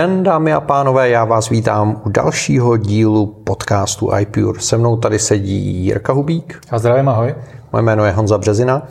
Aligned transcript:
Den, 0.00 0.22
dámy 0.22 0.52
a 0.52 0.60
pánové, 0.60 1.08
já 1.08 1.24
vás 1.24 1.48
vítám 1.48 2.00
u 2.04 2.08
dalšího 2.08 2.76
dílu 2.76 3.26
podcastu 3.26 4.10
iPure. 4.18 4.60
Se 4.60 4.76
mnou 4.78 4.96
tady 4.96 5.18
sedí 5.18 5.84
Jirka 5.84 6.12
Hubík. 6.12 6.60
A 6.70 6.78
zdravím, 6.78 7.08
ahoj. 7.08 7.34
Moje 7.72 7.82
jméno 7.82 8.04
je 8.04 8.12
Honza 8.12 8.38
Březina. 8.38 8.82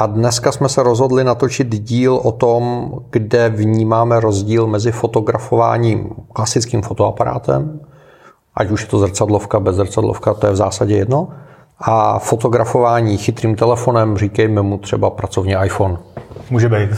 A 0.00 0.06
dneska 0.06 0.52
jsme 0.52 0.68
se 0.68 0.82
rozhodli 0.82 1.24
natočit 1.24 1.68
díl 1.68 2.14
o 2.14 2.32
tom, 2.32 2.90
kde 3.10 3.48
vnímáme 3.48 4.20
rozdíl 4.20 4.66
mezi 4.66 4.92
fotografováním 4.92 6.10
klasickým 6.32 6.82
fotoaparátem, 6.82 7.80
ať 8.54 8.70
už 8.70 8.82
je 8.82 8.88
to 8.88 8.98
zrcadlovka, 8.98 9.60
bez 9.60 9.76
zrcadlovka, 9.76 10.34
to 10.34 10.46
je 10.46 10.52
v 10.52 10.56
zásadě 10.56 10.96
jedno, 10.96 11.28
a 11.78 12.18
fotografování 12.18 13.16
chytrým 13.16 13.56
telefonem, 13.56 14.16
říkejme 14.16 14.62
mu 14.62 14.78
třeba 14.78 15.10
pracovně 15.10 15.58
iPhone. 15.64 15.96
Může 16.50 16.68
být. 16.68 16.90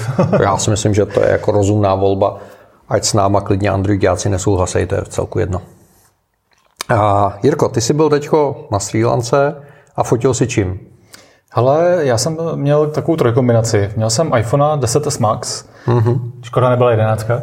Já 0.42 0.56
si 0.56 0.70
myslím, 0.70 0.94
že 0.94 1.06
to 1.06 1.20
je 1.20 1.30
jako 1.30 1.50
rozumná 1.52 1.94
volba, 1.94 2.38
ať 2.90 3.04
s 3.04 3.14
náma 3.14 3.40
klidně 3.40 3.70
Androidiáci 3.70 4.28
nesouhlasí, 4.28 4.86
to 4.86 4.94
je 4.94 5.00
v 5.00 5.08
celku 5.08 5.38
jedno. 5.38 5.62
A 6.88 7.32
Jirko, 7.42 7.68
ty 7.68 7.80
jsi 7.80 7.94
byl 7.94 8.10
teďko 8.10 8.68
na 8.72 8.78
Sri 8.78 9.04
Lance 9.04 9.54
a 9.96 10.02
fotil 10.02 10.34
si 10.34 10.46
čím? 10.46 10.80
Ale 11.52 11.98
já 12.00 12.18
jsem 12.18 12.38
měl 12.54 12.86
takovou 12.86 13.16
trojkombinaci. 13.16 13.90
Měl 13.96 14.10
jsem 14.10 14.32
iPhone 14.38 14.64
10s 14.64 15.20
Max, 15.20 15.64
mm-hmm. 15.86 16.20
škoda 16.42 16.68
nebyla 16.68 16.90
jedenáctka. 16.90 17.42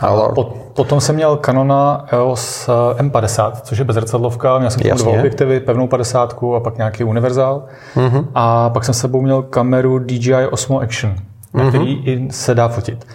Ale... 0.00 0.28
Pot, 0.34 0.56
potom 0.74 1.00
jsem 1.00 1.14
měl 1.14 1.36
Canona 1.36 2.06
EOS 2.12 2.68
M50, 2.96 3.52
což 3.62 3.78
je 3.78 3.84
bezrcadlovka. 3.84 4.58
Měl 4.58 4.70
jsem 4.70 4.82
tam 4.82 4.98
dva 4.98 5.12
objektivy, 5.12 5.60
pevnou 5.60 5.86
50 5.86 6.36
a 6.56 6.60
pak 6.60 6.76
nějaký 6.76 7.04
univerzál. 7.04 7.64
Mm-hmm. 7.96 8.26
A 8.34 8.70
pak 8.70 8.84
jsem 8.84 8.94
s 8.94 8.98
sebou 8.98 9.20
měl 9.20 9.42
kameru 9.42 9.98
DJI 9.98 10.46
Osmo 10.50 10.80
Action, 10.80 11.14
na 11.54 11.64
mm-hmm. 11.64 11.68
který 11.68 12.28
se 12.30 12.54
dá 12.54 12.68
fotit. 12.68 13.06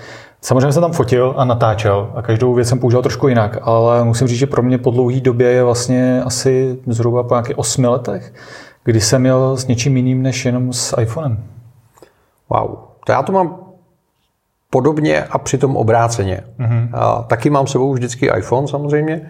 Samozřejmě 0.44 0.72
jsem 0.72 0.82
tam 0.82 0.92
fotil 0.92 1.34
a 1.38 1.46
natáčel 1.46 2.12
a 2.16 2.22
každou 2.22 2.54
věc 2.54 2.68
jsem 2.68 2.80
používal 2.80 3.02
trošku 3.02 3.28
jinak, 3.28 3.58
ale 3.62 4.04
musím 4.04 4.28
říct, 4.28 4.38
že 4.38 4.48
pro 4.48 4.64
mě 4.64 4.78
po 4.78 4.92
dlouhé 4.92 5.20
době 5.20 5.52
je 5.52 5.64
vlastně 5.64 6.24
asi 6.26 6.78
zhruba 6.88 7.24
po 7.24 7.34
nějakých 7.34 7.58
osmi 7.58 7.88
letech, 7.88 8.34
kdy 8.84 9.02
jsem 9.02 9.22
měl 9.22 9.58
s 9.58 9.68
něčím 9.68 9.98
jiným 9.98 10.22
než 10.22 10.46
jenom 10.46 10.74
s 10.74 11.02
iPhonem. 11.02 11.44
Wow. 12.50 12.76
To 13.06 13.12
já 13.12 13.24
to 13.24 13.32
mám 13.32 13.56
podobně 14.70 15.24
a 15.24 15.38
přitom 15.38 15.78
obráceně. 15.78 16.44
Mm-hmm. 16.60 16.90
A 16.94 17.24
taky 17.24 17.50
mám 17.50 17.68
sebou 17.68 17.94
vždycky 17.94 18.32
iPhone 18.38 18.68
samozřejmě 18.68 19.30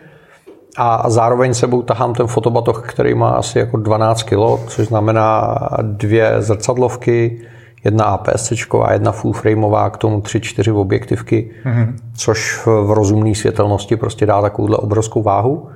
a 0.77 1.09
zároveň 1.09 1.53
sebou 1.53 1.81
tahám 1.81 2.13
ten 2.13 2.27
fotobatoh, 2.27 2.89
který 2.89 3.13
má 3.13 3.29
asi 3.29 3.59
jako 3.59 3.77
12 3.77 4.23
kg, 4.23 4.37
což 4.67 4.87
znamená 4.87 5.59
dvě 5.81 6.41
zrcadlovky, 6.41 7.41
jedna 7.83 8.05
APS 8.05 8.51
a 8.83 8.93
jedna 8.93 9.11
full 9.11 9.33
frameová, 9.33 9.89
k 9.89 9.97
tomu 9.97 10.21
tři, 10.21 10.39
čtyři 10.39 10.71
objektivky, 10.71 11.51
mm-hmm. 11.65 11.93
což 12.15 12.65
v 12.65 12.91
rozumné 12.91 13.35
světelnosti 13.35 13.95
prostě 13.95 14.25
dá 14.25 14.41
takovouhle 14.41 14.77
obrovskou 14.77 15.23
váhu. 15.23 15.69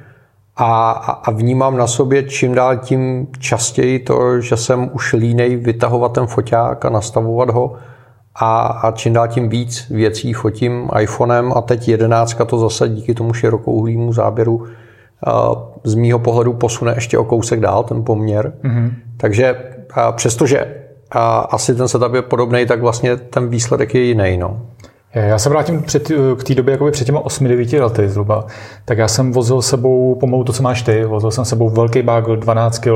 A, 0.55 0.91
a 0.91 1.31
vnímám 1.31 1.77
na 1.77 1.87
sobě 1.87 2.23
čím 2.23 2.55
dál 2.55 2.77
tím 2.77 3.27
častěji 3.39 3.99
to, 3.99 4.41
že 4.41 4.57
jsem 4.57 4.89
už 4.93 5.13
línej 5.13 5.55
vytahovat 5.55 6.13
ten 6.13 6.27
foťák 6.27 6.85
a 6.85 6.89
nastavovat 6.89 7.49
ho 7.49 7.75
a, 8.35 8.61
a 8.61 8.91
čím 8.91 9.13
dál 9.13 9.27
tím 9.27 9.49
víc 9.49 9.89
věcí 9.89 10.33
fotím 10.33 10.89
iPhonem 10.99 11.53
a 11.55 11.61
teď 11.61 11.87
jedenáctka 11.87 12.45
to 12.45 12.59
zase 12.59 12.89
díky 12.89 13.13
tomu 13.13 13.33
širokouhlýmu 13.33 14.13
záběru 14.13 14.67
z 15.83 15.95
mýho 15.95 16.19
pohledu 16.19 16.53
posune 16.53 16.93
ještě 16.95 17.17
o 17.17 17.23
kousek 17.23 17.59
dál 17.59 17.83
ten 17.83 18.03
poměr. 18.03 18.53
Mm-hmm. 18.63 18.91
Takže 19.17 19.55
přestože 20.15 20.76
a 21.11 21.39
asi 21.39 21.75
ten 21.75 21.87
setup 21.87 22.13
je 22.13 22.21
podobný, 22.21 22.65
tak 22.65 22.81
vlastně 22.81 23.17
ten 23.17 23.49
výsledek 23.49 23.95
je 23.95 24.01
jiný. 24.01 24.37
No. 24.37 24.61
Já 25.13 25.39
se 25.39 25.49
vrátím 25.49 25.83
před, 25.83 26.11
k 26.37 26.43
té 26.43 26.55
době 26.55 26.71
jakoby 26.71 26.91
před 26.91 27.05
těma 27.05 27.21
8-9 27.21 27.83
lety 27.83 28.09
zhruba. 28.09 28.45
Tak 28.85 28.97
já 28.97 29.07
jsem 29.07 29.31
vozil 29.31 29.61
sebou 29.61 30.15
pomalu 30.15 30.43
to, 30.43 30.53
co 30.53 30.63
máš 30.63 30.81
ty. 30.81 31.05
Vozil 31.05 31.31
jsem 31.31 31.45
sebou 31.45 31.69
velký 31.69 32.01
bagel, 32.01 32.35
12 32.35 32.79
kg, 32.79 32.89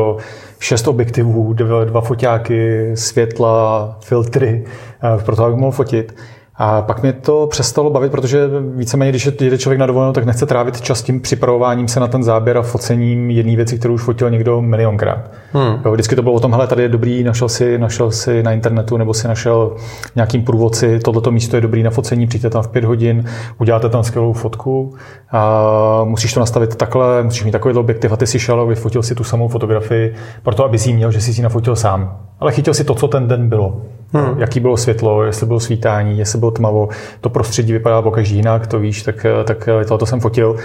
6 0.59 0.87
objektivů, 0.87 1.53
dva 1.85 2.01
foťáky, 2.01 2.91
světla, 2.93 3.97
filtry, 4.01 4.65
eh, 5.03 5.23
pro 5.23 5.35
to, 5.35 5.43
abych 5.45 5.57
mohl 5.59 5.71
fotit. 5.71 6.15
A 6.63 6.81
pak 6.81 7.01
mě 7.01 7.13
to 7.13 7.47
přestalo 7.47 7.89
bavit, 7.89 8.11
protože 8.11 8.49
víceméně, 8.75 9.11
když 9.11 9.25
jede 9.41 9.57
člověk 9.57 9.79
na 9.79 9.85
dovolenou, 9.85 10.13
tak 10.13 10.25
nechce 10.25 10.45
trávit 10.45 10.81
čas 10.81 11.01
tím 11.01 11.21
připravováním 11.21 11.87
se 11.87 11.99
na 11.99 12.07
ten 12.07 12.23
záběr 12.23 12.57
a 12.57 12.61
focením 12.61 13.29
jedné 13.29 13.55
věci, 13.55 13.79
kterou 13.79 13.93
už 13.93 14.01
fotil 14.01 14.29
někdo 14.29 14.61
milionkrát. 14.61 15.31
Hmm. 15.53 15.81
Jo, 15.85 15.91
vždycky 15.91 16.15
to 16.15 16.21
bylo 16.21 16.33
o 16.35 16.39
tom, 16.39 16.51
hele, 16.51 16.67
tady 16.67 16.83
je 16.83 16.89
dobrý, 16.89 17.23
našel 17.23 17.49
si, 17.49 17.77
našel 17.77 18.11
si 18.11 18.43
na 18.43 18.51
internetu 18.51 18.97
nebo 18.97 19.13
si 19.13 19.27
našel 19.27 19.75
nějakým 20.15 20.43
průvodci, 20.43 20.99
tohleto 20.99 21.31
místo 21.31 21.57
je 21.57 21.61
dobrý 21.61 21.83
na 21.83 21.89
focení, 21.89 22.27
přijďte 22.27 22.49
tam 22.49 22.63
v 22.63 22.67
pět 22.67 22.83
hodin, 22.83 23.25
uděláte 23.57 23.89
tam 23.89 24.03
skvělou 24.03 24.33
fotku 24.33 24.93
a 25.31 26.03
musíš 26.03 26.33
to 26.33 26.39
nastavit 26.39 26.75
takhle, 26.75 27.23
musíš 27.23 27.43
mít 27.43 27.51
takový 27.51 27.75
objektiv 27.75 28.11
a 28.11 28.17
ty 28.17 28.27
si 28.27 28.39
šel 28.39 28.61
a 28.61 28.63
vyfotil 28.63 29.03
si 29.03 29.15
tu 29.15 29.23
samou 29.23 29.47
fotografii, 29.47 30.13
proto 30.43 30.65
aby 30.65 30.77
si 30.79 30.89
ji 30.89 30.95
měl, 30.95 31.11
že 31.11 31.21
jsi 31.21 31.33
si 31.33 31.41
nafotil 31.41 31.75
sám. 31.75 32.17
Ale 32.39 32.51
chytil 32.51 32.73
si 32.73 32.83
to, 32.83 32.95
co 32.95 33.07
ten 33.07 33.27
den 33.27 33.49
bylo. 33.49 33.81
Hmm. 34.13 34.39
Jaký 34.39 34.59
bylo 34.59 34.77
světlo, 34.77 35.23
jestli 35.23 35.45
bylo 35.45 35.59
svítání, 35.59 36.19
jestli 36.19 36.39
bylo 36.39 36.51
tmavo, 36.51 36.89
to 37.21 37.29
prostředí 37.29 37.73
vypadá 37.73 38.01
pokaždý 38.01 38.35
jinak, 38.35 38.67
to 38.67 38.79
víš, 38.79 39.03
tak, 39.03 39.25
tak 39.43 39.69
tohle 39.87 40.07
jsem 40.07 40.19
fotil. 40.19 40.55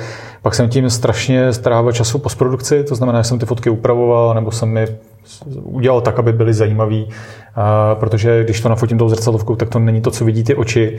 Pak 0.42 0.54
jsem 0.54 0.68
tím 0.68 0.90
strašně 0.90 1.52
strávil 1.52 1.92
času 1.92 2.18
postprodukci, 2.18 2.84
to 2.84 2.94
znamená, 2.94 3.20
že 3.20 3.28
jsem 3.28 3.38
ty 3.38 3.46
fotky 3.46 3.70
upravoval, 3.70 4.34
nebo 4.34 4.50
jsem 4.50 4.76
je 4.76 4.98
udělal 5.62 6.00
tak, 6.00 6.18
aby 6.18 6.32
byly 6.32 6.54
zajímavý, 6.54 7.08
protože 7.94 8.44
když 8.44 8.60
to 8.60 8.68
nafotím 8.68 8.98
tou 8.98 9.08
zrcadlovkou, 9.08 9.56
tak 9.56 9.68
to 9.68 9.78
není 9.78 10.00
to, 10.00 10.10
co 10.10 10.24
vidí 10.24 10.44
ty 10.44 10.54
oči, 10.54 10.98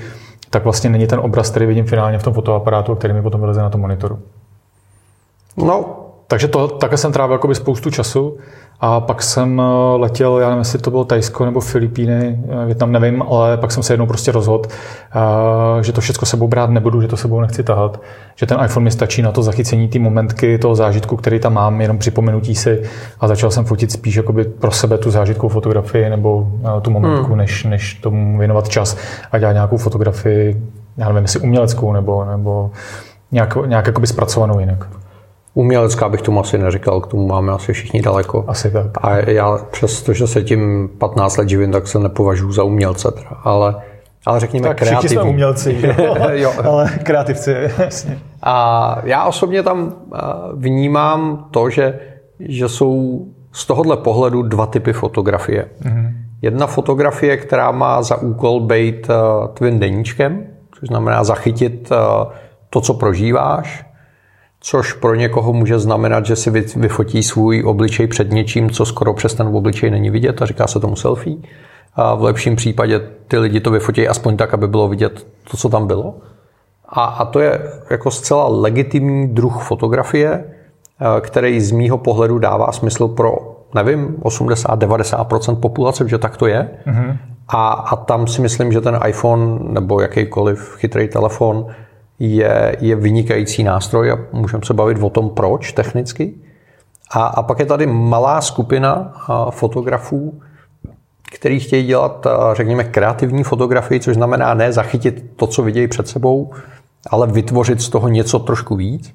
tak 0.49 0.63
vlastně 0.63 0.89
není 0.89 1.07
ten 1.07 1.19
obraz, 1.19 1.49
který 1.49 1.65
vidím 1.65 1.85
finálně 1.85 2.19
v 2.19 2.23
tom 2.23 2.33
fotoaparátu, 2.33 2.95
který 2.95 3.13
mi 3.13 3.21
potom 3.21 3.41
vyleze 3.41 3.61
na 3.61 3.69
tom 3.69 3.81
monitoru. 3.81 4.19
No, 5.57 5.85
takže 6.27 6.47
to, 6.47 6.67
také 6.67 6.97
jsem 6.97 7.11
trávil 7.11 7.39
spoustu 7.53 7.89
času. 7.89 8.37
A 8.79 8.99
pak 8.99 9.23
jsem 9.23 9.61
eh, 9.61 9.97
letěl, 9.97 10.37
já 10.39 10.47
nevím, 10.47 10.59
jestli 10.59 10.79
to 10.79 10.91
bylo 10.91 11.05
Tajsko 11.05 11.45
nebo 11.45 11.59
Filipíny, 11.59 12.39
eh, 12.49 12.65
Větnam 12.65 12.91
nevím, 12.91 13.21
ale 13.21 13.57
pak 13.57 13.71
jsem 13.71 13.83
se 13.83 13.93
jednou 13.93 14.05
prostě 14.05 14.31
rozhodl, 14.31 14.69
eh, 14.69 15.83
že 15.83 15.93
to 15.93 16.01
všechno 16.01 16.25
sebou 16.25 16.47
brát 16.47 16.69
nebudu, 16.69 17.01
že 17.01 17.07
to 17.07 17.17
sebou 17.17 17.41
nechci 17.41 17.63
tahat, 17.63 18.01
že 18.35 18.45
ten 18.45 18.57
iPhone 18.65 18.83
mi 18.83 18.91
stačí 18.91 19.21
na 19.21 19.31
to 19.31 19.43
zachycení 19.43 19.87
ty 19.87 19.99
momentky 19.99 20.57
toho 20.57 20.75
zážitku, 20.75 21.17
který 21.17 21.39
tam 21.39 21.53
mám, 21.53 21.81
jenom 21.81 21.97
připomenutí 21.97 22.55
si 22.55 22.83
a 23.19 23.27
začal 23.27 23.51
jsem 23.51 23.65
fotit 23.65 23.91
spíš 23.91 24.15
jakoby 24.15 24.43
pro 24.43 24.71
sebe 24.71 24.97
tu 24.97 25.11
zážitkovou 25.11 25.49
fotografii 25.49 26.09
nebo 26.09 26.47
tu 26.81 26.91
momentku, 26.91 27.27
hmm. 27.27 27.37
než, 27.37 27.63
než 27.63 27.93
tomu 27.93 28.37
věnovat 28.37 28.69
čas 28.69 28.97
a 29.31 29.37
dělat 29.37 29.53
nějakou 29.53 29.77
fotografii, 29.77 30.61
já 30.97 31.07
nevím, 31.07 31.23
jestli 31.23 31.39
uměleckou 31.39 31.93
nebo, 31.93 32.25
nebo 32.25 32.71
nějak, 33.31 33.57
nějak 33.65 33.87
jakoby 33.87 34.07
zpracovanou 34.07 34.59
jinak. 34.59 34.87
Umělecká 35.57 36.09
bych 36.09 36.21
tomu 36.21 36.39
asi 36.39 36.57
neříkal, 36.57 37.01
k 37.01 37.07
tomu 37.07 37.27
máme 37.27 37.51
asi 37.53 37.73
všichni 37.73 38.01
daleko. 38.01 38.45
Asi 38.47 38.71
tak. 38.71 38.85
A 39.01 39.17
já 39.17 39.57
přesto, 39.71 40.13
že 40.13 40.27
se 40.27 40.43
tím 40.43 40.89
15 40.97 41.37
let 41.37 41.49
živím, 41.49 41.71
tak 41.71 41.87
se 41.87 41.99
nepovažuji 41.99 42.51
za 42.51 42.63
umělce. 42.63 43.13
Ale, 43.43 43.75
ale 44.25 44.39
řekněme 44.39 44.67
tak 44.67 44.77
kreativní. 44.77 45.09
jsme 45.09 45.23
umělci, 45.23 45.77
jo? 45.81 46.15
jo. 46.31 46.53
ale 46.63 46.89
kreativci, 47.03 47.55
jasně. 47.77 48.19
A 48.43 48.97
já 49.03 49.25
osobně 49.25 49.63
tam 49.63 49.93
eh, 49.93 50.19
vnímám 50.53 51.47
to, 51.51 51.69
že, 51.69 51.99
že 52.39 52.69
jsou 52.69 53.25
z 53.51 53.65
tohohle 53.65 53.97
pohledu 53.97 54.41
dva 54.41 54.65
typy 54.65 54.93
fotografie. 54.93 55.65
Mm-hmm. 55.81 56.13
Jedna 56.41 56.67
fotografie, 56.67 57.37
která 57.37 57.71
má 57.71 58.01
za 58.01 58.15
úkol 58.15 58.59
být 58.59 59.09
uh, 59.09 59.47
tvým 59.47 59.79
deníčkem, 59.79 60.43
což 60.79 60.87
znamená 60.87 61.23
zachytit 61.23 61.91
uh, 61.91 61.97
to, 62.69 62.81
co 62.81 62.93
prožíváš, 62.93 63.86
což 64.59 64.93
pro 64.93 65.15
někoho 65.15 65.53
může 65.53 65.79
znamenat, 65.79 66.25
že 66.25 66.35
si 66.35 66.49
vyfotí 66.75 67.23
svůj 67.23 67.63
obličej 67.65 68.07
před 68.07 68.31
něčím, 68.31 68.69
co 68.69 68.85
skoro 68.85 69.13
přes 69.13 69.33
ten 69.33 69.47
obličej 69.47 69.91
není 69.91 70.09
vidět 70.09 70.41
a 70.41 70.45
říká 70.45 70.67
se 70.67 70.79
tomu 70.79 70.95
selfie. 70.95 71.37
A 71.95 72.15
v 72.15 72.23
lepším 72.23 72.55
případě 72.55 73.01
ty 73.27 73.37
lidi 73.37 73.59
to 73.59 73.71
vyfotí 73.71 74.07
aspoň 74.07 74.37
tak, 74.37 74.53
aby 74.53 74.67
bylo 74.67 74.87
vidět 74.87 75.27
to, 75.51 75.57
co 75.57 75.69
tam 75.69 75.87
bylo. 75.87 76.15
A, 76.89 77.03
a 77.03 77.25
to 77.25 77.39
je 77.39 77.61
jako 77.89 78.11
zcela 78.11 78.47
legitimní 78.47 79.27
druh 79.27 79.63
fotografie, 79.63 80.43
eh, 80.43 81.21
který 81.21 81.61
z 81.61 81.71
mýho 81.71 81.97
pohledu 81.97 82.39
dává 82.39 82.71
smysl 82.71 83.07
pro, 83.07 83.33
nevím, 83.75 84.15
80-90% 84.21 85.55
populace, 85.55 86.09
že 86.09 86.17
tak 86.17 86.37
to 86.37 86.47
je. 86.47 86.69
Mm-hmm. 86.87 87.17
A, 87.47 87.71
a 87.71 87.95
tam 87.95 88.27
si 88.27 88.41
myslím, 88.41 88.71
že 88.71 88.81
ten 88.81 88.99
iPhone 89.07 89.59
nebo 89.61 90.01
jakýkoliv 90.01 90.75
chytrý 90.77 91.07
telefon 91.07 91.67
je, 92.19 92.75
je 92.79 92.95
vynikající 92.95 93.63
nástroj 93.63 94.11
a 94.11 94.17
můžeme 94.31 94.65
se 94.65 94.73
bavit 94.73 94.97
o 95.01 95.09
tom, 95.09 95.29
proč 95.29 95.73
technicky. 95.73 96.33
A, 97.11 97.25
a 97.25 97.43
pak 97.43 97.59
je 97.59 97.65
tady 97.65 97.87
malá 97.87 98.41
skupina 98.41 99.13
fotografů, 99.49 100.41
který 101.33 101.59
chtějí 101.59 101.85
dělat, 101.85 102.27
řekněme, 102.53 102.83
kreativní 102.83 103.43
fotografii, 103.43 103.99
což 103.99 104.15
znamená 104.15 104.53
ne 104.53 104.73
zachytit 104.73 105.23
to, 105.35 105.47
co 105.47 105.63
vidějí 105.63 105.87
před 105.87 106.07
sebou, 106.07 106.53
ale 107.09 107.27
vytvořit 107.27 107.81
z 107.81 107.89
toho 107.89 108.07
něco 108.07 108.39
trošku 108.39 108.75
víc. 108.75 109.13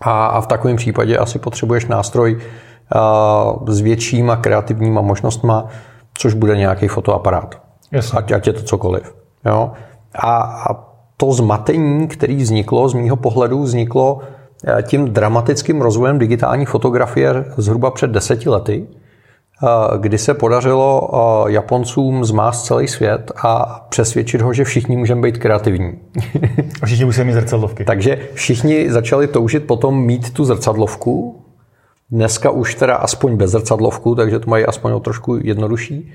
A, 0.00 0.26
a 0.26 0.40
v 0.40 0.46
takovém 0.46 0.76
případě 0.76 1.18
asi 1.18 1.38
potřebuješ 1.38 1.86
nástroj 1.86 2.40
s 3.66 3.80
většíma 3.80 4.36
kreativníma 4.36 5.00
možnostma, 5.00 5.66
což 6.14 6.34
bude 6.34 6.56
nějaký 6.56 6.88
fotoaparát. 6.88 7.60
Ať, 8.16 8.32
ať 8.32 8.46
je 8.46 8.52
to 8.52 8.62
cokoliv. 8.62 9.14
Jo? 9.44 9.72
A, 10.14 10.36
a 10.70 10.93
to 11.16 11.32
zmatení, 11.32 12.08
který 12.08 12.36
vzniklo 12.36 12.88
z 12.88 12.94
mýho 12.94 13.16
pohledu, 13.16 13.62
vzniklo 13.62 14.20
eh, 14.66 14.82
tím 14.82 15.10
dramatickým 15.10 15.80
rozvojem 15.80 16.18
digitální 16.18 16.66
fotografie 16.66 17.44
zhruba 17.56 17.90
před 17.90 18.10
deseti 18.10 18.48
lety, 18.48 18.86
eh, 18.86 19.98
kdy 19.98 20.18
se 20.18 20.34
podařilo 20.34 21.10
eh, 21.12 21.52
Japoncům 21.52 22.24
zmást 22.24 22.66
celý 22.66 22.88
svět 22.88 23.32
a 23.44 23.80
přesvědčit 23.88 24.40
ho, 24.40 24.52
že 24.52 24.64
všichni 24.64 24.96
můžeme 24.96 25.22
být 25.22 25.38
kreativní. 25.38 25.98
A 26.82 26.86
všichni 26.86 27.04
musí 27.04 27.24
mít 27.24 27.32
zrcadlovky. 27.32 27.84
Takže 27.84 28.18
všichni 28.34 28.92
začali 28.92 29.26
toužit 29.26 29.66
potom 29.66 30.04
mít 30.04 30.32
tu 30.32 30.44
zrcadlovku. 30.44 31.40
Dneska 32.10 32.50
už 32.50 32.74
teda 32.74 32.96
aspoň 32.96 33.36
bez 33.36 33.50
zrcadlovku, 33.50 34.14
takže 34.14 34.38
to 34.38 34.50
mají 34.50 34.64
aspoň 34.64 34.92
o 34.92 35.00
trošku 35.00 35.38
jednodušší. 35.42 36.12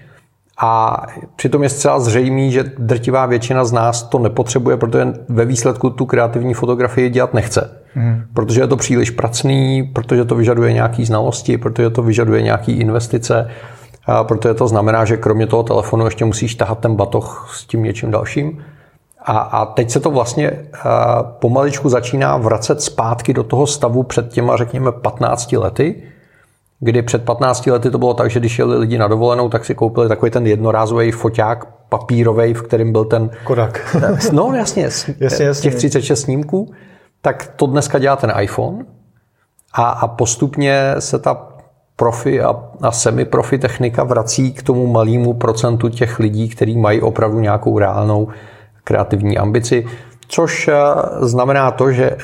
A 0.61 1.01
přitom 1.35 1.63
je 1.63 1.69
zcela 1.69 1.99
zřejmý, 1.99 2.51
že 2.51 2.63
drtivá 2.77 3.25
většina 3.25 3.65
z 3.65 3.71
nás 3.71 4.03
to 4.03 4.19
nepotřebuje, 4.19 4.77
protože 4.77 5.13
ve 5.29 5.45
výsledku 5.45 5.89
tu 5.89 6.05
kreativní 6.05 6.53
fotografii 6.53 7.09
dělat 7.09 7.33
nechce. 7.33 7.81
Hmm. 7.93 8.21
Protože 8.33 8.61
je 8.61 8.67
to 8.67 8.77
příliš 8.77 9.09
pracný, 9.09 9.83
protože 9.83 10.25
to 10.25 10.35
vyžaduje 10.35 10.73
nějaké 10.73 11.05
znalosti, 11.05 11.57
protože 11.57 11.89
to 11.89 12.03
vyžaduje 12.03 12.41
nějaké 12.41 12.71
investice, 12.71 13.49
a 14.05 14.23
protože 14.23 14.53
to 14.53 14.67
znamená, 14.67 15.05
že 15.05 15.17
kromě 15.17 15.47
toho 15.47 15.63
telefonu 15.63 16.05
ještě 16.05 16.25
musíš 16.25 16.55
tahat 16.55 16.79
ten 16.79 16.95
batoh 16.95 17.49
s 17.53 17.65
tím 17.65 17.83
něčím 17.83 18.11
dalším. 18.11 18.63
A, 19.25 19.39
a 19.39 19.65
teď 19.65 19.89
se 19.89 19.99
to 19.99 20.11
vlastně 20.11 20.51
pomaličku 21.39 21.89
začíná 21.89 22.37
vracet 22.37 22.81
zpátky 22.81 23.33
do 23.33 23.43
toho 23.43 23.67
stavu 23.67 24.03
před 24.03 24.29
těma, 24.29 24.57
řekněme, 24.57 24.91
15 24.91 25.51
lety, 25.51 26.03
kdy 26.79 27.01
před 27.01 27.25
15 27.25 27.67
lety 27.67 27.91
to 27.91 27.97
bylo 27.97 28.13
tak, 28.13 28.29
že 28.29 28.39
když 28.39 28.59
jeli 28.59 28.77
lidi 28.77 28.97
na 28.97 29.07
dovolenou, 29.07 29.49
tak 29.49 29.65
si 29.65 29.75
koupili 29.75 30.07
takový 30.07 30.31
ten 30.31 30.47
jednorázový 30.47 31.11
foťák 31.11 31.65
papírový, 31.89 32.53
v 32.53 32.61
kterým 32.61 32.91
byl 32.91 33.05
ten... 33.05 33.29
Kodak. 33.43 33.95
no 34.31 34.53
jasně, 34.53 34.83
jasně, 34.83 35.15
jasně. 35.19 35.53
těch 35.61 35.75
36 35.75 36.21
snímků. 36.21 36.71
Tak 37.21 37.53
to 37.55 37.65
dneska 37.65 37.99
dělá 37.99 38.15
ten 38.15 38.33
iPhone 38.41 38.85
a, 39.73 39.89
a 39.89 40.07
postupně 40.07 40.95
se 40.99 41.19
ta 41.19 41.47
profi 41.95 42.41
a, 42.41 42.55
a 42.81 42.91
semi-profi 42.91 43.57
technika 43.57 44.03
vrací 44.03 44.53
k 44.53 44.63
tomu 44.63 44.87
malému 44.87 45.33
procentu 45.33 45.89
těch 45.89 46.19
lidí, 46.19 46.49
kteří 46.49 46.77
mají 46.77 47.01
opravdu 47.01 47.39
nějakou 47.39 47.79
reálnou 47.79 48.27
kreativní 48.83 49.37
ambici, 49.37 49.85
což 50.27 50.67
eh, 50.67 50.75
znamená 51.19 51.71
to, 51.71 51.91
že 51.91 52.11
eh, 52.11 52.17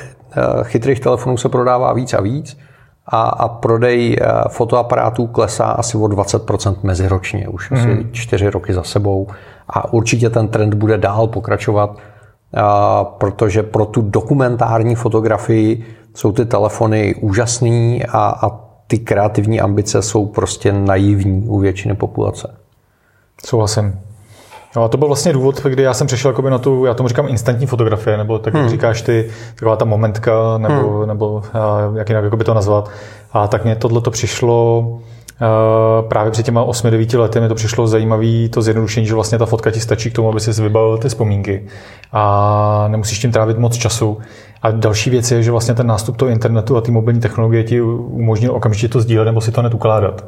chytrých 0.64 1.00
telefonů 1.00 1.38
se 1.38 1.50
prodává 1.50 1.94
víc 1.94 2.14
a 2.14 2.22
víc 2.22 2.58
a, 3.08 3.22
a 3.22 3.48
prodej 3.48 4.18
eh, 4.22 4.28
fotoaparátů 4.50 5.28
klesá 5.28 5.66
asi 5.66 5.98
o 5.98 6.02
20% 6.02 6.76
meziročně, 6.84 7.48
už 7.48 7.70
mm. 7.70 7.78
asi 7.78 7.88
mhm. 7.88 8.10
čtyři 8.12 8.50
roky 8.50 8.74
za 8.74 8.84
sebou 8.84 9.28
a 9.70 9.94
určitě 9.94 10.30
ten 10.30 10.48
trend 10.48 10.74
bude 10.74 10.98
dál 10.98 11.28
pokračovat, 11.28 11.98
a, 12.54 13.04
protože 13.04 13.64
pro 13.64 13.86
tu 13.86 14.02
dokumentární 14.02 14.96
fotografii 14.96 15.86
jsou 16.14 16.32
ty 16.32 16.46
telefony 16.46 17.16
úžasný 17.16 18.06
a, 18.06 18.20
a 18.20 18.66
ty 18.88 19.00
kreativní 19.00 19.62
ambice 19.62 20.02
jsou 20.02 20.26
prostě 20.26 20.74
naivní 20.74 21.48
u 21.48 21.60
většiny 21.60 21.96
populace. 21.96 22.56
Souhlasím. 23.46 24.00
No 24.76 24.84
a 24.84 24.88
to 24.88 24.98
byl 24.98 25.08
vlastně 25.08 25.34
důvod, 25.34 25.64
kdy 25.64 25.84
já 25.84 25.94
jsem 25.94 26.08
přešel 26.08 26.34
na 26.50 26.58
tu, 26.58 26.86
já 26.86 26.94
tomu 26.94 27.10
říkám 27.10 27.28
instantní 27.28 27.68
fotografie, 27.68 28.18
nebo 28.18 28.40
tak, 28.40 28.54
jak 28.54 28.64
hmm. 28.64 28.72
říkáš 28.72 29.02
ty, 29.02 29.30
taková 29.56 29.76
ta 29.76 29.86
momentka, 29.86 30.58
nebo, 30.58 30.98
hmm. 30.98 31.08
nebo 31.08 31.44
jak 31.96 32.10
jinak 32.10 32.36
by 32.36 32.44
to 32.44 32.54
nazvat. 32.54 32.90
A 33.34 33.48
tak 33.48 33.64
mě 33.64 33.76
tohle 33.76 34.02
to 34.02 34.12
přišlo 34.12 34.86
právě 36.08 36.32
před 36.32 36.46
těma 36.46 36.66
8-9 36.66 37.20
lety 37.20 37.40
mi 37.40 37.48
to 37.48 37.56
přišlo 37.56 37.88
zajímavé 37.88 38.50
to 38.50 38.62
zjednodušení, 38.62 39.06
že 39.06 39.14
vlastně 39.14 39.38
ta 39.38 39.46
fotka 39.46 39.72
ti 39.72 39.80
stačí 39.80 40.12
k 40.12 40.14
tomu, 40.14 40.30
aby 40.30 40.40
si 40.40 40.62
vybavil 40.62 40.98
ty 40.98 41.10
vzpomínky 41.10 41.66
a 42.12 42.86
nemusíš 42.88 43.20
tím 43.20 43.32
trávit 43.32 43.58
moc 43.58 43.78
času. 43.78 44.18
A 44.62 44.72
další 44.72 45.10
věc 45.10 45.32
je, 45.32 45.44
že 45.44 45.52
vlastně 45.52 45.74
ten 45.74 45.88
nástup 45.88 46.18
toho 46.18 46.30
internetu 46.30 46.78
a 46.78 46.82
ty 46.82 46.92
mobilní 46.92 47.20
technologie 47.20 47.64
ti 47.64 47.82
umožnil 47.82 48.52
okamžitě 48.52 48.88
to 48.88 49.02
sdílet 49.02 49.26
nebo 49.26 49.42
si 49.42 49.52
to 49.52 49.62
hned 49.62 49.74
ukládat. 49.74 50.26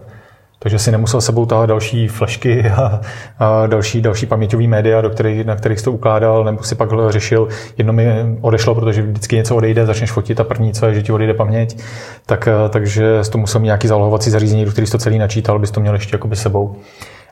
Takže 0.60 0.80
si 0.80 0.92
nemusel 0.92 1.22
sebou 1.22 1.46
tahat 1.46 1.66
další 1.66 2.08
flashky 2.08 2.70
a, 2.70 3.02
a 3.40 3.68
další, 3.68 4.02
další 4.02 4.26
paměťový 4.26 4.68
média, 4.68 5.02
do 5.02 5.10
kterých, 5.10 5.46
na 5.46 5.56
kterých 5.56 5.80
jsi 5.80 5.86
to 5.86 5.92
ukládal, 5.92 6.44
nebo 6.44 6.64
si 6.64 6.76
pak 6.76 6.90
řešil, 7.10 7.48
jedno 7.78 7.94
mi 7.94 8.08
odešlo, 8.42 8.76
protože 8.76 9.02
vždycky 9.02 9.36
něco 9.36 9.56
odejde, 9.56 9.86
začneš 9.86 10.12
fotit 10.12 10.40
a 10.40 10.44
první, 10.44 10.74
co 10.74 10.86
je, 10.86 10.94
že 10.94 11.04
ti 11.04 11.12
odejde 11.12 11.34
paměť, 11.34 11.82
tak, 12.26 12.48
takže 12.70 13.24
jsi 13.24 13.32
to 13.32 13.38
musel 13.38 13.62
mít 13.62 13.66
nějaký 13.66 13.88
zálohovací 13.88 14.30
zařízení, 14.30 14.66
do 14.66 14.72
kterých 14.72 14.90
to 14.90 14.98
celý 14.98 15.18
načítal, 15.18 15.60
bys 15.60 15.72
to 15.72 15.80
měl 15.80 15.94
ještě 15.94 16.16
jakoby 16.16 16.36
sebou. 16.36 16.76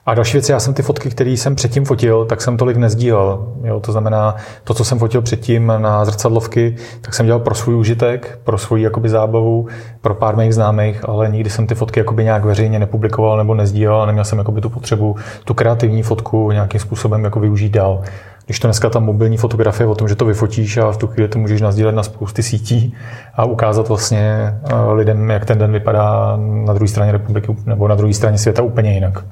A 0.05 0.13
další 0.13 0.33
věc, 0.33 0.49
já 0.49 0.59
jsem 0.59 0.73
ty 0.73 0.81
fotky, 0.81 1.09
které 1.09 1.29
jsem 1.29 1.55
předtím 1.55 1.85
fotil, 1.85 2.25
tak 2.25 2.41
jsem 2.41 2.57
tolik 2.57 2.77
nezdílel. 2.77 3.53
Jo, 3.63 3.79
to 3.79 3.91
znamená, 3.91 4.35
to, 4.63 4.73
co 4.73 4.85
jsem 4.85 4.99
fotil 4.99 5.21
předtím 5.21 5.73
na 5.77 6.05
zrcadlovky, 6.05 6.75
tak 7.01 7.13
jsem 7.13 7.25
dělal 7.25 7.39
pro 7.39 7.55
svůj 7.55 7.75
užitek, 7.75 8.39
pro 8.43 8.57
svou 8.57 8.75
jakoby 8.75 9.09
zábavu, 9.09 9.67
pro 10.01 10.15
pár 10.15 10.35
mých 10.35 10.53
známých, 10.53 11.09
ale 11.09 11.29
nikdy 11.29 11.49
jsem 11.49 11.67
ty 11.67 11.75
fotky 11.75 11.99
jakoby 11.99 12.23
nějak 12.23 12.45
veřejně 12.45 12.79
nepublikoval 12.79 13.37
nebo 13.37 13.53
nezdílel 13.53 14.01
a 14.01 14.05
neměl 14.05 14.25
jsem 14.25 14.37
jakoby 14.37 14.61
tu 14.61 14.69
potřebu 14.69 15.15
tu 15.45 15.53
kreativní 15.53 16.03
fotku 16.03 16.51
nějakým 16.51 16.79
způsobem 16.79 17.23
jako 17.23 17.39
využít 17.39 17.69
dál. 17.69 18.01
Když 18.45 18.59
to 18.59 18.67
dneska 18.67 18.89
ta 18.89 18.99
mobilní 18.99 19.37
fotografie 19.37 19.87
o 19.87 19.95
tom, 19.95 20.07
že 20.07 20.15
to 20.15 20.25
vyfotíš 20.25 20.77
a 20.77 20.91
v 20.91 20.97
tu 20.97 21.07
chvíli 21.07 21.29
to 21.29 21.39
můžeš 21.39 21.61
nazdílet 21.61 21.95
na 21.95 22.03
spousty 22.03 22.43
sítí 22.43 22.95
a 23.35 23.45
ukázat 23.45 23.87
vlastně 23.87 24.53
eh, 24.63 24.75
lidem, 24.93 25.29
jak 25.29 25.45
ten 25.45 25.57
den 25.57 25.71
vypadá 25.71 26.37
na 26.65 26.73
druhé 26.73 26.87
straně 26.87 27.11
republiky 27.11 27.55
nebo 27.65 27.87
na 27.87 27.95
druhé 27.95 28.13
straně 28.13 28.37
světa 28.37 28.61
úplně 28.61 28.93
jinak. 28.93 29.23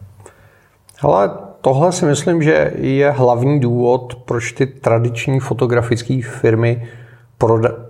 Ale 1.04 1.32
tohle 1.62 1.92
si 1.92 2.06
myslím, 2.06 2.44
že 2.44 2.72
je 2.76 3.12
hlavní 3.12 3.60
důvod, 3.60 4.16
proč 4.26 4.52
ty 4.52 4.66
tradiční 4.66 5.40
fotografické 5.40 6.20
firmy 6.22 6.88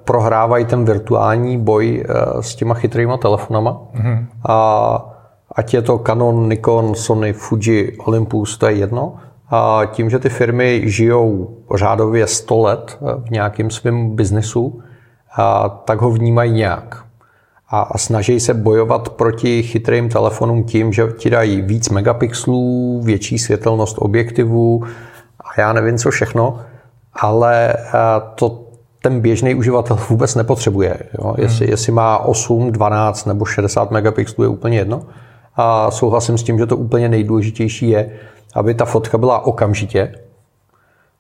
prohrávají 0.04 0.66
ten 0.66 0.86
virtuální 0.86 1.58
boj 1.58 2.04
eh, 2.06 2.44
s 2.44 2.56
těma 2.56 2.74
chytrýma 2.74 3.18
telefonama. 3.18 3.82
Mm-hmm. 3.96 4.26
A 4.50 5.10
ať 5.56 5.74
je 5.74 5.82
to 5.82 6.00
Canon, 6.00 6.50
Nikon, 6.50 6.96
Sony, 6.96 7.34
Fuji, 7.34 7.98
Olympus, 8.06 8.58
to 8.58 8.68
je 8.68 8.74
jedno. 8.74 9.16
A 9.50 9.82
tím, 9.92 10.10
že 10.10 10.20
ty 10.20 10.30
firmy 10.30 10.82
žijou 10.86 11.58
řádově 11.76 12.28
100 12.28 12.62
let 12.62 12.98
eh, 13.02 13.22
v 13.28 13.30
nějakém 13.30 13.70
svém 13.70 14.16
biznesu, 14.16 14.82
tak 15.86 16.02
ho 16.02 16.12
vnímají 16.12 16.52
nějak 16.52 17.04
a, 17.74 17.82
a 17.82 17.98
snaží 17.98 18.40
se 18.40 18.54
bojovat 18.54 19.10
proti 19.10 19.64
chytrým 19.64 20.10
telefonům 20.10 20.64
tím, 20.64 20.94
že 20.94 21.08
ti 21.18 21.30
dají 21.30 21.62
víc 21.62 21.90
megapixelů, 21.90 23.02
větší 23.04 23.40
světelnost 23.40 23.96
objektivů 24.00 24.84
a 25.40 25.62
já 25.62 25.74
nevím 25.74 25.98
co 25.98 26.12
všechno, 26.12 26.60
ale 27.14 27.74
to 28.36 28.64
ten 29.02 29.20
běžný 29.22 29.56
uživatel 29.56 30.00
vůbec 30.10 30.36
nepotřebuje. 30.36 30.98
Jo? 31.20 31.36
Jestli, 31.38 31.66
hmm. 31.66 31.72
jestli 31.72 31.92
má 31.92 32.18
8, 32.18 32.72
12 32.72 33.26
nebo 33.26 33.46
60 33.46 33.92
megapixelů 33.92 34.44
je 34.44 34.50
úplně 34.50 34.78
jedno. 34.78 35.04
A 35.56 35.92
souhlasím 35.92 36.38
s 36.38 36.44
tím, 36.44 36.58
že 36.58 36.66
to 36.66 36.78
úplně 36.78 37.10
nejdůležitější 37.10 37.90
je, 37.90 38.12
aby 38.56 38.74
ta 38.74 38.86
fotka 38.86 39.18
byla 39.18 39.46
okamžitě, 39.46 40.16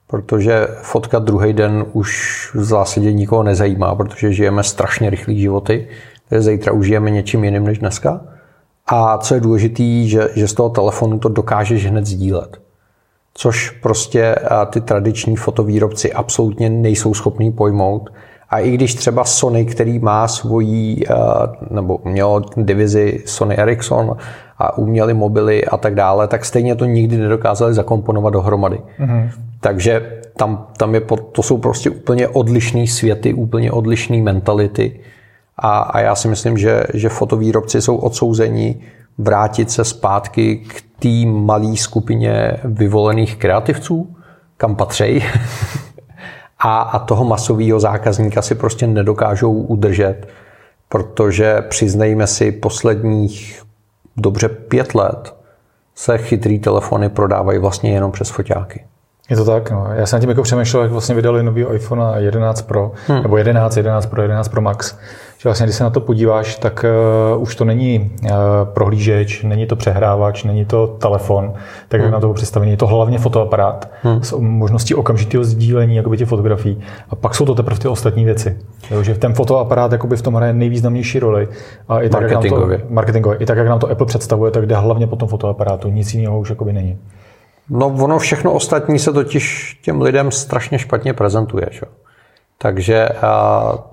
protože 0.08 0.68
fotka 0.82 1.20
druhý 1.20 1.54
den 1.54 1.86
už 1.94 2.50
v 2.54 2.64
zásadě 2.64 3.14
nikoho 3.14 3.44
nezajímá, 3.44 3.96
protože 3.96 4.34
žijeme 4.34 4.64
strašně 4.64 5.10
rychlý 5.10 5.42
životy 5.42 5.88
zítra 6.42 6.72
užijeme 6.72 7.10
něčím 7.12 7.44
jiným 7.44 7.64
než 7.64 7.80
dneska. 7.80 8.22
A 8.88 9.18
co 9.18 9.36
je 9.36 9.42
důležité, 9.42 9.84
že, 10.04 10.30
že 10.36 10.48
z 10.48 10.54
toho 10.54 10.70
telefonu 10.70 11.20
to 11.20 11.30
dokážeš 11.30 11.86
hned 11.86 12.06
sdílet. 12.06 12.58
Což 13.34 13.70
prostě 13.70 14.36
ty 14.70 14.82
tradiční 14.82 15.36
fotovýrobci 15.36 16.14
absolutně 16.14 16.70
nejsou 16.70 17.14
schopní 17.14 17.52
pojmout. 17.52 18.10
A 18.50 18.60
i 18.60 18.72
když 18.72 18.96
třeba 18.96 19.24
Sony, 19.24 19.66
který 19.66 20.00
má 20.00 20.28
svoji, 20.28 21.06
nebo 21.70 22.00
mělo 22.04 22.42
divizi 22.58 23.24
Sony 23.26 23.58
Ericsson 23.58 24.18
a 24.58 24.78
uměli 24.78 25.14
mobily 25.14 25.66
a 25.66 25.78
tak 25.78 25.96
dále, 25.96 26.28
tak 26.28 26.46
stejně 26.46 26.76
to 26.76 26.86
nikdy 26.86 27.18
nedokázali 27.18 27.74
zakomponovat 27.74 28.34
dohromady. 28.34 28.80
Mm-hmm. 29.00 29.30
Takže 29.60 30.20
tam, 30.38 30.68
tam 30.78 30.96
je, 30.96 31.02
to 31.32 31.44
jsou 31.44 31.58
prostě 31.58 31.90
úplně 31.90 32.28
odlišné 32.28 32.88
světy, 32.88 33.34
úplně 33.34 33.72
odlišné 33.72 34.18
mentality. 34.18 35.00
A, 35.58 35.80
a 35.80 36.00
já 36.00 36.16
si 36.16 36.28
myslím, 36.28 36.58
že, 36.58 36.84
že 36.94 37.10
fotovýrobci 37.10 37.82
jsou 37.82 37.96
odsouzeni 37.96 38.82
vrátit 39.18 39.72
se 39.72 39.84
zpátky 39.84 40.56
k 40.56 40.84
té 41.00 41.26
malé 41.26 41.78
skupině 41.78 42.58
vyvolených 42.64 43.36
kreativců, 43.36 44.16
kam 44.58 44.76
patří. 44.76 45.24
a, 46.60 46.82
a 46.82 47.00
toho 47.00 47.26
masového 47.26 47.80
zákazníka 47.80 48.42
si 48.42 48.56
prostě 48.56 48.88
nedokážou 48.88 49.54
udržet, 49.54 50.28
protože 50.90 51.62
přiznejme 51.62 52.28
si, 52.28 52.52
posledních 52.52 53.64
dobře 54.18 54.50
pět 54.50 54.96
let 54.96 55.36
se 55.96 56.18
chytrý 56.18 56.60
telefony 56.60 57.10
prodávají 57.10 57.60
vlastně 57.60 57.92
jenom 57.92 58.12
přes 58.12 58.30
foťáky. 58.30 58.86
Je 59.30 59.36
to 59.36 59.46
tak, 59.46 59.72
no. 59.72 59.88
Já 59.94 60.06
jsem 60.06 60.20
tím 60.20 60.30
jako 60.30 60.42
přemýšlel, 60.44 60.84
jak 60.84 60.92
vlastně 60.92 61.16
vydali 61.16 61.44
nový 61.44 61.66
iPhone 61.74 62.04
11 62.18 62.62
Pro, 62.62 62.92
hmm. 63.08 63.24
nebo 63.24 63.38
11, 63.38 63.78
11 63.78 64.06
Pro, 64.06 64.22
11 64.22 64.48
Pro 64.48 64.62
Max. 64.62 64.96
Že 65.38 65.50
vlastně, 65.50 65.66
když 65.66 65.76
se 65.76 65.84
na 65.84 65.90
to 65.90 66.00
podíváš, 66.00 66.56
tak 66.56 66.86
uh, 67.36 67.42
už 67.42 67.56
to 67.56 67.66
není 67.66 68.12
uh, 68.24 68.30
prohlížeč, 68.64 69.44
není 69.44 69.66
to 69.66 69.76
přehrávač, 69.76 70.44
není 70.44 70.66
to 70.66 70.88
telefon, 70.88 71.54
tak 71.88 72.00
hmm. 72.00 72.06
jak 72.06 72.14
na 72.14 72.20
toho 72.20 72.34
představení. 72.34 72.72
Je 72.72 72.78
to 72.78 72.88
hlavně 72.88 73.20
fotoaparát 73.20 73.92
hmm. 74.04 74.24
s 74.24 74.38
možností 74.40 74.96
okamžitého 74.96 75.44
sdílení 75.44 75.96
jakoby 75.96 76.18
těch 76.18 76.28
fotografií. 76.28 76.82
A 77.10 77.16
pak 77.16 77.36
jsou 77.36 77.46
to 77.46 77.56
teprve 77.56 77.80
ty 77.80 77.88
ostatní 77.88 78.26
věci. 78.26 78.58
Jo, 78.92 79.04
že 79.04 79.16
ten 79.16 79.34
fotoaparát 79.34 79.92
jakoby 79.92 80.18
v 80.18 80.22
tom 80.22 80.34
hraje 80.34 80.54
nejvýznamnější 80.54 81.20
roli. 81.20 81.48
A 81.88 82.02
i 82.02 82.10
tak, 82.10 82.22
marketingově. 82.22 82.74
Jak 82.74 82.82
nám 82.82 82.88
to, 82.88 82.94
marketingově. 82.94 83.38
I 83.38 83.46
tak, 83.46 83.58
jak 83.58 83.68
nám 83.68 83.80
to 83.80 83.90
Apple 83.90 84.06
představuje, 84.06 84.52
tak 84.52 84.66
jde 84.66 84.76
hlavně 84.76 85.08
po 85.08 85.16
tom 85.16 85.28
fotoaparátu. 85.28 85.90
Nic 85.90 86.14
jiného 86.14 86.40
už 86.40 86.50
jakoby 86.50 86.74
není. 86.74 86.98
No 87.70 87.88
ono 87.88 88.20
všechno 88.20 88.54
ostatní 88.54 89.00
se 89.00 89.14
totiž 89.14 89.78
těm 89.84 90.02
lidem 90.02 90.32
strašně 90.32 90.80
špatně 90.80 91.14
prezentuje. 91.14 91.68
Čo? 91.72 91.86
Takže 92.58 93.10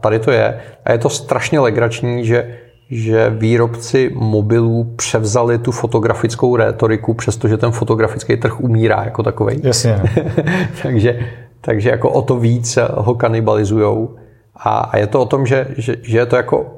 tady 0.00 0.18
to 0.18 0.30
je. 0.30 0.60
A 0.84 0.92
je 0.92 0.98
to 0.98 1.08
strašně 1.10 1.60
legrační, 1.60 2.24
že, 2.26 2.58
že 2.90 3.30
výrobci 3.30 4.10
mobilů 4.14 4.84
převzali 4.96 5.58
tu 5.58 5.72
fotografickou 5.72 6.56
rétoriku, 6.56 7.14
přestože 7.14 7.56
ten 7.56 7.70
fotografický 7.70 8.36
trh 8.36 8.60
umírá 8.60 9.04
jako 9.04 9.22
takový. 9.22 9.60
Jasně. 9.62 10.02
takže, 10.82 11.20
takže 11.60 11.90
jako 11.90 12.10
o 12.10 12.22
to 12.22 12.36
víc 12.36 12.78
ho 12.94 13.14
kanibalizujou. 13.14 14.16
A, 14.56 14.78
a 14.78 14.96
je 14.96 15.06
to 15.06 15.20
o 15.20 15.26
tom, 15.26 15.46
že, 15.46 15.66
že, 15.76 15.96
že 16.02 16.18
je 16.18 16.26
to 16.26 16.36
jako 16.36 16.74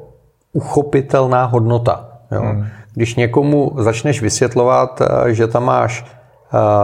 uchopitelná 0.52 1.44
hodnota. 1.44 2.08
Jo? 2.32 2.42
Hmm. 2.42 2.66
Když 2.94 3.14
někomu 3.14 3.72
začneš 3.78 4.22
vysvětlovat, 4.22 5.02
že 5.26 5.46
tam 5.46 5.64
máš 5.64 6.04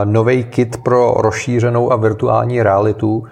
nový 0.05 0.45
kit 0.45 0.77
pro 0.77 1.15
rozšířenou 1.17 1.93
a 1.93 1.97
virtuální 1.97 2.63
realitu, 2.63 3.25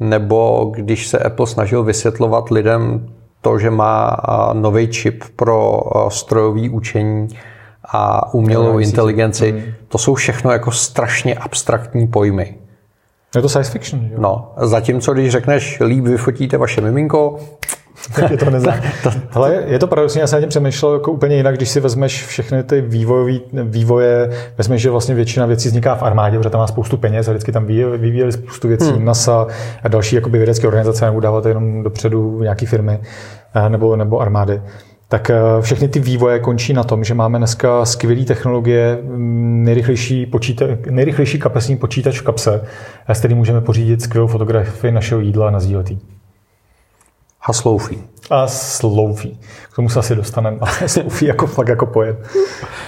nebo 0.00 0.72
když 0.74 1.08
se 1.08 1.18
Apple 1.18 1.46
snažil 1.46 1.84
vysvětlovat 1.84 2.50
lidem 2.50 3.08
to, 3.40 3.58
že 3.58 3.70
má 3.70 4.16
nový 4.52 4.88
čip 4.88 5.24
pro 5.36 5.80
strojový 6.08 6.68
učení 6.68 7.28
a 7.84 8.34
umělou 8.34 8.78
inteligenci, 8.78 9.50
hmm. 9.50 9.62
to 9.88 9.98
jsou 9.98 10.14
všechno 10.14 10.50
jako 10.50 10.70
strašně 10.70 11.34
abstraktní 11.34 12.06
pojmy. 12.06 12.54
Je 13.36 13.42
to 13.42 13.48
science 13.48 13.70
fiction, 13.70 14.08
jo? 14.10 14.16
No, 14.18 14.52
zatímco 14.56 15.12
když 15.12 15.32
řekneš, 15.32 15.80
líp 15.80 16.04
vyfotíte 16.04 16.56
vaše 16.56 16.80
miminko, 16.80 17.38
tak 18.14 18.30
je 18.30 18.36
to 18.36 18.50
neznám. 18.50 18.80
Ale 19.32 19.54
je 19.66 19.78
to 19.78 19.86
paradoxní, 19.86 20.20
já 20.20 20.26
jsem 20.26 20.36
na 20.36 20.40
tím 20.40 20.48
přemýšlel 20.48 20.92
jako 20.92 21.12
úplně 21.12 21.36
jinak, 21.36 21.56
když 21.56 21.68
si 21.68 21.80
vezmeš 21.80 22.26
všechny 22.26 22.62
ty 22.62 22.80
vývojové 22.80 23.38
vývoje, 23.64 24.30
vezmeš, 24.58 24.82
že 24.82 24.90
vlastně 24.90 25.14
většina 25.14 25.46
věcí 25.46 25.68
vzniká 25.68 25.94
v 25.94 26.02
armádě, 26.02 26.38
protože 26.38 26.50
tam 26.50 26.60
má 26.60 26.66
spoustu 26.66 26.96
peněz 26.96 27.28
a 27.28 27.30
vždycky 27.30 27.52
tam 27.52 27.66
vyvíjeli 27.66 28.32
spoustu 28.32 28.68
věcí, 28.68 28.90
hmm. 28.90 29.04
NASA 29.04 29.46
a 29.82 29.88
další 29.88 30.14
jakoby 30.14 30.38
vědecké 30.38 30.66
organizace, 30.66 31.04
nebo 31.06 31.20
dávat 31.20 31.46
jenom 31.46 31.82
dopředu 31.82 32.42
nějaké 32.42 32.66
firmy 32.66 33.00
eh, 33.54 33.68
nebo, 33.68 33.96
nebo 33.96 34.20
armády 34.20 34.60
tak 35.10 35.30
eh, 35.30 35.42
všechny 35.60 35.88
ty 35.88 36.00
vývoje 36.00 36.38
končí 36.38 36.72
na 36.72 36.84
tom, 36.84 37.04
že 37.04 37.14
máme 37.14 37.38
dneska 37.38 37.84
skvělé 37.84 38.24
technologie, 38.24 38.98
mm, 39.02 39.64
nejrychlejší, 39.64 40.26
počíta, 40.26 40.66
nejrychlejší 40.90 41.38
kapesní 41.38 41.76
počítač 41.76 42.20
v 42.20 42.22
kapse, 42.22 42.64
s 43.08 43.18
kterým 43.18 43.38
můžeme 43.38 43.60
pořídit 43.60 44.02
skvělou 44.02 44.26
fotografii 44.26 44.92
našeho 44.92 45.20
jídla 45.20 45.50
na 45.50 45.60
sdíletý. 45.60 45.98
A 47.42 47.52
sloufí. 47.52 48.02
A 48.30 48.46
sloufí. 48.46 49.40
K 49.72 49.76
tomu 49.76 49.88
se 49.88 49.98
asi 49.98 50.16
dostaneme, 50.16 50.56
ale 50.60 50.72
sloufí 50.88 51.26
jako 51.26 51.46
fakt 51.46 51.68
jako 51.68 51.86
pojem. 51.86 52.16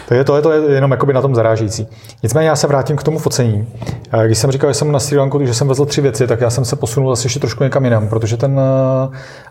To 0.08 0.14
je, 0.14 0.24
to 0.24 0.36
je, 0.36 0.42
to 0.42 0.52
je 0.52 0.74
jenom 0.74 0.96
na 1.12 1.20
tom 1.20 1.34
zarážící. 1.34 1.86
Nicméně 2.22 2.48
já 2.48 2.56
se 2.56 2.66
vrátím 2.66 2.96
k 2.96 3.02
tomu 3.02 3.18
focení. 3.18 3.68
Když 4.26 4.38
jsem 4.38 4.50
říkal, 4.50 4.70
že 4.70 4.74
jsem 4.74 4.92
na 4.92 4.98
Sri 4.98 5.18
Lanku, 5.18 5.46
že 5.46 5.54
jsem 5.54 5.68
vezl 5.68 5.84
tři 5.84 6.00
věci, 6.00 6.26
tak 6.26 6.40
já 6.40 6.50
jsem 6.50 6.64
se 6.64 6.76
posunul 6.76 7.10
zase 7.10 7.26
ještě 7.26 7.40
trošku 7.40 7.64
někam 7.64 7.84
jinam, 7.84 8.08
protože 8.08 8.36
ten 8.36 8.60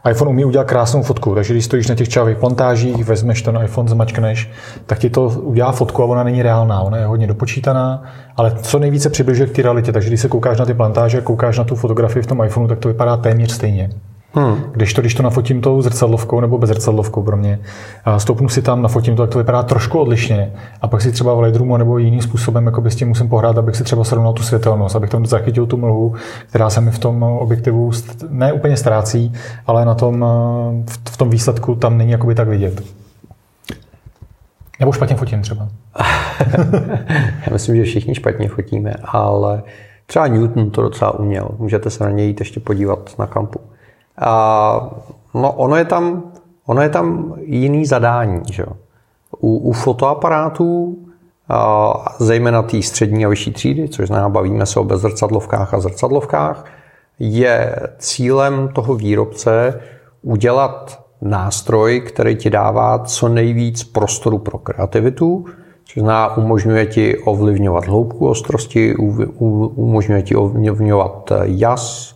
eh, 0.05 0.11
iPhone 0.11 0.31
umí 0.31 0.45
udělat 0.45 0.67
krásnou 0.67 1.03
fotku. 1.03 1.35
Takže 1.35 1.53
když 1.53 1.65
stojíš 1.65 1.87
na 1.87 1.95
těch 1.95 2.09
čávých 2.09 2.37
plantážích, 2.37 3.05
vezmeš 3.05 3.41
ten 3.41 3.59
iPhone, 3.63 3.89
zmačkneš, 3.89 4.51
tak 4.85 4.99
ti 4.99 5.09
to 5.09 5.23
udělá 5.23 5.71
fotku 5.71 6.03
a 6.03 6.05
ona 6.05 6.23
není 6.23 6.43
reálná. 6.43 6.81
Ona 6.81 6.97
je 6.97 7.05
hodně 7.05 7.27
dopočítaná, 7.27 8.03
ale 8.37 8.55
co 8.61 8.79
nejvíce 8.79 9.09
přibližuje 9.09 9.49
k 9.49 9.55
té 9.55 9.61
realitě. 9.61 9.91
Takže 9.91 10.09
když 10.09 10.21
se 10.21 10.27
koukáš 10.27 10.59
na 10.59 10.65
ty 10.65 10.73
plantáže, 10.73 11.21
koukáš 11.21 11.57
na 11.57 11.63
tu 11.63 11.75
fotografii 11.75 12.23
v 12.23 12.27
tom 12.27 12.43
iPhoneu, 12.43 12.67
tak 12.67 12.79
to 12.79 12.87
vypadá 12.87 13.17
téměř 13.17 13.51
stejně. 13.51 13.89
Hmm. 14.33 14.63
Když, 14.71 14.93
to, 14.93 15.01
když 15.01 15.13
to 15.13 15.23
nafotím 15.23 15.61
tou 15.61 15.81
zrcadlovkou 15.81 16.39
nebo 16.39 16.57
bez 16.57 16.69
zrcadlovkou 16.69 17.23
pro 17.23 17.37
mě, 17.37 17.59
stoupnu 18.17 18.49
si 18.49 18.61
tam, 18.61 18.81
nafotím 18.81 19.15
to, 19.15 19.23
tak 19.23 19.29
to 19.29 19.37
vypadá 19.37 19.63
trošku 19.63 19.99
odlišně. 19.99 20.53
A 20.81 20.87
pak 20.87 21.01
si 21.01 21.11
třeba 21.11 21.33
v 21.33 21.39
Lightroomu 21.39 21.77
nebo 21.77 21.97
jiným 21.97 22.21
způsobem 22.21 22.65
jako 22.65 22.89
s 22.89 22.95
tím 22.95 23.07
musím 23.07 23.29
pohrát, 23.29 23.57
abych 23.57 23.75
si 23.75 23.83
třeba 23.83 24.03
srovnal 24.03 24.33
tu 24.33 24.43
světelnost, 24.43 24.95
abych 24.95 25.09
tam 25.09 25.25
zachytil 25.25 25.65
tu 25.65 25.77
mlhu, 25.77 26.15
která 26.49 26.69
se 26.69 26.81
mi 26.81 26.91
v 26.91 26.99
tom 26.99 27.23
objektivu 27.23 27.91
ne 28.29 28.53
úplně 28.53 28.77
ztrácí, 28.77 29.33
ale 29.67 29.85
na 29.85 29.95
tom, 29.95 30.25
v 31.09 31.17
tom 31.17 31.29
výsledku 31.29 31.75
tam 31.75 31.97
není 31.97 32.11
jakoby 32.11 32.35
tak 32.35 32.47
vidět. 32.47 32.81
Nebo 34.79 34.91
špatně 34.91 35.15
fotím 35.15 35.41
třeba. 35.41 35.67
Já 37.47 37.53
myslím, 37.53 37.75
že 37.75 37.83
všichni 37.83 38.15
špatně 38.15 38.49
fotíme, 38.49 38.93
ale 39.03 39.63
třeba 40.05 40.27
Newton 40.27 40.69
to 40.69 40.81
docela 40.81 41.19
uměl. 41.19 41.49
Můžete 41.57 41.89
se 41.89 42.03
na 42.03 42.09
něj 42.09 42.27
jít 42.27 42.39
ještě 42.39 42.59
podívat 42.59 43.19
na 43.19 43.27
kampu. 43.27 43.59
A, 44.17 44.89
no 45.33 45.51
ono 45.51 45.75
je 45.75 45.85
tam, 45.85 46.23
ono 46.65 46.81
je 46.81 46.89
tam 46.89 47.35
jiný 47.41 47.85
zadání. 47.85 48.41
Že? 48.51 48.65
U, 49.39 49.57
u 49.57 49.71
fotoaparátů, 49.71 50.97
a, 51.49 51.93
zejména 52.19 52.61
té 52.61 52.81
střední 52.81 53.25
a 53.25 53.29
vyšší 53.29 53.51
třídy, 53.51 53.89
což 53.89 54.07
znamená, 54.07 54.29
bavíme 54.29 54.65
se 54.65 54.79
o 54.79 54.83
bezrcadlovkách 54.83 55.73
a 55.73 55.79
zrcadlovkách, 55.79 56.65
je 57.19 57.75
cílem 57.97 58.67
toho 58.67 58.95
výrobce 58.95 59.81
udělat 60.21 61.01
nástroj, 61.21 62.01
který 62.01 62.35
ti 62.35 62.49
dává 62.49 62.99
co 62.99 63.29
nejvíc 63.29 63.83
prostoru 63.83 64.37
pro 64.37 64.57
kreativitu, 64.57 65.45
což 65.83 65.93
znamená, 65.93 66.37
umožňuje 66.37 66.85
ti 66.85 67.17
ovlivňovat 67.17 67.87
hloubku 67.87 68.27
ostrosti, 68.27 68.95
umožňuje 68.95 70.21
ti 70.21 70.35
ovlivňovat 70.35 71.31
jas, 71.43 72.15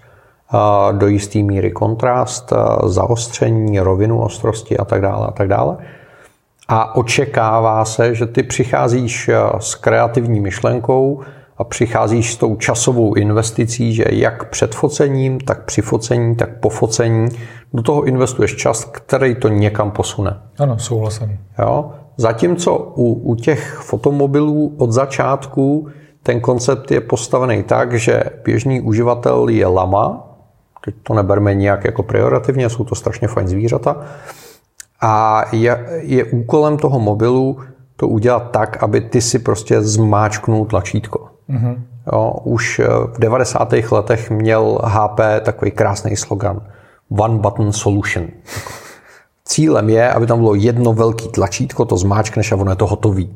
do 0.91 1.07
jisté 1.07 1.39
míry 1.39 1.71
kontrast, 1.71 2.53
zaostření, 2.85 3.79
rovinu 3.79 4.21
ostrosti 4.21 4.77
a 4.77 4.85
tak 4.85 5.01
dále 5.01 5.27
a 5.27 5.31
tak 5.31 5.47
dále. 5.47 5.77
A 6.67 6.95
očekává 6.95 7.85
se, 7.85 8.15
že 8.15 8.25
ty 8.25 8.43
přicházíš 8.43 9.29
s 9.59 9.75
kreativní 9.75 10.39
myšlenkou 10.39 11.21
a 11.57 11.63
přicházíš 11.63 12.33
s 12.33 12.37
tou 12.37 12.55
časovou 12.55 13.13
investicí, 13.13 13.93
že 13.93 14.05
jak 14.11 14.49
před 14.49 14.75
focením, 14.75 15.39
tak 15.39 15.65
při 15.65 15.81
focení, 15.81 16.35
tak 16.35 16.59
po 16.59 16.69
focení 16.69 17.29
do 17.73 17.81
toho 17.81 18.03
investuješ 18.03 18.55
čas, 18.55 18.85
který 18.85 19.35
to 19.35 19.47
někam 19.47 19.91
posune. 19.91 20.39
Ano, 20.59 20.79
souhlasím. 20.79 21.39
Jo? 21.59 21.91
Zatímco 22.17 22.77
u, 22.95 23.13
u 23.13 23.35
těch 23.35 23.77
fotomobilů 23.77 24.75
od 24.77 24.91
začátku 24.91 25.87
ten 26.23 26.39
koncept 26.39 26.91
je 26.91 27.01
postavený 27.01 27.63
tak, 27.63 27.93
že 27.93 28.23
běžný 28.45 28.81
uživatel 28.81 29.49
je 29.49 29.67
lama, 29.67 30.24
Teď 30.85 30.95
to 31.03 31.13
neberme 31.13 31.53
nijak 31.53 31.85
jako 31.85 32.03
pejorativně, 32.03 32.69
jsou 32.69 32.83
to 32.83 32.95
strašně 32.95 33.27
fajn 33.27 33.47
zvířata. 33.47 34.05
A 35.01 35.43
je, 35.51 35.85
je 36.01 36.23
úkolem 36.23 36.77
toho 36.77 36.99
mobilu 36.99 37.59
to 37.95 38.07
udělat 38.07 38.51
tak, 38.51 38.83
aby 38.83 39.01
ty 39.01 39.21
si 39.21 39.39
prostě 39.39 39.81
zmáčknul 39.81 40.65
tlačítko. 40.65 41.29
Mm-hmm. 41.49 41.77
Jo, 42.13 42.33
už 42.43 42.79
eh, 42.79 42.87
v 43.13 43.19
90. 43.19 43.73
letech 43.91 44.31
měl 44.31 44.79
HP 44.83 45.19
takový 45.41 45.71
krásný 45.71 46.15
slogan 46.15 46.61
One 47.19 47.39
Button 47.39 47.71
Solution. 47.71 48.27
Cílem 49.45 49.89
je, 49.89 50.13
aby 50.13 50.27
tam 50.27 50.39
bylo 50.39 50.55
jedno 50.55 50.93
velký 50.93 51.27
tlačítko, 51.27 51.85
to 51.85 51.97
zmáčkneš 51.97 52.51
a 52.51 52.55
ono 52.55 52.71
je 52.71 52.75
to 52.75 52.87
hotový. 52.87 53.35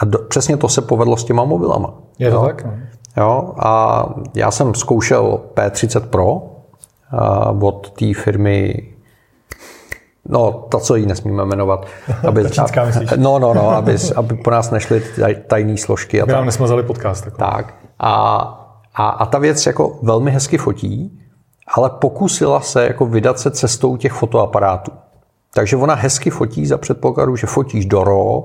A 0.00 0.04
do, 0.04 0.18
přesně 0.18 0.56
to 0.56 0.68
se 0.68 0.80
povedlo 0.80 1.16
s 1.16 1.24
těma 1.24 1.44
mobilama. 1.44 1.94
Je 2.18 2.30
to 2.30 2.36
jo? 2.36 2.44
tak? 2.46 2.64
No. 2.64 2.72
Jo, 3.16 3.52
a 3.58 4.04
já 4.34 4.50
jsem 4.50 4.74
zkoušel 4.74 5.40
P30 5.54 6.00
Pro, 6.00 6.42
od 7.60 7.90
té 7.90 8.14
firmy 8.14 8.86
No, 10.28 10.52
ta, 10.52 10.78
co 10.78 10.96
ji 10.96 11.06
nesmíme 11.06 11.44
jmenovat. 11.44 11.86
Aby, 12.28 12.50
Čínská, 12.50 12.84
myslíš? 12.84 13.10
No, 13.16 13.38
no, 13.38 13.54
no, 13.54 13.70
aby, 13.70 13.96
aby 14.16 14.34
po 14.34 14.50
nás 14.50 14.70
nešly 14.70 15.02
tajné 15.46 15.76
složky. 15.76 16.20
A 16.20 16.22
aby 16.22 16.32
nám 16.32 16.46
nesmazali 16.46 16.82
podcast. 16.82 17.24
Tako. 17.24 17.36
Tak. 17.36 17.74
A, 17.98 18.14
a, 18.94 19.08
a 19.08 19.26
ta 19.26 19.38
věc 19.38 19.66
jako 19.66 19.98
velmi 20.02 20.30
hezky 20.30 20.58
fotí, 20.58 21.20
ale 21.74 21.90
pokusila 21.90 22.60
se 22.60 22.84
jako 22.84 23.06
vydat 23.06 23.38
se 23.38 23.50
cestou 23.50 23.96
těch 23.96 24.12
fotoaparátů. 24.12 24.92
Takže 25.54 25.76
ona 25.76 25.94
hezky 25.94 26.30
fotí 26.30 26.66
za 26.66 26.78
předpokladu, 26.78 27.36
že 27.36 27.46
fotíš 27.46 27.86
do 27.86 28.04
RAW, 28.04 28.42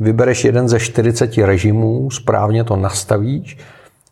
vybereš 0.00 0.44
jeden 0.44 0.68
ze 0.68 0.80
40 0.80 1.38
režimů, 1.38 2.10
správně 2.10 2.64
to 2.64 2.76
nastavíš 2.76 3.58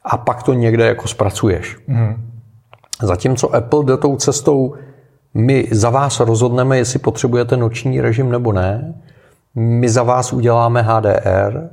a 0.04 0.16
pak 0.16 0.42
to 0.42 0.52
někde 0.52 0.86
jako 0.86 1.08
zpracuješ. 1.08 1.76
Mm. 1.86 2.29
Zatímco 3.02 3.54
Apple 3.54 3.84
jde 3.84 3.96
tou 3.96 4.16
cestou, 4.16 4.74
my 5.34 5.68
za 5.72 5.90
vás 5.90 6.20
rozhodneme, 6.20 6.78
jestli 6.78 6.98
potřebujete 6.98 7.56
noční 7.56 8.00
režim 8.00 8.30
nebo 8.30 8.52
ne, 8.52 8.94
my 9.54 9.88
za 9.88 10.02
vás 10.02 10.32
uděláme 10.32 10.82
HDR, 10.82 11.68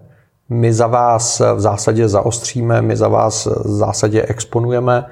my 0.50 0.74
za 0.74 0.88
vás 0.88 1.42
v 1.56 1.60
zásadě 1.60 2.08
zaostříme, 2.08 2.82
my 2.82 2.96
za 2.96 3.08
vás 3.08 3.46
v 3.46 3.70
zásadě 3.70 4.22
exponujeme, 4.22 5.06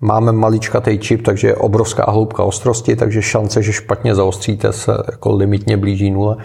máme 0.00 0.32
maličkatý 0.32 0.98
čip, 0.98 1.22
takže 1.22 1.48
je 1.48 1.56
obrovská 1.56 2.10
hloubka 2.10 2.42
ostrosti, 2.42 2.96
takže 2.96 3.22
šance, 3.22 3.62
že 3.62 3.72
špatně 3.72 4.14
zaostříte, 4.14 4.72
se 4.72 4.92
jako 5.10 5.32
limitně 5.32 5.76
blíží 5.76 6.10
nule. 6.10 6.36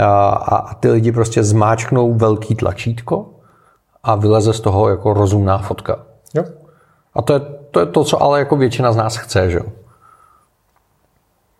A, 0.00 0.28
a 0.28 0.74
ty 0.74 0.90
lidi 0.90 1.12
prostě 1.12 1.42
zmáčknou 1.44 2.14
velký 2.14 2.54
tlačítko 2.54 3.26
a 4.02 4.14
vyleze 4.14 4.52
z 4.52 4.60
toho 4.60 4.88
jako 4.88 5.14
rozumná 5.14 5.58
fotka. 5.58 5.96
Jo. 6.34 6.44
A 7.14 7.22
to 7.22 7.32
je, 7.32 7.40
to 7.70 7.80
je 7.80 7.86
to, 7.86 8.04
co 8.04 8.22
ale 8.22 8.38
jako 8.38 8.56
většina 8.56 8.92
z 8.92 8.96
nás 8.96 9.16
chce, 9.16 9.50
že 9.50 9.58
jo? 9.58 9.64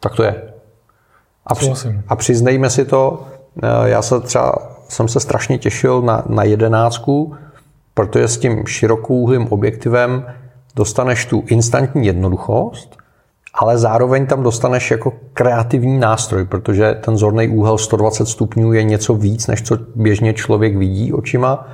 Tak 0.01 0.15
to 0.15 0.23
je. 0.23 0.53
A, 1.47 1.55
při, 1.55 1.73
a 2.09 2.17
přiznejme 2.17 2.71
si 2.71 2.85
to, 2.85 3.27
eh, 3.63 3.89
já 3.89 4.03
se 4.03 4.21
třeba 4.21 4.53
jsem 4.89 5.09
se 5.09 5.21
strašně 5.21 5.59
těšil 5.59 6.03
na, 6.03 6.23
na 6.29 6.43
jedenáctku, 6.43 7.35
protože 7.95 8.29
s 8.29 8.39
tím 8.39 8.67
širokouhlým 8.67 9.47
objektivem 9.53 10.27
dostaneš 10.77 11.27
tu 11.27 11.45
instantní 11.47 12.07
jednoduchost, 12.07 12.97
ale 13.55 13.79
zároveň 13.79 14.27
tam 14.27 14.43
dostaneš 14.43 14.91
jako 14.91 15.13
kreativní 15.33 15.99
nástroj, 15.99 16.45
protože 16.45 16.95
ten 17.05 17.17
zorný 17.17 17.49
úhel 17.49 17.79
120 17.79 18.27
stupňů 18.27 18.73
je 18.73 18.83
něco 18.83 19.15
víc, 19.15 19.47
než 19.47 19.63
co 19.63 19.79
běžně 19.95 20.35
člověk 20.35 20.77
vidí 20.77 21.13
očima. 21.13 21.69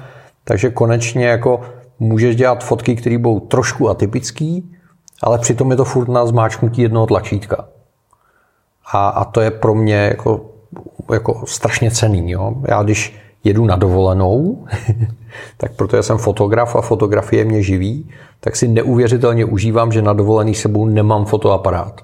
Takže 0.45 0.71
konečně 0.71 1.27
jako 1.27 1.61
můžeš 1.99 2.37
dělat 2.37 2.65
fotky, 2.65 2.97
které 2.97 3.19
budou 3.19 3.41
trošku 3.41 3.89
atypický, 3.89 4.73
ale 5.23 5.39
přitom 5.39 5.71
je 5.71 5.77
to 5.77 5.85
furt 5.85 6.09
na 6.09 6.27
zmáčknutí 6.27 6.83
jednoho 6.83 7.07
tlačítka. 7.07 7.69
A, 8.93 9.09
a 9.09 9.25
to 9.25 9.41
je 9.41 9.51
pro 9.51 9.75
mě 9.75 9.95
jako, 9.95 10.51
jako 11.13 11.43
strašně 11.47 11.91
cený. 11.91 12.31
Jo? 12.31 12.55
Já 12.69 12.83
když 12.83 13.17
jedu 13.45 13.67
na 13.67 13.77
dovolenou, 13.77 14.67
tak 15.57 15.73
protože 15.73 16.03
jsem 16.03 16.19
fotograf 16.19 16.77
a 16.77 16.81
fotografie 16.81 17.45
mě 17.45 17.63
živí, 17.63 18.11
tak 18.41 18.57
si 18.57 18.69
neuvěřitelně 18.69 19.45
užívám, 19.45 19.93
že 19.93 20.03
na 20.03 20.13
dovolený 20.13 20.55
sebou 20.55 20.87
nemám 20.87 21.25
fotoaparát. 21.25 22.01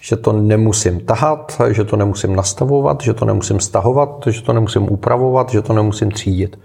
Že 0.00 0.16
to 0.16 0.32
nemusím 0.32 1.00
tahat, 1.00 1.60
že 1.70 1.84
to 1.84 1.96
nemusím 1.96 2.36
nastavovat, 2.36 3.00
že 3.02 3.14
to 3.14 3.24
nemusím 3.24 3.60
stahovat, 3.60 4.24
že 4.26 4.42
to 4.42 4.52
nemusím 4.52 4.92
upravovat, 4.92 5.50
že 5.50 5.62
to 5.62 5.72
nemusím 5.72 6.10
třídit. 6.10 6.58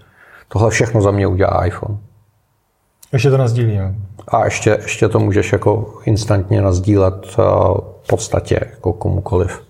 Tohle 0.48 0.70
všechno 0.70 1.02
za 1.02 1.10
mě 1.10 1.26
udělá 1.26 1.66
iPhone. 1.66 1.98
Ještě 3.12 3.30
to 3.30 3.36
nazdílí, 3.36 3.74
jo. 3.74 3.90
A 4.28 4.44
ještě, 4.44 4.78
ještě 4.82 5.08
to 5.08 5.18
můžeš 5.18 5.52
jako 5.52 5.94
instantně 6.04 6.62
nazdílet 6.62 7.26
eh, 7.26 7.42
v 8.02 8.06
podstatě 8.06 8.60
jako 8.70 8.92
komukoliv 8.92 9.62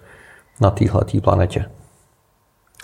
na 0.61 0.71
téhle 0.71 1.03
planetě. 1.23 1.65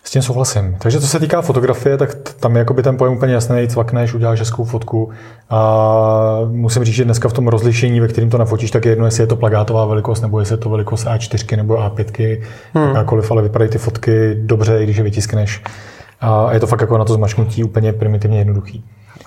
S 0.04 0.10
tím 0.10 0.22
souhlasím. 0.22 0.76
Takže 0.78 1.00
co 1.00 1.06
se 1.06 1.20
týká 1.20 1.42
fotografie, 1.42 1.96
tak 1.96 2.14
tam 2.14 2.54
je 2.54 2.58
jakoby 2.58 2.82
ten 2.82 2.96
pojem 2.96 3.14
úplně 3.14 3.34
jasný, 3.34 3.68
cvakneš, 3.68 4.14
uděláš 4.14 4.38
hezkou 4.38 4.64
fotku 4.64 5.10
a 5.50 6.38
musím 6.46 6.84
říct, 6.84 6.94
že 6.94 7.04
dneska 7.04 7.28
v 7.28 7.32
tom 7.32 7.48
rozlišení, 7.48 8.00
ve 8.00 8.08
kterým 8.08 8.30
to 8.30 8.38
nafotíš, 8.38 8.70
tak 8.70 8.84
je 8.84 8.92
jedno, 8.92 9.04
jestli 9.04 9.22
je 9.22 9.26
to 9.26 9.36
plagátová 9.36 9.84
velikost, 9.84 10.20
nebo 10.20 10.40
jestli 10.40 10.52
je 10.52 10.58
to 10.58 10.70
velikost 10.70 11.06
A4 11.06 11.56
nebo 11.56 11.74
A5, 11.74 12.42
hmm. 12.74 12.88
jakákoliv, 12.88 13.30
ale 13.30 13.42
vypadají 13.42 13.70
ty 13.70 13.78
fotky 13.78 14.34
dobře, 14.34 14.80
i 14.80 14.84
když 14.84 14.96
je 14.96 15.02
vytiskneš. 15.02 15.62
A 16.20 16.52
je 16.52 16.60
to 16.60 16.66
fakt 16.66 16.80
jako 16.80 16.98
na 16.98 17.04
to 17.04 17.14
zmašknutí 17.14 17.64
úplně 17.64 17.92
primitivně 17.92 18.38
jednoduchý. 18.38 18.84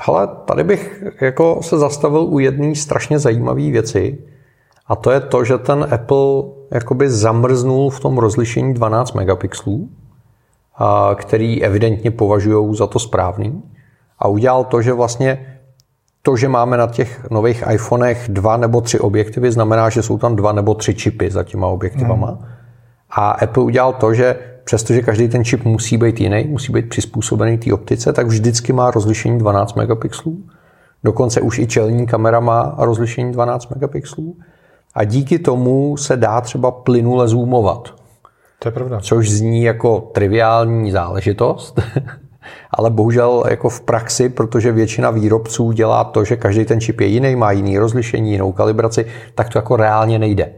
Ale 0.08 0.27
tady 0.46 0.63
bych 0.63 1.03
jako 1.22 1.60
se 1.62 1.77
zastavil 1.77 2.22
u 2.22 2.39
jedné 2.39 2.75
strašně 2.75 3.19
zajímavé 3.19 3.62
věci, 3.62 4.17
a 4.89 4.96
to 4.96 5.12
je 5.12 5.19
to, 5.19 5.43
že 5.43 5.58
ten 5.58 5.88
Apple 5.91 6.43
jakoby 6.72 7.10
zamrznul 7.10 7.89
v 7.89 8.00
tom 8.00 8.18
rozlišení 8.18 8.74
12 8.74 9.14
megapixelů, 9.14 9.90
který 11.16 11.64
evidentně 11.64 12.11
považují 12.11 12.75
za 12.75 12.87
to 12.87 13.00
správný. 13.00 13.64
A 14.20 14.27
udělal 14.27 14.64
to, 14.64 14.81
že 14.81 14.94
vlastně 14.94 15.59
to, 16.22 16.37
že 16.37 16.48
máme 16.48 16.77
na 16.77 16.87
těch 16.87 17.29
nových 17.31 17.64
iPhonech 17.72 18.25
dva 18.29 18.57
nebo 18.57 18.81
tři 18.81 19.00
objektivy, 19.00 19.51
znamená, 19.51 19.90
že 19.90 20.01
jsou 20.01 20.18
tam 20.18 20.35
dva 20.35 20.51
nebo 20.51 20.74
tři 20.74 20.96
čipy 20.96 21.31
za 21.31 21.44
těma 21.44 21.68
objektivama. 21.68 22.27
Hmm. 22.27 22.46
A 23.09 23.31
Apple 23.31 23.64
udělal 23.64 23.94
to, 23.94 24.14
že 24.14 24.35
přestože 24.70 25.01
každý 25.01 25.27
ten 25.27 25.44
čip 25.44 25.66
musí 25.66 25.98
být 25.98 26.20
jiný, 26.20 26.44
musí 26.48 26.74
být 26.74 26.90
přizpůsobený 26.90 27.58
té 27.58 27.74
optice, 27.74 28.14
tak 28.14 28.27
vždycky 28.27 28.74
má 28.74 28.92
rozlišení 28.92 29.40
12 29.40 29.75
megapixelů. 29.75 30.44
Dokonce 31.03 31.42
už 31.42 31.60
i 31.60 31.68
čelní 31.68 32.08
kamera 32.08 32.40
má 32.40 32.75
rozlišení 32.77 33.32
12 33.32 33.70
megapixelů. 33.70 34.36
A 34.96 35.03
díky 35.03 35.40
tomu 35.40 35.98
se 35.98 36.18
dá 36.18 36.42
třeba 36.42 36.72
plynule 36.72 37.27
zoomovat. 37.27 37.94
To 38.60 38.68
je 38.68 38.72
pravda. 38.72 39.00
Což 39.00 39.32
zní 39.32 39.64
jako 39.64 40.00
triviální 40.00 40.92
záležitost, 40.92 41.79
ale 42.72 42.90
bohužel 42.90 43.44
jako 43.50 43.70
v 43.70 43.82
praxi, 43.82 44.29
protože 44.29 44.72
většina 44.72 45.12
výrobců 45.12 45.72
dělá 45.72 46.03
to, 46.03 46.24
že 46.25 46.36
každý 46.36 46.66
ten 46.66 46.82
čip 46.82 47.00
je 47.00 47.08
jiný, 47.08 47.36
má 47.36 47.51
jiný 47.51 47.77
rozlišení, 47.77 48.32
jinou 48.32 48.51
kalibraci, 48.51 49.05
tak 49.36 49.50
to 49.50 49.58
jako 49.58 49.75
reálně 49.75 50.20
nejde. 50.20 50.51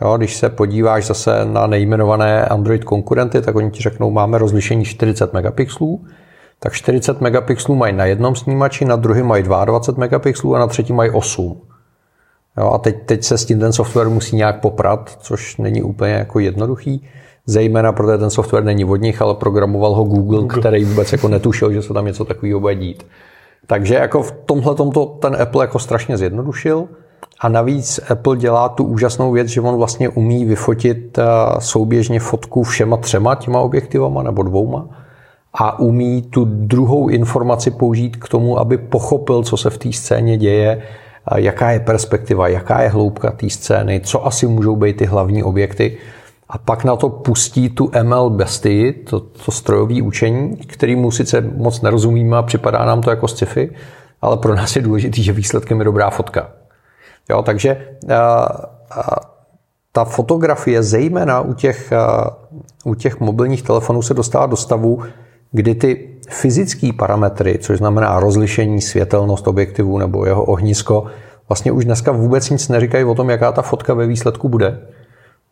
Jo, 0.00 0.16
když 0.16 0.36
se 0.36 0.48
podíváš 0.48 1.06
zase 1.06 1.44
na 1.44 1.66
nejmenované 1.66 2.44
Android 2.44 2.84
konkurenty, 2.84 3.40
tak 3.42 3.56
oni 3.56 3.70
ti 3.70 3.82
řeknou, 3.82 4.10
máme 4.10 4.38
rozlišení 4.38 4.84
40 4.84 5.32
megapixelů, 5.32 6.04
tak 6.60 6.72
40 6.72 7.20
megapixelů 7.20 7.76
mají 7.76 7.92
na 7.92 8.04
jednom 8.04 8.36
snímači, 8.36 8.84
na 8.84 8.96
druhém 8.96 9.26
mají 9.26 9.42
22 9.42 10.00
megapixelů 10.00 10.56
a 10.56 10.58
na 10.58 10.66
třetím 10.66 10.96
mají 10.96 11.10
8. 11.10 11.60
Jo, 12.58 12.70
a 12.70 12.78
teď, 12.78 12.96
teď 13.06 13.24
se 13.24 13.38
s 13.38 13.44
tím 13.44 13.60
ten 13.60 13.72
software 13.72 14.08
musí 14.08 14.36
nějak 14.36 14.60
poprat, 14.60 15.16
což 15.20 15.56
není 15.56 15.82
úplně 15.82 16.12
jako 16.12 16.38
jednoduchý. 16.38 17.08
Zejména 17.46 17.92
protože 17.92 18.18
ten 18.18 18.30
software 18.30 18.64
není 18.64 18.84
od 18.84 18.96
nich, 18.96 19.22
ale 19.22 19.34
programoval 19.34 19.94
ho 19.94 20.04
Google, 20.04 20.40
Google. 20.40 20.58
který 20.60 20.84
vůbec 20.84 21.12
jako 21.12 21.28
netušil, 21.28 21.72
že 21.72 21.82
se 21.82 21.94
tam 21.94 22.06
něco 22.06 22.24
takového 22.24 22.60
bude 22.60 22.74
dít. 22.74 23.06
Takže 23.66 23.94
jako 23.94 24.22
v 24.22 24.32
tomhle 24.32 24.74
tomto 24.74 25.06
ten 25.06 25.36
Apple 25.42 25.64
jako 25.64 25.78
strašně 25.78 26.16
zjednodušil. 26.16 26.88
A 27.40 27.48
navíc 27.48 28.00
Apple 28.10 28.36
dělá 28.36 28.68
tu 28.68 28.84
úžasnou 28.84 29.32
věc, 29.32 29.48
že 29.48 29.60
on 29.60 29.76
vlastně 29.76 30.08
umí 30.08 30.44
vyfotit 30.44 31.18
eh, 31.18 31.24
souběžně 31.58 32.20
fotku 32.20 32.62
všema 32.62 32.96
třema 32.96 33.34
těma 33.34 33.60
objektivama 33.60 34.22
nebo 34.22 34.42
dvouma 34.42 34.88
a 35.58 35.78
umí 35.78 36.22
tu 36.22 36.44
druhou 36.44 37.08
informaci 37.08 37.70
použít 37.70 38.16
k 38.16 38.28
tomu, 38.28 38.58
aby 38.58 38.78
pochopil, 38.78 39.42
co 39.42 39.56
se 39.56 39.70
v 39.70 39.78
té 39.78 39.92
scéně 39.92 40.36
děje, 40.36 40.82
jaká 41.36 41.70
je 41.70 41.80
perspektiva, 41.80 42.48
jaká 42.48 42.82
je 42.82 42.88
hloubka 42.88 43.30
té 43.30 43.50
scény, 43.50 44.00
co 44.00 44.26
asi 44.26 44.46
můžou 44.46 44.76
být 44.76 44.96
ty 44.96 45.04
hlavní 45.04 45.42
objekty. 45.42 45.96
A 46.48 46.58
pak 46.58 46.84
na 46.84 46.96
to 46.96 47.08
pustí 47.08 47.68
tu 47.68 47.90
ML 48.02 48.30
bestii, 48.30 48.92
to, 48.92 49.20
to 49.20 49.52
strojové 49.52 50.02
učení, 50.02 50.56
kterýmu 50.56 51.10
sice 51.10 51.40
moc 51.40 51.82
nerozumíme 51.82 52.36
a 52.36 52.42
připadá 52.42 52.84
nám 52.84 53.00
to 53.00 53.10
jako 53.10 53.28
sci-fi, 53.28 53.70
ale 54.22 54.36
pro 54.36 54.54
nás 54.54 54.76
je 54.76 54.82
důležité, 54.82 55.22
že 55.22 55.32
výsledkem 55.32 55.78
je 55.78 55.84
dobrá 55.84 56.10
fotka. 56.10 56.48
Jo, 57.30 57.42
takže 57.42 57.86
a, 58.14 58.46
a, 58.90 59.20
ta 59.92 60.04
fotografie, 60.04 60.82
zejména 60.82 61.40
u 61.40 61.54
těch, 61.54 61.92
a, 61.92 62.36
u 62.84 62.94
těch 62.94 63.20
mobilních 63.20 63.62
telefonů, 63.62 64.02
se 64.02 64.14
dostává 64.14 64.46
do 64.46 64.56
stavu, 64.56 65.02
kdy 65.52 65.74
ty 65.74 66.08
fyzické 66.28 66.92
parametry, 66.92 67.58
což 67.58 67.78
znamená 67.78 68.20
rozlišení, 68.20 68.80
světelnost 68.80 69.48
objektivu 69.48 69.98
nebo 69.98 70.26
jeho 70.26 70.44
ohnisko, 70.44 71.06
vlastně 71.48 71.72
už 71.72 71.84
dneska 71.84 72.12
vůbec 72.12 72.50
nic 72.50 72.68
neříkají 72.68 73.04
o 73.04 73.14
tom, 73.14 73.30
jaká 73.30 73.52
ta 73.52 73.62
fotka 73.62 73.94
ve 73.94 74.06
výsledku 74.06 74.48
bude. 74.48 74.78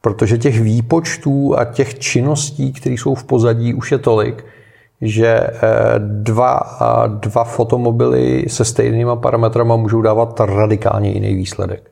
Protože 0.01 0.39
těch 0.39 0.61
výpočtů 0.61 1.59
a 1.59 1.65
těch 1.65 1.99
činností, 1.99 2.73
které 2.73 2.95
jsou 2.95 3.15
v 3.15 3.25
pozadí, 3.25 3.75
už 3.75 3.93
je 3.93 3.99
tolik, 3.99 4.45
že 5.01 5.27
eh, 5.27 5.53
dva, 5.99 6.61
dva 7.09 7.45
fotomobily 7.45 8.45
se 8.49 8.65
stejnýma 8.65 9.17
parametrama 9.17 9.77
můžou 9.77 10.03
dávat 10.03 10.41
radikálně 10.41 11.11
jiný 11.11 11.35
výsledek. 11.35 11.91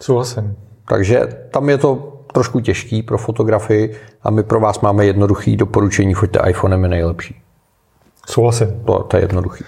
Souhlasím. 0.00 0.56
Takže 0.88 1.20
tam 1.50 1.68
je 1.68 1.78
to 1.78 2.18
trošku 2.32 2.60
těžký 2.60 3.02
pro 3.02 3.18
fotografii 3.18 3.96
a 4.22 4.30
my 4.30 4.42
pro 4.42 4.60
vás 4.60 4.80
máme 4.80 5.06
jednoduchý 5.06 5.56
doporučení, 5.56 6.14
foťte 6.14 6.40
iPhonem 6.48 6.82
je 6.82 6.88
nejlepší. 6.88 7.42
Souhlasím. 8.26 8.82
To, 8.84 9.02
to 9.02 9.16
je 9.16 9.22
jednoduchý. 9.22 9.64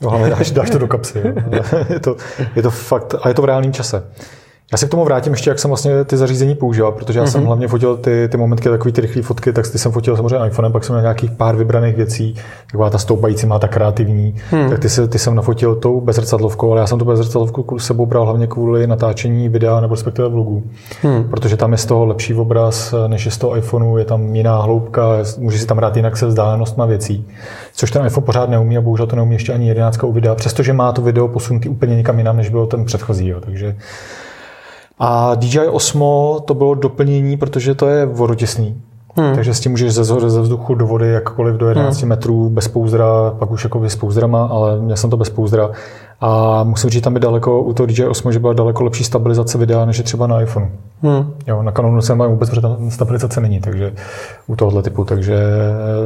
No, 0.00 0.10
ale 0.10 0.30
dáš, 0.30 0.50
dáš 0.50 0.70
to 0.70 0.78
do 0.78 0.88
kapsy. 0.88 1.18
je, 1.88 2.00
to, 2.00 2.16
je 2.56 2.62
to 2.62 2.70
fakt, 2.70 3.14
a 3.22 3.28
je 3.28 3.34
to 3.34 3.42
v 3.42 3.44
reálném 3.44 3.72
čase. 3.72 4.10
Já 4.72 4.78
se 4.78 4.86
k 4.86 4.90
tomu 4.90 5.04
vrátím 5.04 5.32
ještě, 5.32 5.50
jak 5.50 5.58
jsem 5.58 5.68
vlastně 5.68 6.04
ty 6.04 6.16
zařízení 6.16 6.54
používal, 6.54 6.92
protože 6.92 7.18
já 7.18 7.24
mm-hmm. 7.24 7.28
jsem 7.28 7.40
mhm. 7.40 7.46
hlavně 7.46 7.68
fotil 7.68 7.96
ty, 7.96 8.28
ty 8.28 8.36
momentky, 8.36 8.68
takové 8.68 8.92
ty 8.92 9.00
rychlé 9.00 9.22
fotky, 9.22 9.52
tak 9.52 9.68
ty 9.68 9.78
jsem 9.78 9.92
fotil 9.92 10.16
samozřejmě 10.16 10.46
iPhonem, 10.46 10.72
pak 10.72 10.84
jsem 10.84 10.94
na 10.94 11.00
nějakých 11.00 11.30
pár 11.30 11.56
vybraných 11.56 11.96
věcí, 11.96 12.34
taková 12.66 12.90
ta 12.90 12.98
stoupající 12.98 13.46
má 13.46 13.58
ta 13.58 13.68
kreativní, 13.68 14.34
mm. 14.52 14.70
tak 14.70 14.78
ty, 14.78 14.88
si, 14.88 15.08
ty 15.08 15.18
jsem 15.18 15.34
nafotil 15.34 15.74
tou 15.74 16.00
bezrcadlovkou, 16.00 16.72
ale 16.72 16.80
já 16.80 16.86
jsem 16.86 16.98
tu 16.98 17.04
bezrcadlovku 17.04 17.78
s 17.78 17.86
sebou 17.86 18.06
bral 18.06 18.24
hlavně 18.24 18.46
kvůli 18.46 18.86
natáčení 18.86 19.48
videa 19.48 19.80
nebo 19.80 19.94
respektive 19.94 20.28
vlogu, 20.28 20.62
mm. 21.02 21.24
protože 21.24 21.56
tam 21.56 21.72
je 21.72 21.78
z 21.78 21.86
toho 21.86 22.06
lepší 22.06 22.34
obraz, 22.34 22.94
než 23.06 23.24
je 23.24 23.30
z 23.30 23.38
toho 23.38 23.56
iPhoneu, 23.56 23.96
je 23.96 24.04
tam 24.04 24.34
jiná 24.34 24.62
hloubka, 24.62 25.02
může 25.38 25.58
si 25.58 25.66
tam 25.66 25.76
hrát 25.76 25.96
jinak 25.96 26.16
se 26.16 26.26
vzdálenostma 26.26 26.86
věcí, 26.86 27.26
což 27.74 27.90
ten 27.90 28.06
iPhone 28.06 28.24
pořád 28.24 28.50
neumí 28.50 28.78
a 28.78 28.80
bohužel 28.80 29.06
to 29.06 29.16
neumí 29.16 29.34
ještě 29.34 29.52
ani 29.52 29.68
11 29.68 30.04
u 30.04 30.12
videa, 30.12 30.34
přestože 30.34 30.72
má 30.72 30.92
to 30.92 31.02
video 31.02 31.28
posunutý 31.28 31.68
úplně 31.68 31.96
někam 31.96 32.18
jinam, 32.18 32.36
než 32.36 32.48
bylo 32.48 32.66
ten 32.66 32.84
předchozí. 32.84 33.28
Jo. 33.28 33.40
Takže 33.40 33.76
a 34.98 35.34
DJI 35.34 35.68
Osmo 35.68 36.40
to 36.44 36.54
bylo 36.54 36.74
doplnění, 36.74 37.36
protože 37.36 37.74
to 37.74 37.86
je 37.88 38.06
vodotěsný. 38.06 38.82
Hmm. 39.18 39.34
Takže 39.34 39.54
s 39.54 39.60
tím 39.60 39.72
můžeš 39.72 39.92
ze 39.92 40.04
ze 40.04 40.40
vzduchu 40.40 40.74
do 40.74 40.86
vody 40.86 41.08
jakkoliv 41.08 41.54
do 41.54 41.68
11 41.68 42.00
hmm. 42.00 42.08
metrů 42.08 42.50
bez 42.50 42.68
pouzdra, 42.68 43.34
pak 43.38 43.50
už 43.50 43.64
jako 43.64 43.88
s 43.88 43.96
pouzdrama, 43.96 44.46
ale 44.46 44.80
měl 44.80 44.96
jsem 44.96 45.10
to 45.10 45.16
bez 45.16 45.30
pouzdra. 45.30 45.70
A 46.20 46.62
musím 46.64 46.90
říct, 46.90 47.02
tam 47.04 47.14
je 47.14 47.20
daleko, 47.20 47.62
u 47.62 47.72
toho 47.72 47.86
DJI 47.86 48.06
Osmo, 48.06 48.32
že 48.32 48.38
byla 48.38 48.52
daleko 48.52 48.84
lepší 48.84 49.04
stabilizace 49.04 49.58
videa, 49.58 49.84
než 49.84 49.98
je 49.98 50.04
třeba 50.04 50.26
na 50.26 50.40
iPhone. 50.40 50.70
Hmm. 51.02 51.34
Jo, 51.46 51.62
na 51.62 51.72
Canonu 51.72 52.02
se 52.02 52.14
mají 52.14 52.30
vůbec, 52.30 52.48
protože 52.48 52.60
tam 52.60 52.90
stabilizace 52.90 53.40
není, 53.40 53.60
takže 53.60 53.92
u 54.46 54.56
tohohle 54.56 54.82
typu. 54.82 55.04
Takže 55.04 55.38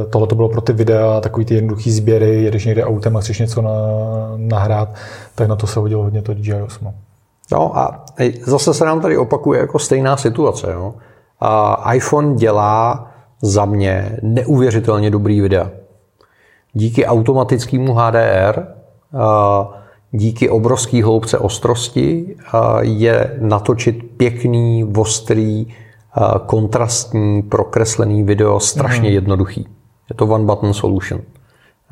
tohle 0.09 0.27
to 0.27 0.35
bylo 0.35 0.49
pro 0.49 0.61
ty 0.61 0.73
videa, 0.73 1.21
takový 1.21 1.45
ty 1.45 1.55
jednoduchý 1.55 1.91
sběry, 1.91 2.43
jedeš 2.43 2.65
někde 2.65 2.83
autem 2.83 3.17
a 3.17 3.19
chceš 3.19 3.39
něco 3.39 3.61
na, 3.61 3.71
nahrát, 4.37 4.89
tak 5.35 5.47
na 5.47 5.55
to 5.55 5.67
se 5.67 5.79
hodilo 5.79 6.03
hodně 6.03 6.21
to 6.21 6.33
DJI 6.33 6.61
Osmo. 6.61 6.93
No 7.51 7.77
a 7.77 8.05
zase 8.43 8.73
se 8.73 8.85
nám 8.85 9.01
tady 9.01 9.17
opakuje 9.17 9.59
jako 9.59 9.79
stejná 9.79 10.17
situace. 10.17 10.71
Jo? 10.71 10.93
A 11.39 11.93
iPhone 11.93 12.35
dělá 12.35 13.07
za 13.41 13.65
mě 13.65 14.17
neuvěřitelně 14.21 15.11
dobrý 15.11 15.41
videa. 15.41 15.69
Díky 16.73 17.05
automatickému 17.05 17.93
HDR, 17.93 18.67
díky 20.11 20.49
obrovské 20.49 21.03
hloubce 21.03 21.37
ostrosti 21.37 22.35
je 22.81 23.37
natočit 23.41 24.03
pěkný, 24.17 24.93
ostrý, 24.97 25.67
kontrastní, 26.45 27.41
prokreslený 27.41 28.23
video 28.23 28.59
strašně 28.59 29.09
mm. 29.09 29.15
jednoduchý. 29.15 29.67
Je 30.09 30.15
to 30.15 30.25
one 30.25 30.45
button 30.45 30.73
solution. 30.73 31.21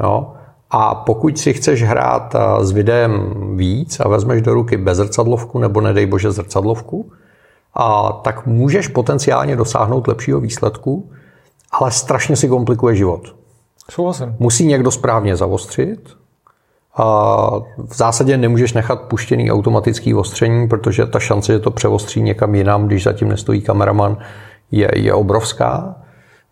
Jo? 0.03 0.33
A 0.71 0.95
pokud 0.95 1.37
si 1.37 1.53
chceš 1.53 1.83
hrát 1.83 2.35
s 2.59 2.71
videem 2.71 3.33
víc 3.57 3.99
a 3.99 4.07
vezmeš 4.07 4.41
do 4.41 4.53
ruky 4.53 4.77
bez 4.77 4.97
zrcadlovku 4.97 5.59
nebo 5.59 5.81
nedej 5.81 6.05
bože 6.05 6.31
zrcadlovku, 6.31 7.11
a 7.73 8.11
tak 8.11 8.45
můžeš 8.45 8.87
potenciálně 8.87 9.55
dosáhnout 9.55 10.07
lepšího 10.07 10.39
výsledku, 10.39 11.11
ale 11.71 11.91
strašně 11.91 12.35
si 12.35 12.47
komplikuje 12.47 12.95
život. 12.95 13.35
Souhlasím. 13.91 14.35
Musí 14.39 14.65
někdo 14.65 14.91
správně 14.91 15.35
zavostřit. 15.35 16.09
A 16.95 17.05
v 17.77 17.95
zásadě 17.95 18.37
nemůžeš 18.37 18.73
nechat 18.73 19.01
puštěný 19.01 19.51
automatický 19.51 20.13
ostření, 20.13 20.67
protože 20.67 21.05
ta 21.05 21.19
šance, 21.19 21.53
že 21.53 21.59
to 21.59 21.71
převostří 21.71 22.21
někam 22.21 22.55
jinam, 22.55 22.87
když 22.87 23.03
zatím 23.03 23.29
nestojí 23.29 23.61
kameraman, 23.61 24.17
je, 24.71 24.91
je 24.95 25.13
obrovská. 25.13 25.95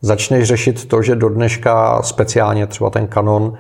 Začneš 0.02 0.48
řešit 0.48 0.86
to, 0.86 1.02
že 1.02 1.16
do 1.16 1.30
dneška 1.30 2.02
speciálně 2.02 2.68
třeba 2.68 2.90
ten 2.90 3.08
Canon 3.08 3.54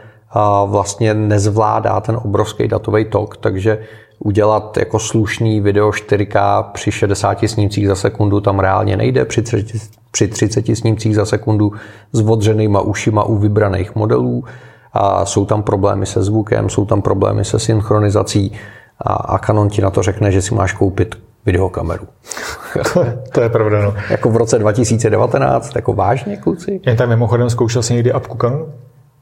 vlastně 0.66 1.14
nezvládá 1.14 2.02
ten 2.02 2.20
obrovský 2.24 2.68
datový 2.68 3.06
tok, 3.06 3.38
takže 3.38 3.80
udělat 4.20 4.78
jako 4.78 5.00
slušný 5.00 5.62
video 5.62 5.90
4K 5.90 6.64
při 6.64 6.92
60 6.92 7.38
snímcích 7.46 7.88
za 7.88 7.96
sekundu 7.96 8.42
tam 8.42 8.60
reálně 8.60 8.98
nejde, 8.98 9.26
při 9.26 9.42
30, 9.42 9.80
při 10.12 10.28
30 10.28 10.66
snímcích 10.76 11.16
za 11.16 11.26
sekundu 11.26 11.72
s 12.12 12.22
odřenýma 12.22 12.82
ušima 12.82 13.24
u 13.24 13.36
vybraných 13.36 13.96
modelů. 13.96 14.44
A 14.94 15.26
jsou 15.26 15.46
tam 15.46 15.64
problémy 15.64 16.06
se 16.06 16.24
zvukem, 16.24 16.70
jsou 16.70 16.86
tam 16.86 17.02
problémy 17.02 17.46
se 17.46 17.60
synchronizací 17.60 18.52
a, 19.02 19.14
a 19.14 19.38
Canon 19.38 19.70
ti 19.70 19.82
na 19.82 19.90
to 19.90 20.04
řekne, 20.04 20.32
že 20.32 20.42
si 20.42 20.56
máš 20.56 20.74
koupit 20.74 21.16
videokameru. 21.46 22.08
to, 22.94 23.06
to 23.32 23.42
je 23.42 23.50
pravda, 23.50 23.82
no. 23.82 23.94
jako 24.10 24.30
v 24.30 24.38
roce 24.38 24.60
2019, 24.60 25.76
jako 25.76 25.94
vážně, 25.94 26.38
kluci? 26.38 26.82
Jen 26.86 26.98
tam 26.98 27.10
mimochodem 27.10 27.50
zkoušel 27.50 27.84
jsi 27.84 27.94
někdy 27.94 28.12
apku 28.12 28.38
Canon? 28.38 28.66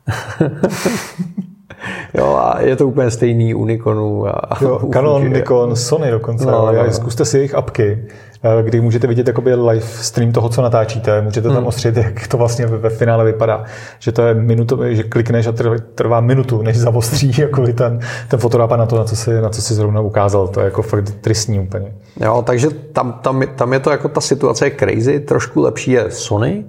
jo, 2.14 2.36
a 2.36 2.62
je 2.62 2.76
to 2.76 2.88
úplně 2.88 3.12
stejný 3.12 3.54
u 3.54 3.66
Nikonu. 3.66 4.28
A 4.28 4.58
jo, 4.62 4.80
u 4.84 4.92
Canon, 4.92 5.22
Fuji. 5.22 5.34
Nikon, 5.34 5.76
Sony 5.76 6.12
dokonce. 6.12 6.46
No, 6.46 6.52
no, 6.52 6.84
no. 6.84 6.92
Zkuste 6.92 7.26
si 7.26 7.38
jejich 7.38 7.56
apky, 7.56 8.06
eh, 8.44 8.64
kdy 8.64 8.82
můžete 8.82 9.08
vidět 9.08 9.28
jakoby 9.28 9.56
live 9.56 9.86
stream 9.86 10.32
toho, 10.32 10.50
co 10.50 10.62
natáčíte. 10.62 11.22
Můžete 11.22 11.48
tam 11.48 11.58
hmm. 11.58 11.68
ostřit, 11.68 11.98
jak 11.98 12.28
to 12.28 12.38
vlastně 12.38 12.66
ve, 12.66 12.90
finále 12.90 13.26
vypadá. 13.26 13.64
Že 14.00 14.12
to 14.12 14.22
je 14.22 14.34
minutu, 14.34 14.80
že 14.90 15.04
klikneš 15.04 15.48
a 15.48 15.54
trvá 15.96 16.20
minutu, 16.20 16.62
než 16.62 16.78
zavostří 16.78 17.32
jako 17.42 17.68
ten, 17.68 18.00
ten 18.28 18.40
fotorápa 18.40 18.78
na 18.78 18.86
to, 18.86 18.98
na 18.98 19.04
co, 19.04 19.16
si, 19.16 19.42
na 19.42 19.50
co 19.50 19.62
si 19.62 19.74
zrovna 19.74 20.02
ukázal. 20.02 20.48
To 20.48 20.60
je 20.60 20.66
jako 20.66 20.82
fakt 20.82 21.12
tristní 21.22 21.60
úplně. 21.60 21.94
Jo, 22.22 22.44
takže 22.46 22.70
tam, 22.70 23.20
tam, 23.22 23.44
tam 23.56 23.74
je 23.74 23.80
to 23.80 23.92
jako 23.92 24.10
ta 24.10 24.22
situace 24.22 24.66
je 24.66 24.72
crazy. 24.80 25.20
Trošku 25.20 25.62
lepší 25.62 25.92
je 25.92 26.12
Sony, 26.12 26.66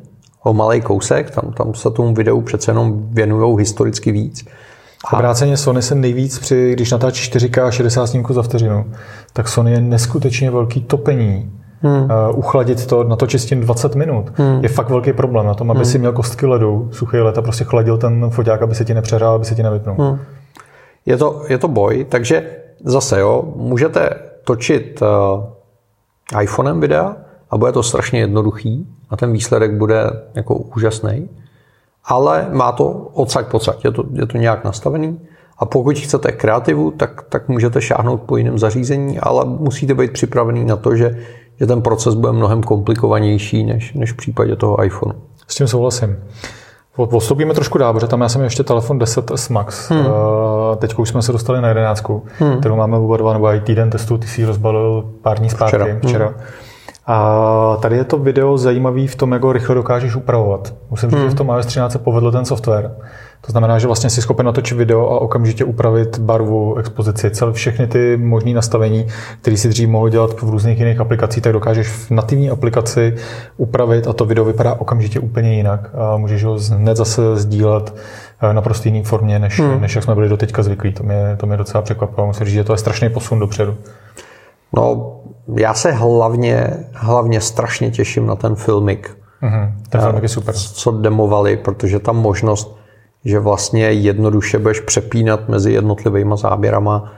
o 0.47 0.53
malý 0.53 0.81
kousek, 0.81 1.31
tam, 1.31 1.53
tam 1.53 1.75
se 1.75 1.91
tomu 1.91 2.15
videu 2.15 2.41
přece 2.41 2.71
jenom 2.71 3.07
věnují 3.11 3.59
historicky 3.59 4.13
víc. 4.13 4.45
A... 5.05 5.17
Obráceně 5.17 5.57
Sony 5.57 5.83
se 5.83 5.95
nejvíc 5.95 6.39
při, 6.39 6.73
když 6.73 6.91
natáčí 6.91 7.33
4K 7.33 7.71
60 7.71 8.07
snímků 8.07 8.33
za 8.33 8.43
vteřinu, 8.43 8.93
tak 9.33 9.49
Sony 9.49 9.73
je 9.73 9.81
neskutečně 9.81 10.51
velký 10.51 10.81
topení. 10.81 11.53
Hmm. 11.83 12.03
Uh, 12.03 12.39
uchladit 12.39 12.87
to, 12.87 13.05
natočit 13.05 13.41
s 13.41 13.47
tím 13.47 13.61
20 13.61 13.95
minut, 13.95 14.33
hmm. 14.35 14.63
je 14.63 14.69
fakt 14.69 14.91
velký 14.91 15.13
problém 15.13 15.47
na 15.47 15.55
tom, 15.55 15.71
aby 15.71 15.79
hmm. 15.79 15.85
si 15.85 15.99
měl 15.99 16.13
kostky 16.13 16.47
ledu, 16.47 16.89
suchý 16.93 17.17
led 17.17 17.39
a 17.39 17.43
prostě 17.43 17.65
chladil 17.65 17.99
ten 17.99 18.31
foťák, 18.31 18.63
aby 18.63 18.75
se 18.75 18.85
ti 18.85 18.95
nepřehrál, 18.95 19.35
aby 19.35 19.45
se 19.45 19.55
ti 19.55 19.63
nevypnul. 19.63 19.97
Hmm. 19.99 20.19
Je, 21.07 21.17
to, 21.17 21.43
je 21.49 21.59
to 21.59 21.69
boj, 21.69 22.07
takže 22.09 22.51
zase 22.85 23.21
jo, 23.21 23.53
můžete 23.57 24.11
točit 24.45 25.03
uh, 25.03 26.43
iPhonem 26.43 26.81
videa 26.81 27.17
a 27.51 27.57
bude 27.57 27.73
to 27.73 27.83
strašně 27.83 28.21
jednoduchý 28.21 28.87
a 29.11 29.17
ten 29.17 29.33
výsledek 29.33 29.75
bude 29.75 30.11
jako 30.35 30.55
úžasný 30.55 31.29
ale 32.07 32.47
má 32.53 32.73
to 32.73 32.89
odsaď 33.15 33.47
pocať, 33.47 33.85
je 33.85 33.91
to, 33.91 34.05
je 34.13 34.27
to 34.27 34.39
nějak 34.39 34.65
nastavený. 34.65 35.21
A 35.59 35.65
pokud 35.65 35.99
chcete 35.99 36.33
kreativu, 36.33 36.91
tak, 36.91 37.23
tak 37.29 37.49
můžete 37.49 37.83
šáhnout 37.83 38.23
po 38.23 38.37
jiném 38.37 38.59
zařízení, 38.59 39.19
ale 39.19 39.45
musíte 39.45 39.95
být 39.95 40.13
připravený 40.13 40.65
na 40.65 40.77
to, 40.77 40.97
že, 40.97 41.19
že 41.61 41.67
ten 41.67 41.83
proces 41.83 42.15
bude 42.15 42.33
mnohem 42.33 42.63
komplikovanější 42.63 43.65
než, 43.65 43.93
než 43.95 44.13
v 44.13 44.17
případě 44.17 44.57
toho 44.57 44.85
iPhone. 44.85 45.15
S 45.49 45.55
tím 45.55 45.69
souhlasím. 45.69 46.17
Postoupíme 47.11 47.55
trošku 47.55 47.79
dál, 47.79 47.93
protože 47.93 48.07
tam 48.07 48.21
já 48.21 48.29
jsem 48.29 48.43
ještě 48.43 48.63
telefon 48.63 48.99
10S 48.99 49.53
Max. 49.53 49.91
Hmm. 49.91 50.07
Eh, 50.07 50.77
teď 50.77 50.95
už 50.99 51.09
jsme 51.09 51.23
se 51.23 51.33
dostali 51.33 51.61
na 51.61 51.69
11, 51.69 52.05
hmm. 52.39 52.59
kterou 52.59 52.77
máme 52.77 52.97
oba 52.97 53.17
dva, 53.17 53.33
nebo 53.33 53.47
i 53.47 53.61
týden 53.61 53.91
testu, 53.91 54.19
ty 54.19 54.27
si 54.27 54.41
ji 54.41 54.47
rozbalil 54.47 55.11
pár 55.23 55.39
dní 55.39 55.51
zpátky, 55.51 55.77
včera. 55.77 55.99
včera. 56.03 56.27
Hmm. 56.27 56.37
A 57.07 57.79
tady 57.81 57.97
je 57.97 58.05
to 58.05 58.19
video 58.19 58.59
zajímavý 58.59 59.07
v 59.07 59.17
tom, 59.17 59.33
jak 59.33 59.43
ho 59.43 59.53
rychle 59.53 59.75
dokážeš 59.75 60.17
upravovat. 60.17 60.75
Musím 60.91 61.11
říct, 61.11 61.19
hmm. 61.19 61.29
že 61.29 61.35
v 61.35 61.39
tom 61.39 61.49
iOS 61.49 61.67
13 61.67 61.93
se 61.93 61.99
povedl 61.99 62.33
ten 62.33 62.45
software. 62.45 62.91
To 63.41 63.53
znamená, 63.53 63.79
že 63.79 63.87
vlastně 63.87 64.11
si 64.11 64.23
schopen 64.23 64.47
natočit 64.47 64.79
video 64.79 65.11
a 65.11 65.21
okamžitě 65.21 65.65
upravit 65.65 66.19
barvu, 66.19 66.77
expozici, 66.79 67.31
celé 67.31 67.53
všechny 67.53 67.87
ty 67.87 68.17
možné 68.17 68.55
nastavení, 68.55 69.07
které 69.41 69.57
si 69.57 69.69
dřív 69.69 69.89
mohl 69.89 70.09
dělat 70.09 70.43
v 70.43 70.51
různých 70.51 70.79
jiných 70.79 71.01
aplikacích, 71.01 71.43
tak 71.43 71.53
dokážeš 71.53 71.89
v 71.89 72.11
nativní 72.11 72.51
aplikaci 72.51 73.15
upravit 73.57 74.07
a 74.07 74.13
to 74.13 74.25
video 74.25 74.45
vypadá 74.45 74.75
okamžitě 74.75 75.21
úplně 75.21 75.55
jinak. 75.55 75.91
A 75.95 76.17
můžeš 76.17 76.45
ho 76.45 76.59
hned 76.71 76.97
zase 76.97 77.37
sdílet 77.37 77.95
eh, 78.43 78.55
na 78.55 78.63
prostě 78.63 78.89
jiné 78.89 79.05
formě, 79.05 79.39
než, 79.39 79.61
hmm. 79.61 79.81
než 79.81 79.95
jak 79.95 80.05
jsme 80.05 80.15
byli 80.15 80.29
doteďka 80.29 80.63
zvyklí. 80.63 80.93
To 80.93 81.03
mě, 81.03 81.37
to 81.37 81.47
mě 81.47 81.57
docela 81.57 81.83
překvapilo. 81.83 82.27
Musím 82.27 82.47
říct, 82.47 82.55
že 82.55 82.65
to 82.65 82.73
je 82.73 82.79
strašný 82.79 83.11
posun 83.11 83.39
dopředu. 83.39 83.77
No, 84.73 85.13
já 85.57 85.75
se 85.75 85.93
hlavně, 85.93 86.71
hlavně 86.93 87.41
strašně 87.41 87.91
těším 87.91 88.27
na 88.27 88.37
ten 88.37 88.55
filmik. 88.55 89.19
Mm-hmm. 89.43 89.73
Ten 89.89 90.01
filmik 90.01 90.23
je 90.23 90.29
super. 90.29 90.55
Co 90.55 90.91
demovali, 90.91 91.57
protože 91.57 91.99
ta 91.99 92.13
možnost, 92.13 92.77
že 93.25 93.39
vlastně 93.39 93.85
jednoduše 93.85 94.59
budeš 94.59 94.81
přepínat 94.81 95.49
mezi 95.49 95.73
jednotlivými 95.73 96.35
záběrama, 96.37 97.13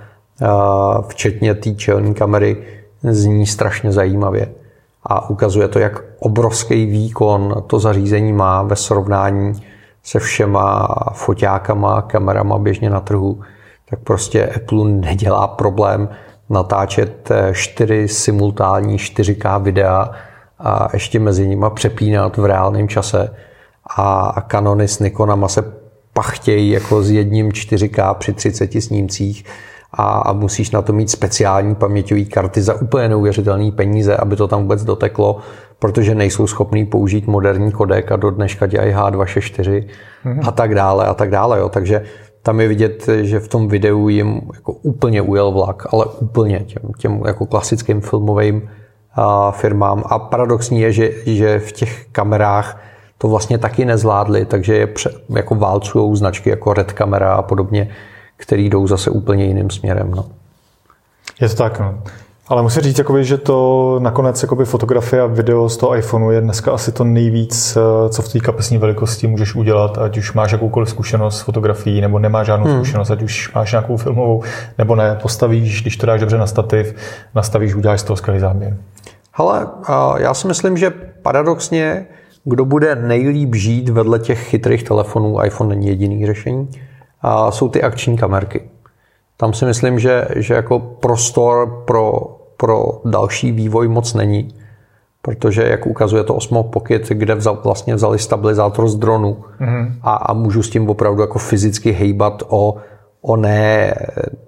včetně 1.09 1.55
té 1.55 1.75
čelní 1.75 2.15
kamery, 2.15 2.57
zní 3.03 3.47
strašně 3.47 3.93
zajímavě. 3.93 4.49
A 5.03 5.31
ukazuje 5.31 5.69
to, 5.69 5.79
jak 5.79 6.05
obrovský 6.19 6.87
výkon 6.87 7.65
to 7.67 7.79
zařízení 7.79 8.33
má 8.33 8.63
ve 8.63 8.77
srovnání 8.77 9.53
se 10.03 10.19
všema 10.19 10.89
foťákama, 11.13 12.03
kamerama 12.03 12.59
běžně 12.59 12.91
na 12.91 13.01
trhu. 13.01 13.41
Tak 13.91 13.99
prostě 13.99 14.47
Apple 14.47 14.85
nedělá 14.85 15.47
problém 15.47 16.09
natáčet 16.51 17.31
eh, 17.31 17.53
čtyři 17.55 18.09
simultánní 18.09 18.97
4K 18.97 19.63
videa 19.63 20.11
a 20.59 20.89
ještě 20.93 21.19
mezi 21.19 21.47
nimi 21.47 21.67
přepínat 21.75 22.37
v 22.37 22.45
reálném 22.45 22.89
čase. 22.89 23.35
A 23.97 24.41
Canony 24.51 24.89
s 24.89 24.99
Nikonama 24.99 25.49
se 25.49 25.65
pachtějí 26.13 26.71
jako 26.71 27.03
s 27.03 27.11
jedním 27.11 27.49
4K 27.49 28.15
při 28.15 28.33
30 28.33 28.83
snímcích 28.83 29.45
a, 29.93 30.19
a 30.19 30.33
musíš 30.33 30.71
na 30.71 30.83
to 30.83 30.93
mít 30.93 31.11
speciální 31.11 31.75
paměťové 31.75 32.25
karty 32.25 32.63
za 32.63 32.75
úplně 32.75 33.09
neuvěřitelné 33.09 33.73
peníze, 33.73 34.17
aby 34.17 34.37
to 34.37 34.49
tam 34.49 34.63
vůbec 34.63 34.85
doteklo, 34.85 35.39
protože 35.79 36.15
nejsou 36.15 36.47
schopní 36.47 36.87
použít 36.87 37.27
moderní 37.27 37.73
kodek 37.73 38.13
a 38.13 38.17
do 38.17 38.31
dneška 38.31 38.67
dělají 38.67 38.93
H264 38.93 39.87
mm-hmm. 40.25 40.49
a 40.49 40.53
tak 40.53 40.75
dále 40.75 41.07
a 41.07 41.15
tak 41.15 41.31
dále. 41.31 41.59
Jo. 41.59 41.69
Takže 41.69 42.03
tam 42.49 42.61
je 42.61 42.69
vidět, 42.69 43.09
že 43.23 43.41
v 43.41 43.49
tom 43.49 43.69
videu 43.69 44.09
jim 44.09 44.41
jako 44.55 44.73
úplně 44.73 45.23
ujel 45.23 45.53
vlak, 45.53 45.87
ale 45.93 46.07
úplně 46.07 46.61
těm, 46.61 46.93
těm 46.99 47.23
jako 47.27 47.47
klasickým 47.47 48.01
filmovým 48.01 48.71
a, 49.15 49.51
firmám. 49.51 50.03
A 50.07 50.19
paradoxní 50.19 50.81
je, 50.81 50.93
že, 50.93 51.11
že 51.27 51.59
v 51.59 51.73
těch 51.73 52.07
kamerách 52.13 52.81
to 53.19 53.29
vlastně 53.29 53.59
taky 53.59 53.85
nezvládli, 53.85 54.45
takže 54.45 54.75
je 54.77 54.87
pře, 54.87 55.11
jako 55.29 55.55
válcujou 55.55 56.17
značky 56.17 56.51
jako 56.51 56.73
Red 56.73 56.93
kamera 56.93 57.35
a 57.35 57.43
podobně, 57.43 57.89
které 58.37 58.63
jdou 58.63 58.87
zase 58.87 59.11
úplně 59.11 59.45
jiným 59.45 59.71
směrem. 59.71 60.11
No. 60.11 60.25
Je 61.41 61.49
to 61.49 61.55
tak, 61.55 61.81
no. 61.81 62.03
Ale 62.49 62.63
musím 62.63 62.83
říct, 62.83 62.99
jakoby, 62.99 63.25
že 63.25 63.39
to 63.39 63.99
nakonec 64.03 64.43
jakoby, 64.43 64.65
fotografie 64.65 65.23
a 65.23 65.27
video 65.27 65.69
z 65.69 65.77
toho 65.77 65.97
iPhoneu 65.97 66.31
je 66.31 66.41
dneska 66.41 66.73
asi 66.73 66.93
to 66.93 67.05
nejvíc, 67.05 67.77
eh, 67.77 68.09
co 68.09 68.23
v 68.23 68.33
té 68.33 68.41
kapesní 68.41 68.79
velikosti 68.79 69.27
můžeš 69.27 69.55
udělat, 69.55 69.99
ať 69.99 70.19
už 70.19 70.33
máš 70.33 70.53
jakoukoliv 70.53 70.91
zkušenost 70.91 71.39
s 71.39 71.41
fotografií, 71.41 72.01
nebo 72.01 72.19
nemáš 72.19 72.47
žádnou 72.47 72.67
hmm. 72.67 72.77
zkušenost, 72.77 73.11
ať 73.11 73.23
už 73.23 73.55
máš 73.55 73.73
nějakou 73.73 73.97
filmovou, 73.97 74.43
nebo 74.79 74.97
ne, 74.97 75.19
postavíš, 75.23 75.83
když 75.83 75.97
to 75.97 76.07
dáš 76.07 76.21
dobře 76.21 76.39
na 76.39 76.47
stativ, 76.47 76.95
nastavíš, 77.35 77.75
uděláš 77.75 78.01
z 78.01 78.05
toho 78.05 78.17
skvělý 78.17 78.41
záběr. 78.41 78.77
Hele, 79.33 79.67
já 80.19 80.35
si 80.35 80.49
myslím, 80.49 80.77
že 80.77 80.91
paradoxně, 81.23 82.07
kdo 82.45 82.65
bude 82.65 82.95
nejlíp 82.95 83.55
žít 83.55 83.89
vedle 83.89 84.19
těch 84.19 84.49
chytrých 84.49 84.83
telefonů, 84.83 85.45
iPhone 85.45 85.75
není 85.75 85.87
jediný 85.87 86.27
řešení, 86.27 86.69
jsou 87.51 87.69
ty 87.69 87.83
akční 87.83 88.17
kamerky. 88.17 88.63
Tam 89.37 89.53
si 89.53 89.65
myslím, 89.65 89.99
že, 89.99 90.29
že 90.37 90.55
jako 90.55 90.79
prostor 90.79 91.83
pro 91.87 92.38
pro 92.59 93.01
další 93.05 93.53
vývoj 93.53 93.89
moc 93.89 94.15
není, 94.15 94.55
protože, 95.23 95.63
jak 95.63 95.87
ukazuje 95.87 96.25
to 96.25 96.35
Osmo 96.35 96.63
Pocket, 96.63 97.09
kde 97.09 97.35
vzal, 97.35 97.61
vlastně 97.65 97.95
vzali 97.95 98.19
stabilizátor 98.19 98.89
z 98.89 98.97
dronu 98.97 99.37
mm-hmm. 99.61 99.93
a, 100.03 100.15
a 100.15 100.33
můžu 100.33 100.63
s 100.63 100.71
tím 100.71 100.91
opravdu 100.91 101.21
jako 101.21 101.39
fyzicky 101.39 101.93
hejbat 101.93 102.43
o, 102.49 102.77
o 103.21 103.37
ne 103.37 103.95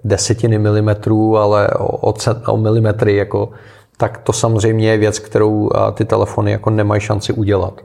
desetiny 0.03 0.59
milimetrů, 0.59 1.37
ale 1.37 1.67
o, 1.67 2.09
o, 2.09 2.13
o 2.47 2.57
milimetry, 2.57 3.15
jako, 3.15 3.49
tak 3.97 4.17
to 4.17 4.33
samozřejmě 4.33 4.91
je 4.91 4.97
věc, 4.97 5.19
kterou 5.19 5.69
ty 5.93 6.05
telefony 6.05 6.51
jako 6.51 6.69
nemají 6.69 7.01
šanci 7.01 7.33
udělat. 7.33 7.81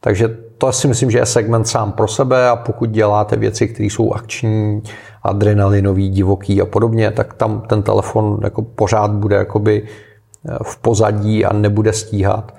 Takže 0.00 0.36
to 0.58 0.72
si 0.72 0.88
myslím, 0.88 1.10
že 1.10 1.18
je 1.18 1.26
segment 1.26 1.68
sám 1.68 1.92
pro 1.92 2.08
sebe 2.08 2.48
a 2.48 2.56
pokud 2.56 2.90
děláte 2.90 3.36
věci, 3.36 3.68
které 3.68 3.86
jsou 3.86 4.12
akční, 4.12 4.82
adrenalinový, 5.22 6.08
divoký 6.08 6.60
a 6.60 6.66
podobně, 6.66 7.10
tak 7.10 7.34
tam 7.34 7.60
ten 7.60 7.82
telefon 7.82 8.38
jako 8.42 8.62
pořád 8.62 9.10
bude 9.10 9.36
jakoby 9.36 9.82
eh, 9.82 10.56
v 10.62 10.76
pozadí 10.76 11.44
a 11.44 11.52
nebude 11.52 11.92
stíhat. 11.92 12.54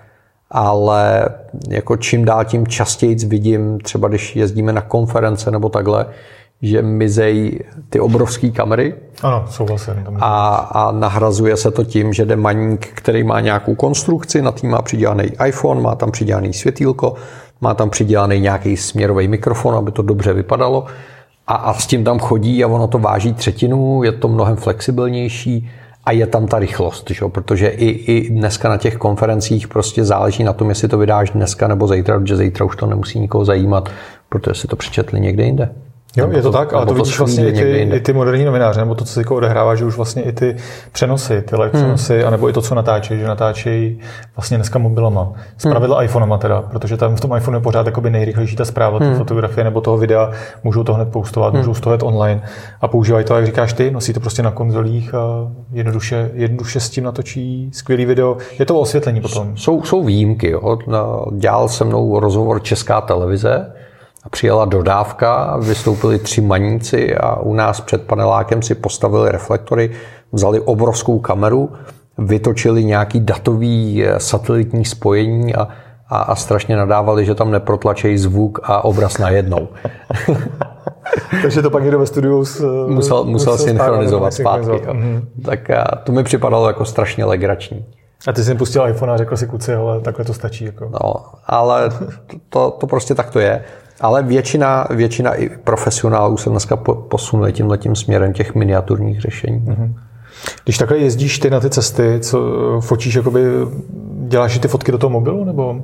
Ale 0.51 1.29
jako 1.69 1.97
čím 1.97 2.25
dál 2.25 2.45
tím 2.45 2.67
častěji 2.67 3.15
vidím, 3.15 3.79
třeba 3.79 4.07
když 4.07 4.35
jezdíme 4.35 4.73
na 4.73 4.81
konference 4.81 5.51
nebo 5.51 5.69
takhle, 5.69 6.05
že 6.61 6.81
mizej 6.81 7.59
ty 7.89 7.99
obrovské 7.99 8.49
kamery. 8.49 8.95
Ano, 9.23 9.45
souhlasím. 9.49 9.93
A, 10.19 10.55
a 10.55 10.91
nahrazuje 10.91 11.57
se 11.57 11.71
to 11.71 11.83
tím, 11.83 12.13
že 12.13 12.25
jde 12.25 12.35
maník, 12.35 12.87
který 12.87 13.23
má 13.23 13.39
nějakou 13.39 13.75
konstrukci, 13.75 14.41
na 14.41 14.51
tým 14.51 14.69
má 14.69 14.81
přidělaný 14.81 15.23
iPhone, 15.47 15.81
má 15.81 15.95
tam 15.95 16.11
přidělaný 16.11 16.53
světýlko, 16.53 17.15
má 17.61 17.73
tam 17.73 17.89
přidělaný 17.89 18.39
nějaký 18.39 18.77
směrový 18.77 19.27
mikrofon, 19.27 19.75
aby 19.75 19.91
to 19.91 20.01
dobře 20.01 20.33
vypadalo 20.33 20.85
a, 21.47 21.53
a 21.53 21.73
s 21.73 21.87
tím 21.87 22.03
tam 22.03 22.19
chodí 22.19 22.63
a 22.63 22.67
ono 22.67 22.87
to 22.87 22.99
váží 22.99 23.33
třetinu, 23.33 24.03
je 24.03 24.11
to 24.11 24.27
mnohem 24.27 24.55
flexibilnější 24.55 25.69
a 26.05 26.11
je 26.11 26.27
tam 26.27 26.47
ta 26.47 26.59
rychlost, 26.59 27.09
že? 27.09 27.25
protože 27.27 27.67
i, 27.67 27.89
i 27.89 28.29
dneska 28.29 28.69
na 28.69 28.77
těch 28.77 28.97
konferencích 28.97 29.67
prostě 29.67 30.05
záleží 30.05 30.43
na 30.43 30.53
tom, 30.53 30.69
jestli 30.69 30.87
to 30.87 30.97
vydáš 30.97 31.29
dneska 31.29 31.67
nebo 31.67 31.87
zítra, 31.87 32.19
protože 32.19 32.37
zítra 32.37 32.65
už 32.65 32.75
to 32.75 32.85
nemusí 32.85 33.19
nikoho 33.19 33.45
zajímat, 33.45 33.89
protože 34.29 34.61
si 34.61 34.67
to 34.67 34.75
přečetli 34.75 35.19
někde 35.19 35.43
jinde. 35.43 35.69
Jo, 36.17 36.29
je 36.31 36.41
to 36.41 36.51
tak, 36.51 36.73
ale 36.73 36.85
to 36.85 36.93
vidíš 36.93 37.19
vlastně 37.19 37.49
i 37.49 37.53
ty, 37.53 37.89
i 37.95 37.99
ty 37.99 38.13
moderní 38.13 38.45
novináře, 38.45 38.79
nebo 38.79 38.95
to, 38.95 39.05
co 39.05 39.13
se 39.13 39.19
jako 39.19 39.35
odehrává, 39.35 39.75
že 39.75 39.85
už 39.85 39.95
vlastně 39.95 40.21
i 40.23 40.31
ty 40.31 40.55
přenosy, 40.91 41.41
ty 41.41 41.55
live 41.55 41.69
hmm. 41.73 41.81
přenosy, 41.81 42.23
anebo 42.23 42.49
i 42.49 42.53
to, 42.53 42.61
co 42.61 42.75
natáčejí, 42.75 43.19
že 43.19 43.27
natáčejí 43.27 43.99
vlastně 44.35 44.57
dneska 44.57 44.79
mobilama. 44.79 45.33
Z 45.57 45.69
pravidla 45.69 45.97
hmm. 45.97 46.05
iPhonema 46.05 46.37
teda, 46.37 46.61
protože 46.61 46.97
tam 46.97 47.15
v 47.15 47.21
tom 47.21 47.37
iPhone 47.37 47.57
je 47.57 47.61
pořád 47.61 47.85
jakoby 47.85 48.09
nejrychlejší 48.09 48.55
ta 48.55 48.65
zpráva, 48.65 48.99
hmm. 48.99 49.11
ty 49.11 49.17
fotografie 49.17 49.63
nebo 49.63 49.81
toho 49.81 49.97
videa, 49.97 50.31
můžou 50.63 50.83
to 50.83 50.93
hned 50.93 51.09
postovat, 51.09 51.49
hmm. 51.49 51.57
můžou 51.57 51.73
z 51.73 51.81
toho 51.81 51.93
jet 51.93 52.03
online 52.03 52.41
a 52.81 52.87
používají 52.87 53.25
to, 53.25 53.35
jak 53.35 53.45
říkáš 53.45 53.73
ty, 53.73 53.91
nosí 53.91 54.13
to 54.13 54.19
prostě 54.19 54.43
na 54.43 54.51
konzolích 54.51 55.13
a 55.13 55.51
jednoduše, 55.71 56.31
jednoduše 56.33 56.79
s 56.79 56.89
tím 56.89 57.03
natočí 57.03 57.69
skvělý 57.73 58.05
video. 58.05 58.37
Je 58.59 58.65
to 58.65 58.75
o 58.75 58.79
osvětlení 58.79 59.21
potom. 59.21 59.57
Jsou, 59.57 59.83
jsou 59.83 60.03
výjimky. 60.03 60.49
Jo. 60.49 60.77
Dělal 61.37 61.67
se 61.67 61.85
mnou 61.85 62.19
rozhovor 62.19 62.63
Česká 62.63 63.01
televize, 63.01 63.71
a 64.23 64.29
přijela 64.29 64.65
dodávka, 64.65 65.57
vystoupili 65.57 66.19
tři 66.19 66.41
maníci 66.41 67.15
a 67.15 67.39
u 67.39 67.53
nás 67.53 67.81
před 67.81 68.07
panelákem 68.07 68.61
si 68.61 68.75
postavili 68.75 69.31
reflektory, 69.31 69.91
vzali 70.31 70.59
obrovskou 70.59 71.19
kameru, 71.19 71.69
vytočili 72.17 72.85
nějaký 72.85 73.19
datový 73.19 74.05
eh, 74.05 74.19
satelitní 74.19 74.85
spojení 74.85 75.55
a, 75.55 75.67
a, 76.09 76.21
a 76.21 76.35
strašně 76.35 76.75
nadávali, 76.75 77.25
že 77.25 77.35
tam 77.35 77.51
neprotlačejí 77.51 78.17
zvuk 78.17 78.59
a 78.63 78.83
obraz 78.83 79.17
najednou. 79.17 79.67
Takže 81.41 81.61
to 81.61 81.69
pak 81.69 81.83
někdo 81.83 81.99
ve 81.99 82.05
studiu 82.05 82.45
s, 82.45 82.59
musel, 82.59 82.87
musel, 82.87 83.23
musel 83.23 83.57
synchronizovat 83.57 84.33
zpátky. 84.33 84.71
Mm-hmm. 84.71 85.21
Tak 85.45 85.69
a 85.69 85.83
to 86.03 86.11
mi 86.11 86.23
připadalo 86.23 86.67
jako 86.67 86.85
strašně 86.85 87.25
legrační. 87.25 87.85
A 88.27 88.33
ty 88.33 88.43
jsi 88.43 88.55
pustil 88.55 88.87
iPhone 88.87 89.13
a 89.13 89.17
řekl 89.17 89.37
si 89.37 89.47
kuci, 89.47 89.73
ale 89.73 90.01
takhle 90.01 90.25
to 90.25 90.33
stačí. 90.33 90.65
Jako. 90.65 90.89
No, 90.89 91.13
ale 91.45 91.89
to, 92.49 92.71
to 92.71 92.87
prostě 92.87 93.15
tak 93.15 93.29
to 93.29 93.39
je. 93.39 93.63
Ale 94.01 94.23
většina, 94.23 94.87
většina 94.89 95.33
i 95.33 95.49
profesionálů 95.49 96.37
se 96.37 96.49
dneska 96.49 96.75
posunuje 97.09 97.51
tímhle 97.51 97.77
tím 97.77 97.95
směrem 97.95 98.33
těch 98.33 98.55
miniaturních 98.55 99.21
řešení. 99.21 99.59
Mm-hmm. 99.59 99.93
Když 100.63 100.77
takhle 100.77 100.97
jezdíš 100.97 101.39
ty 101.39 101.49
na 101.49 101.59
ty 101.59 101.69
cesty, 101.69 102.19
co 102.21 102.39
fotíš, 102.79 103.15
jakoby, 103.15 103.41
děláš 104.27 104.59
ty 104.59 104.67
fotky 104.67 104.91
do 104.91 104.97
toho 104.97 105.09
mobilu, 105.09 105.45
nebo 105.45 105.81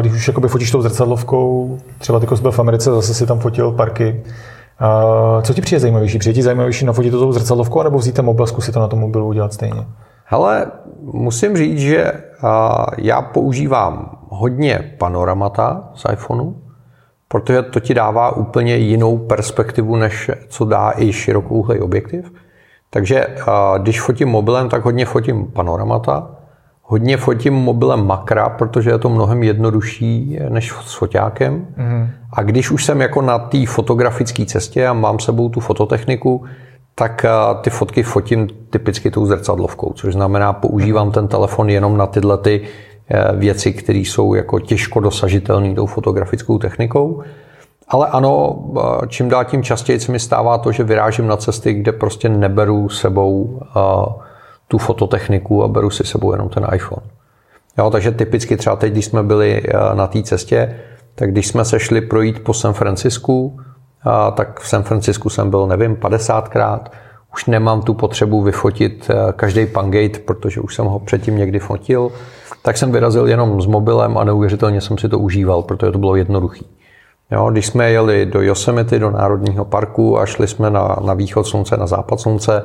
když 0.00 0.12
už 0.12 0.28
jakoby 0.28 0.48
fotíš 0.48 0.70
tou 0.70 0.82
zrcadlovkou, 0.82 1.78
třeba 1.98 2.20
ty 2.20 2.26
byl 2.42 2.52
v 2.52 2.58
Americe, 2.58 2.90
zase 2.90 3.14
si 3.14 3.26
tam 3.26 3.38
fotil 3.38 3.72
parky, 3.72 4.22
co 5.42 5.54
ti 5.54 5.60
přijde 5.60 5.80
zajímavější? 5.80 6.18
Přijde 6.18 6.34
ti 6.34 6.42
zajímavější 6.42 6.84
nafotit 6.84 7.12
to 7.12 7.20
tou 7.20 7.32
zrcadlovkou, 7.32 7.82
nebo 7.82 7.98
vzít 7.98 8.14
ten 8.14 8.24
mobil 8.24 8.44
a 8.44 8.46
zkusit 8.46 8.72
to 8.72 8.80
na 8.80 8.88
tom 8.88 8.98
mobilu 8.98 9.26
udělat 9.26 9.52
stejně? 9.52 9.86
Hele, 10.24 10.66
musím 11.02 11.56
říct, 11.56 11.78
že 11.78 12.12
já 12.98 13.22
používám 13.22 14.18
hodně 14.28 14.94
panoramata 14.98 15.90
z 15.94 16.12
iPhoneu, 16.12 16.52
protože 17.28 17.62
to 17.62 17.80
ti 17.80 17.94
dává 17.94 18.36
úplně 18.36 18.76
jinou 18.76 19.18
perspektivu, 19.18 19.96
než 19.96 20.30
co 20.48 20.64
dá 20.64 20.92
i 20.96 21.12
širokouhlý 21.12 21.80
objektiv. 21.80 22.32
Takže 22.90 23.26
když 23.78 24.00
fotím 24.00 24.28
mobilem, 24.28 24.68
tak 24.68 24.84
hodně 24.84 25.06
fotím 25.06 25.46
panoramata, 25.46 26.30
hodně 26.82 27.16
fotím 27.16 27.54
mobilem 27.54 28.06
makra, 28.06 28.48
protože 28.48 28.90
je 28.90 28.98
to 28.98 29.08
mnohem 29.08 29.42
jednodušší 29.42 30.38
než 30.48 30.72
s 30.72 30.94
foťákem. 30.94 31.66
Mm. 31.76 32.08
A 32.32 32.42
když 32.42 32.70
už 32.70 32.84
jsem 32.84 33.00
jako 33.00 33.22
na 33.22 33.38
té 33.38 33.66
fotografické 33.66 34.44
cestě 34.46 34.86
a 34.86 34.92
mám 34.92 35.18
sebou 35.18 35.48
tu 35.48 35.60
fototechniku, 35.60 36.44
tak 36.94 37.26
ty 37.60 37.70
fotky 37.70 38.02
fotím 38.02 38.48
typicky 38.70 39.10
tou 39.10 39.26
zrcadlovkou, 39.26 39.92
což 39.92 40.12
znamená, 40.12 40.52
používám 40.52 41.10
ten 41.10 41.28
telefon 41.28 41.70
jenom 41.70 41.96
na 41.96 42.06
tyhle 42.06 42.38
ty 42.38 42.62
věci, 43.32 43.72
které 43.72 43.98
jsou 43.98 44.34
jako 44.34 44.60
těžko 44.60 45.00
dosažitelné 45.00 45.74
tou 45.74 45.86
fotografickou 45.86 46.58
technikou. 46.58 47.22
Ale 47.88 48.06
ano, 48.06 48.58
eh, 48.76 49.06
čím 49.06 49.28
dál 49.28 49.44
tím 49.44 49.62
častěji 49.62 50.00
se 50.00 50.12
mi 50.12 50.18
stává 50.18 50.58
to, 50.58 50.72
že 50.72 50.84
vyrážím 50.84 51.26
na 51.26 51.36
cesty, 51.36 51.74
kde 51.74 51.92
prostě 51.92 52.28
neberu 52.28 52.88
sebou 52.88 53.60
eh, 53.62 53.80
tu 54.68 54.78
fototechniku 54.78 55.64
a 55.64 55.68
beru 55.68 55.90
si 55.90 56.04
sebou 56.04 56.32
jenom 56.32 56.48
ten 56.48 56.66
iPhone. 56.74 57.06
Jo, 57.78 57.90
takže 57.90 58.10
typicky 58.10 58.56
třeba 58.56 58.76
teď, 58.76 58.92
když 58.92 59.04
jsme 59.04 59.22
byli 59.22 59.62
na 59.94 60.06
té 60.06 60.22
cestě, 60.22 60.78
tak 61.14 61.30
když 61.30 61.46
jsme 61.46 61.64
se 61.64 61.80
šli 61.80 62.00
projít 62.00 62.44
po 62.44 62.54
San 62.54 62.72
Francisku, 62.72 63.60
tak 64.34 64.60
v 64.60 64.68
San 64.68 64.82
Francisku 64.82 65.30
jsem 65.30 65.50
byl, 65.50 65.66
nevím, 65.66 65.96
50krát. 65.96 66.80
Už 67.32 67.46
nemám 67.46 67.82
tu 67.82 67.94
potřebu 67.94 68.42
vyfotit 68.42 69.10
každý 69.36 69.66
pangate, 69.66 70.18
protože 70.18 70.60
už 70.60 70.74
jsem 70.74 70.86
ho 70.86 70.98
předtím 70.98 71.36
někdy 71.36 71.58
fotil 71.58 72.10
tak 72.68 72.76
jsem 72.76 72.92
vyrazil 72.92 73.28
jenom 73.28 73.62
s 73.62 73.66
mobilem 73.66 74.18
a 74.18 74.24
neuvěřitelně 74.24 74.80
jsem 74.80 74.98
si 74.98 75.08
to 75.08 75.18
užíval, 75.18 75.62
protože 75.62 75.92
to 75.92 75.98
bylo 75.98 76.16
jednoduché. 76.16 76.64
Jo, 77.30 77.50
když 77.50 77.66
jsme 77.66 77.90
jeli 77.90 78.26
do 78.26 78.42
Yosemite, 78.42 78.98
do 78.98 79.10
Národního 79.10 79.64
parku 79.64 80.18
a 80.18 80.26
šli 80.26 80.48
jsme 80.48 80.70
na, 80.70 80.96
na 81.04 81.14
východ 81.14 81.46
slunce, 81.46 81.76
na 81.76 81.86
západ 81.86 82.20
slunce, 82.20 82.62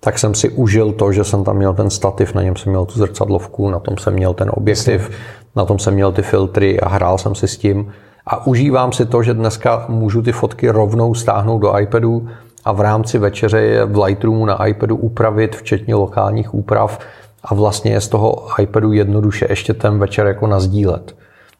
tak 0.00 0.18
jsem 0.18 0.34
si 0.34 0.48
užil 0.50 0.92
to, 0.92 1.12
že 1.12 1.24
jsem 1.24 1.44
tam 1.44 1.56
měl 1.56 1.74
ten 1.74 1.90
stativ, 1.90 2.34
na 2.34 2.42
něm 2.42 2.56
jsem 2.56 2.70
měl 2.70 2.84
tu 2.84 2.98
zrcadlovku, 2.98 3.70
na 3.70 3.78
tom 3.78 3.98
jsem 3.98 4.14
měl 4.14 4.34
ten 4.34 4.50
objektiv, 4.54 5.10
na 5.56 5.64
tom 5.64 5.78
jsem 5.78 5.94
měl 5.94 6.12
ty 6.12 6.22
filtry 6.22 6.80
a 6.80 6.88
hrál 6.88 7.18
jsem 7.18 7.34
si 7.34 7.48
s 7.48 7.56
tím. 7.56 7.92
A 8.26 8.46
užívám 8.46 8.92
si 8.92 9.06
to, 9.06 9.22
že 9.22 9.34
dneska 9.34 9.84
můžu 9.88 10.22
ty 10.22 10.32
fotky 10.32 10.70
rovnou 10.70 11.14
stáhnout 11.14 11.58
do 11.58 11.78
iPadu 11.78 12.28
a 12.64 12.72
v 12.72 12.80
rámci 12.80 13.18
večeře 13.18 13.60
je 13.60 13.84
v 13.84 14.02
Lightroomu 14.02 14.46
na 14.46 14.66
iPadu 14.66 14.96
upravit, 14.96 15.56
včetně 15.56 15.94
lokálních 15.94 16.54
úprav, 16.54 16.98
a 17.44 17.54
vlastně 17.54 17.92
je 17.92 18.00
z 18.00 18.08
toho 18.08 18.46
iPadu 18.58 18.92
jednoduše 18.92 19.46
ještě 19.50 19.74
ten 19.74 19.98
večer 19.98 20.26
jako 20.26 20.46
nazdílet. 20.46 21.16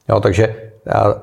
Jo, 0.09 0.21
takže 0.21 0.55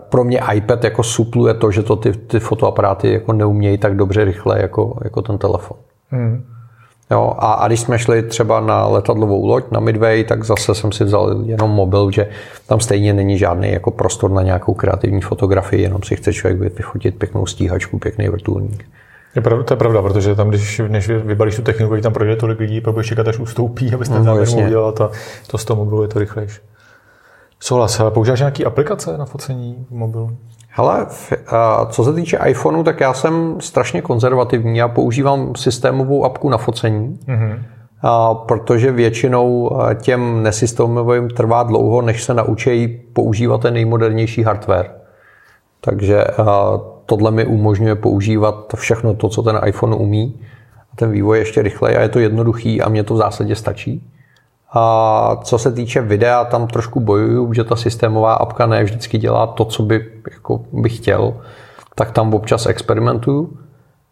pro 0.09 0.23
mě 0.23 0.41
iPad 0.53 0.83
jako 0.83 1.03
supluje 1.03 1.53
to, 1.53 1.71
že 1.71 1.83
to 1.83 1.95
ty, 1.95 2.11
ty 2.11 2.39
fotoaparáty 2.39 3.13
jako 3.13 3.33
neumějí 3.33 3.77
tak 3.77 3.95
dobře 3.95 4.25
rychle 4.25 4.61
jako, 4.61 4.97
jako 5.03 5.21
ten 5.21 5.37
telefon. 5.37 5.77
Hmm. 6.09 6.43
Jo, 7.11 7.33
a, 7.37 7.53
a 7.53 7.67
když 7.67 7.79
jsme 7.79 7.99
šli 7.99 8.23
třeba 8.23 8.59
na 8.59 8.87
letadlovou 8.87 9.45
loď 9.45 9.71
na 9.71 9.79
Midway, 9.79 10.23
tak 10.23 10.43
zase 10.43 10.75
jsem 10.75 10.91
si 10.91 11.03
vzal 11.03 11.41
jenom 11.45 11.71
mobil, 11.71 12.11
že 12.11 12.29
tam 12.67 12.79
stejně 12.79 13.13
není 13.13 13.37
žádný 13.37 13.71
jako 13.71 13.91
prostor 13.91 14.31
na 14.31 14.41
nějakou 14.41 14.73
kreativní 14.73 15.21
fotografii, 15.21 15.81
jenom 15.81 16.03
si 16.03 16.15
chce 16.15 16.33
člověk 16.33 16.77
vyfotit 16.77 17.15
pěknou 17.15 17.45
stíhačku, 17.45 17.99
pěkný 17.99 18.29
vrtulník. 18.29 18.85
Je 19.37 19.41
pravda, 19.41 19.63
to 19.63 19.73
je 19.73 19.77
pravda, 19.77 20.01
protože 20.01 20.35
tam, 20.35 20.49
když 20.49 20.81
než 20.87 21.07
vybalíš 21.07 21.55
tu 21.55 21.61
techniku, 21.61 22.01
tam 22.01 22.13
projde 22.13 22.35
tolik 22.35 22.59
lidí, 22.59 22.81
pak 22.81 22.93
budeš 22.93 23.07
čekat, 23.07 23.27
až 23.27 23.39
ustoupí, 23.39 23.93
abys 23.93 24.09
ten 24.09 24.17
no, 24.17 24.23
záběr 24.23 24.49
mohl 24.49 24.69
dělat 24.69 25.01
a 25.01 25.11
to 25.47 25.57
z 25.57 25.65
toho 25.65 25.83
mobilu 25.83 26.01
je 26.01 26.07
to 26.07 26.19
rychlejší. 26.19 26.59
Souhlas. 27.59 28.01
Používáš 28.09 28.39
nějaké 28.39 28.63
aplikace 28.63 29.17
na 29.17 29.25
focení 29.25 29.85
v 29.89 29.95
mobilu? 29.95 30.37
Hele, 30.69 31.05
co 31.89 32.03
se 32.03 32.13
týče 32.13 32.39
iPhoneu, 32.45 32.83
tak 32.83 32.99
já 32.99 33.13
jsem 33.13 33.61
strašně 33.61 34.01
konzervativní. 34.01 34.77
Já 34.77 34.87
používám 34.87 35.55
systémovou 35.55 36.25
apku 36.25 36.49
na 36.49 36.57
focení, 36.57 37.19
mm-hmm. 37.27 37.59
a 38.01 38.33
protože 38.33 38.91
většinou 38.91 39.77
těm 40.01 40.43
nesystémovým 40.43 41.29
trvá 41.29 41.63
dlouho, 41.63 42.01
než 42.01 42.23
se 42.23 42.33
naučí 42.33 42.87
používat 43.13 43.61
ten 43.61 43.73
nejmodernější 43.73 44.43
hardware. 44.43 44.91
Takže 45.81 46.23
tohle 47.07 47.31
mi 47.31 47.45
umožňuje 47.45 47.95
používat 47.95 48.73
všechno 48.75 49.13
to, 49.13 49.29
co 49.29 49.41
ten 49.41 49.59
iPhone 49.65 49.95
umí. 49.95 50.39
A 50.93 50.95
ten 50.95 51.11
vývoj 51.11 51.37
je 51.37 51.41
ještě 51.41 51.61
rychleji 51.61 51.97
a 51.97 52.01
je 52.01 52.09
to 52.09 52.19
jednoduchý 52.19 52.81
a 52.81 52.89
mě 52.89 53.03
to 53.03 53.13
v 53.13 53.17
zásadě 53.17 53.55
stačí. 53.55 54.03
A 54.73 55.35
co 55.43 55.57
se 55.57 55.71
týče 55.71 56.01
videa, 56.01 56.45
tam 56.45 56.67
trošku 56.67 56.99
bojuju, 56.99 57.53
že 57.53 57.63
ta 57.63 57.75
systémová 57.75 58.33
apka 58.33 58.65
ne 58.65 58.83
vždycky 58.83 59.17
dělá 59.17 59.47
to, 59.47 59.65
co 59.65 59.83
by, 59.83 60.05
jako 60.31 60.61
bych 60.73 60.97
chtěl, 60.97 61.33
tak 61.95 62.11
tam 62.11 62.33
občas 62.33 62.65
experimentuju. 62.65 63.57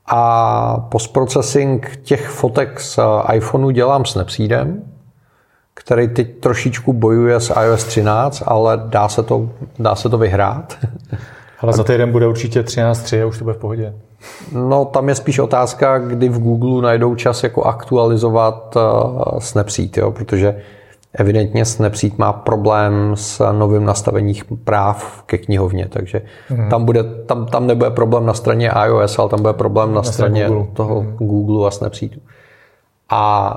A 0.08 0.78
postprocessing 0.92 2.00
těch 2.04 2.30
fotek 2.30 2.80
z 2.80 3.00
iPhoneu 3.34 3.70
dělám 3.70 4.06
Snapseedem, 4.06 4.84
který 5.74 6.08
teď 6.08 6.40
trošičku 6.40 6.94
bojuje 6.94 7.40
s 7.40 7.54
iOS 7.64 7.84
13, 7.84 8.44
ale 8.46 8.82
dá 8.86 9.10
se 9.10 9.24
to, 9.24 9.50
dá 9.80 9.96
se 9.96 10.10
to 10.10 10.18
vyhrát. 10.18 10.78
Ale 11.60 11.74
za 11.74 11.84
týden 11.84 12.12
bude 12.12 12.28
určitě 12.28 12.62
13.3 12.62 13.24
a 13.24 13.26
už 13.26 13.38
to 13.38 13.44
bude 13.44 13.56
v 13.56 13.60
pohodě. 13.60 13.94
No, 14.52 14.86
tam 14.86 15.10
je 15.10 15.16
spíš 15.16 15.40
otázka, 15.40 15.98
kdy 15.98 16.30
v 16.30 16.40
Google 16.40 16.82
najdou 16.82 17.16
čas 17.16 17.44
jako 17.44 17.64
aktualizovat 17.64 18.76
uh, 18.76 19.40
Snapseed, 19.40 19.98
jo? 19.98 20.12
protože 20.12 20.62
evidentně 21.14 21.66
Snapseed 21.66 22.18
má 22.18 22.34
problém 22.34 23.12
s 23.14 23.52
novým 23.52 23.86
nastavením 23.86 24.36
práv 24.64 25.24
ke 25.26 25.38
knihovně, 25.38 25.88
takže 25.90 26.22
mm. 26.50 26.70
tam, 26.70 26.86
bude, 26.86 27.04
tam, 27.04 27.46
tam 27.46 27.68
nebude 27.68 27.90
problém 27.90 28.26
na 28.26 28.34
straně 28.34 28.72
iOS, 28.86 29.20
ale 29.20 29.30
tam 29.30 29.42
bude 29.42 29.54
problém 29.54 29.90
na, 29.90 29.96
na 29.96 30.04
straně 30.04 30.46
Google. 30.48 30.68
toho 30.74 31.02
mm. 31.02 31.18
Google 31.18 31.68
a 31.68 31.72
Snapseedu. 31.72 32.22
A, 33.10 33.52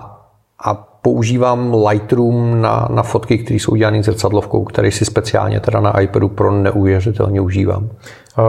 a 0.65 0.75
používám 1.09 1.85
Lightroom 1.87 2.61
na, 2.61 2.88
na 2.90 3.03
fotky, 3.03 3.38
které 3.38 3.57
jsou 3.57 3.77
dělané 3.77 4.03
zrcadlovkou, 4.03 4.64
který 4.64 4.90
si 4.90 5.05
speciálně 5.05 5.61
teda 5.61 5.81
na 5.81 6.01
iPadu 6.01 6.29
Pro 6.29 6.53
neuvěřitelně 6.53 7.40
užívám. 7.40 7.88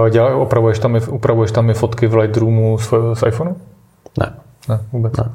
Dělá, 0.09 0.35
opravuješ, 0.35 0.79
tam 0.79 0.95
i, 0.95 1.01
upravuješ 1.01 1.51
tam 1.51 1.69
i 1.69 1.73
fotky 1.73 2.07
v 2.07 2.15
Lightroomu 2.15 2.77
z, 2.77 2.93
z 3.13 3.27
iPhoneu? 3.27 3.55
Ne. 4.19 4.33
Ne, 4.69 4.79
vůbec. 4.91 5.13
Ne. 5.17 5.31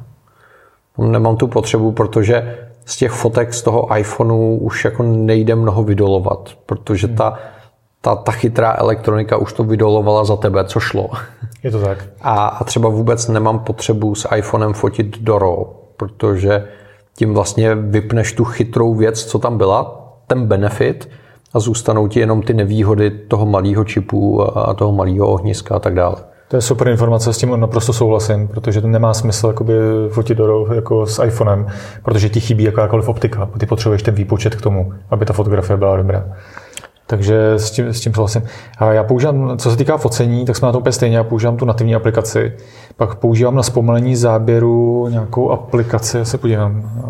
Nemám 0.98 1.36
tu 1.36 1.46
potřebu, 1.46 1.92
protože 1.92 2.58
z 2.84 2.96
těch 2.96 3.10
fotek 3.10 3.54
z 3.54 3.62
toho 3.62 3.96
iPhoneu 3.96 4.56
už 4.56 4.84
jako 4.84 5.02
nejde 5.02 5.54
mnoho 5.54 5.82
vydolovat, 5.82 6.50
protože 6.66 7.06
hmm. 7.06 7.16
ta, 7.16 7.38
ta, 8.00 8.16
ta 8.16 8.32
chytrá 8.32 8.74
elektronika 8.78 9.36
už 9.36 9.52
to 9.52 9.64
vydolovala 9.64 10.24
za 10.24 10.36
tebe, 10.36 10.64
co 10.64 10.80
šlo. 10.80 11.10
Je 11.62 11.70
to 11.70 11.80
tak. 11.80 12.04
A, 12.20 12.46
a 12.46 12.64
třeba 12.64 12.88
vůbec 12.88 13.28
nemám 13.28 13.58
potřebu 13.58 14.14
s 14.14 14.28
iPhonem 14.36 14.72
fotit 14.72 15.18
do 15.18 15.38
RAW, 15.38 15.64
protože 15.96 16.68
tím 17.16 17.34
vlastně 17.34 17.74
vypneš 17.74 18.32
tu 18.32 18.44
chytrou 18.44 18.94
věc, 18.94 19.24
co 19.24 19.38
tam 19.38 19.58
byla, 19.58 20.10
ten 20.26 20.46
benefit, 20.46 21.08
a 21.54 21.60
zůstanou 21.60 22.08
ti 22.08 22.20
jenom 22.20 22.42
ty 22.42 22.54
nevýhody 22.54 23.10
toho 23.10 23.46
malého 23.46 23.84
čipu 23.84 24.42
a 24.58 24.74
toho 24.74 24.92
malého 24.92 25.28
ohniska 25.28 25.76
a 25.76 25.78
tak 25.78 25.94
dále. 25.94 26.16
To 26.48 26.56
je 26.56 26.62
super 26.62 26.88
informace, 26.88 27.32
s 27.32 27.38
tím 27.38 27.60
naprosto 27.60 27.92
souhlasím, 27.92 28.48
protože 28.48 28.80
to 28.80 28.88
nemá 28.88 29.14
smysl 29.14 29.46
jakoby, 29.46 29.74
fotit 30.08 30.38
do 30.38 30.66
jako 30.74 31.06
s 31.06 31.24
iPhonem, 31.24 31.66
protože 32.02 32.28
ti 32.28 32.40
chybí 32.40 32.64
jakákoliv 32.64 33.08
optika. 33.08 33.48
Ty 33.58 33.66
potřebuješ 33.66 34.02
ten 34.02 34.14
výpočet 34.14 34.54
k 34.54 34.60
tomu, 34.60 34.92
aby 35.10 35.26
ta 35.26 35.32
fotografie 35.32 35.76
byla 35.76 35.96
dobrá. 35.96 36.24
Takže 37.06 37.54
s 37.54 37.70
tím, 37.70 37.86
s 37.86 38.00
tím 38.00 38.14
souhlasím. 38.14 38.42
A 38.78 38.92
já 38.92 39.04
používám, 39.04 39.58
co 39.58 39.70
se 39.70 39.76
týká 39.76 39.96
focení, 39.96 40.44
tak 40.44 40.56
jsme 40.56 40.66
na 40.66 40.72
to 40.72 40.78
úplně 40.78 40.92
stejně. 40.92 41.16
Já 41.16 41.24
používám 41.24 41.56
tu 41.56 41.64
nativní 41.64 41.94
aplikaci. 41.94 42.52
Pak 42.96 43.14
používám 43.14 43.54
na 43.54 43.62
zpomalení 43.62 44.16
záběru 44.16 45.08
nějakou 45.08 45.50
aplikaci, 45.50 46.18
já 46.18 46.24
se 46.24 46.38
podívám. 46.38 47.04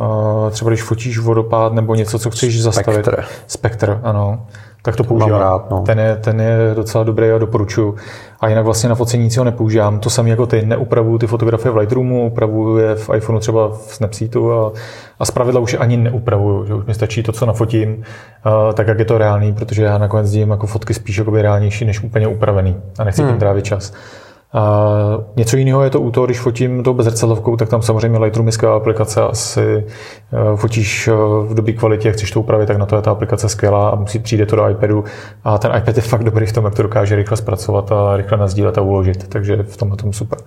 Třeba 0.51 0.71
když 0.71 0.83
fotíš 0.83 1.19
vodopád 1.19 1.73
nebo 1.73 1.95
něco, 1.95 2.19
co 2.19 2.31
chceš 2.31 2.63
zastavit. 2.63 3.05
Spektr. 3.05 3.25
Spektr, 3.47 4.01
ano 4.03 4.47
tak 4.85 4.97
to 4.97 5.05
používám. 5.05 5.41
rád, 5.41 5.71
no. 5.71 5.83
ten, 5.83 6.01
je, 6.01 6.17
ten 6.17 6.41
je 6.41 6.57
docela 6.75 7.05
dobrý 7.05 7.31
a 7.31 7.39
doporučuji. 7.39 7.95
A 8.41 8.49
jinak 8.49 8.65
vlastně 8.65 8.89
na 8.89 8.95
focení 8.95 9.25
nic 9.25 9.37
ho 9.37 9.45
nepoužívám. 9.45 9.99
To 9.99 10.11
samé 10.11 10.31
jako 10.31 10.47
ty, 10.47 10.67
neupravuju 10.67 11.19
ty 11.19 11.27
fotografie 11.27 11.73
v 11.73 11.77
Lightroomu, 11.77 12.27
upravuju 12.27 12.77
je 12.77 12.95
v 12.95 13.11
iPhoneu 13.17 13.41
třeba 13.41 13.69
v 13.69 13.95
Snapseedu 13.95 14.53
a, 14.53 14.73
a 15.19 15.25
zpravidla 15.25 15.61
už 15.61 15.73
je 15.73 15.79
ani 15.79 15.97
neupravuju, 15.97 16.65
že 16.65 16.75
už 16.75 16.85
mi 16.85 16.95
stačí 16.95 17.23
to, 17.23 17.33
co 17.33 17.47
nafotím, 17.47 18.03
a, 18.45 18.73
tak 18.73 18.89
jak 18.89 18.99
je 18.99 19.05
to 19.05 19.19
reálný, 19.19 19.53
protože 19.53 19.83
já 19.83 19.99
nakonec 19.99 20.31
dělím 20.31 20.51
jako 20.51 20.67
fotky 20.67 20.95
spíš 20.95 21.17
jako 21.17 21.31
reálnější 21.31 21.85
než 21.85 22.03
úplně 22.03 22.29
upravený 22.29 22.77
a 22.99 23.05
nechci 23.05 23.23
hmm. 23.23 23.31
tím 23.31 23.41
trávit 23.41 23.65
čas. 23.65 23.93
A 24.55 24.89
něco 25.37 25.57
jiného 25.57 25.83
je 25.83 25.91
to 25.91 26.01
u 26.01 26.11
toho, 26.11 26.27
když 26.27 26.41
fotím 26.41 26.83
to 26.83 26.97
zrcadlovkou, 26.99 27.57
tak 27.57 27.69
tam 27.69 27.83
samozřejmě 27.83 28.19
Lightroom 28.19 28.49
je 28.49 28.69
aplikace. 28.69 29.23
Asi 29.23 29.61
eh, 29.63 30.57
fotíš 30.57 31.09
eh, 31.09 31.13
v 31.49 31.55
dobré 31.55 31.73
kvalitě, 31.73 32.13
chceš 32.13 32.31
to 32.31 32.41
upravit, 32.41 32.67
tak 32.67 32.77
na 32.77 32.87
to 32.87 32.97
je 32.97 33.03
ta 33.03 33.11
aplikace 33.11 33.49
skvělá 33.49 33.89
a 33.89 33.95
musí 33.95 34.19
přijde 34.19 34.47
to 34.47 34.57
do 34.57 34.69
iPadu. 34.69 35.05
A 35.45 35.59
ten 35.59 35.73
iPad 35.77 35.97
je 35.97 36.03
fakt 36.03 36.25
dobrý 36.25 36.47
v 36.47 36.53
tom, 36.53 36.65
jak 36.65 36.75
to 36.75 36.83
dokáže 36.83 37.17
rychle 37.17 37.37
zpracovat 37.37 37.93
a 37.93 38.17
rychle 38.17 38.39
nazdílet 38.39 38.79
a 38.79 38.81
uložit. 38.81 39.29
Takže 39.29 39.63
v 39.63 39.77
tomhle 39.77 39.97
tom 39.97 40.13
super. 40.13 40.39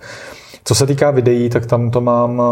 Co 0.64 0.74
se 0.74 0.86
týká 0.86 1.10
videí, 1.10 1.48
tak 1.48 1.66
tam 1.66 1.90
to 1.90 2.00
mám, 2.00 2.42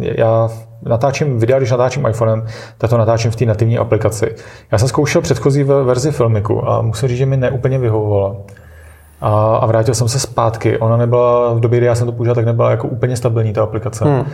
eh, 0.00 0.14
já 0.18 0.48
natáčím 0.82 1.38
videa, 1.38 1.58
když 1.58 1.70
natáčím 1.70 2.06
iPhonem, 2.06 2.46
tak 2.78 2.90
to 2.90 2.98
natáčím 2.98 3.30
v 3.30 3.36
té 3.36 3.44
nativní 3.44 3.78
aplikaci. 3.78 4.34
Já 4.72 4.78
jsem 4.78 4.88
zkoušel 4.88 5.22
předchozí 5.22 5.62
verzi 5.62 6.12
Filmiku 6.12 6.68
a 6.68 6.82
musím 6.82 7.08
říct, 7.08 7.18
že 7.18 7.26
mi 7.26 7.36
neúplně 7.36 7.78
vyhovovala 7.78 8.36
a, 9.20 9.56
a 9.56 9.66
vrátil 9.66 9.94
jsem 9.94 10.08
se 10.08 10.18
zpátky. 10.20 10.78
Ona 10.78 10.96
nebyla, 10.96 11.54
v 11.54 11.60
době, 11.60 11.78
kdy 11.78 11.86
já 11.86 11.94
jsem 11.94 12.06
to 12.06 12.12
používal, 12.12 12.34
tak 12.34 12.44
nebyla 12.44 12.70
jako 12.70 12.88
úplně 12.88 13.16
stabilní 13.16 13.52
ta 13.52 13.62
aplikace. 13.62 14.04
Hmm. 14.04 14.24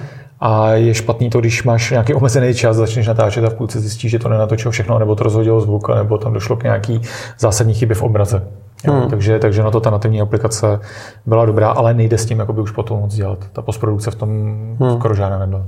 A 0.40 0.70
je 0.70 0.94
špatný 0.94 1.31
to, 1.31 1.40
když 1.40 1.64
máš 1.64 1.90
nějaký 1.90 2.14
omezený 2.14 2.55
čas, 2.55 2.77
začneš 2.77 3.07
natáčet 3.07 3.44
a 3.44 3.51
v 3.51 3.55
půlce 3.55 3.81
zjistíš, 3.81 4.11
že 4.11 4.18
to 4.18 4.29
nenatočilo 4.29 4.72
všechno, 4.72 4.99
nebo 4.99 5.14
to 5.14 5.25
rozhodilo 5.25 5.61
zvuk, 5.61 5.88
nebo 5.88 6.18
tam 6.18 6.33
došlo 6.33 6.57
k 6.57 6.62
nějaký 6.62 7.01
zásadní 7.38 7.75
chybě 7.75 7.94
v 7.94 8.03
obraze. 8.03 8.42
Hmm. 8.85 9.11
takže, 9.11 9.38
takže 9.38 9.62
na 9.62 9.70
to 9.70 9.81
ta 9.81 9.90
nativní 9.90 10.20
aplikace 10.20 10.81
byla 11.27 11.44
dobrá, 11.44 11.70
ale 11.70 11.94
nejde 11.94 12.18
s 12.18 12.27
tím 12.27 12.38
jakoby 12.38 12.61
už 12.61 12.70
potom 12.70 13.01
moc 13.01 13.14
dělat. 13.14 13.38
Ta 13.53 13.62
postprodukce 13.62 14.11
v 14.11 14.14
tom 14.14 14.31
hmm. 14.81 14.99
skoro 14.99 15.14
žádná 15.14 15.38
nebyla. 15.38 15.66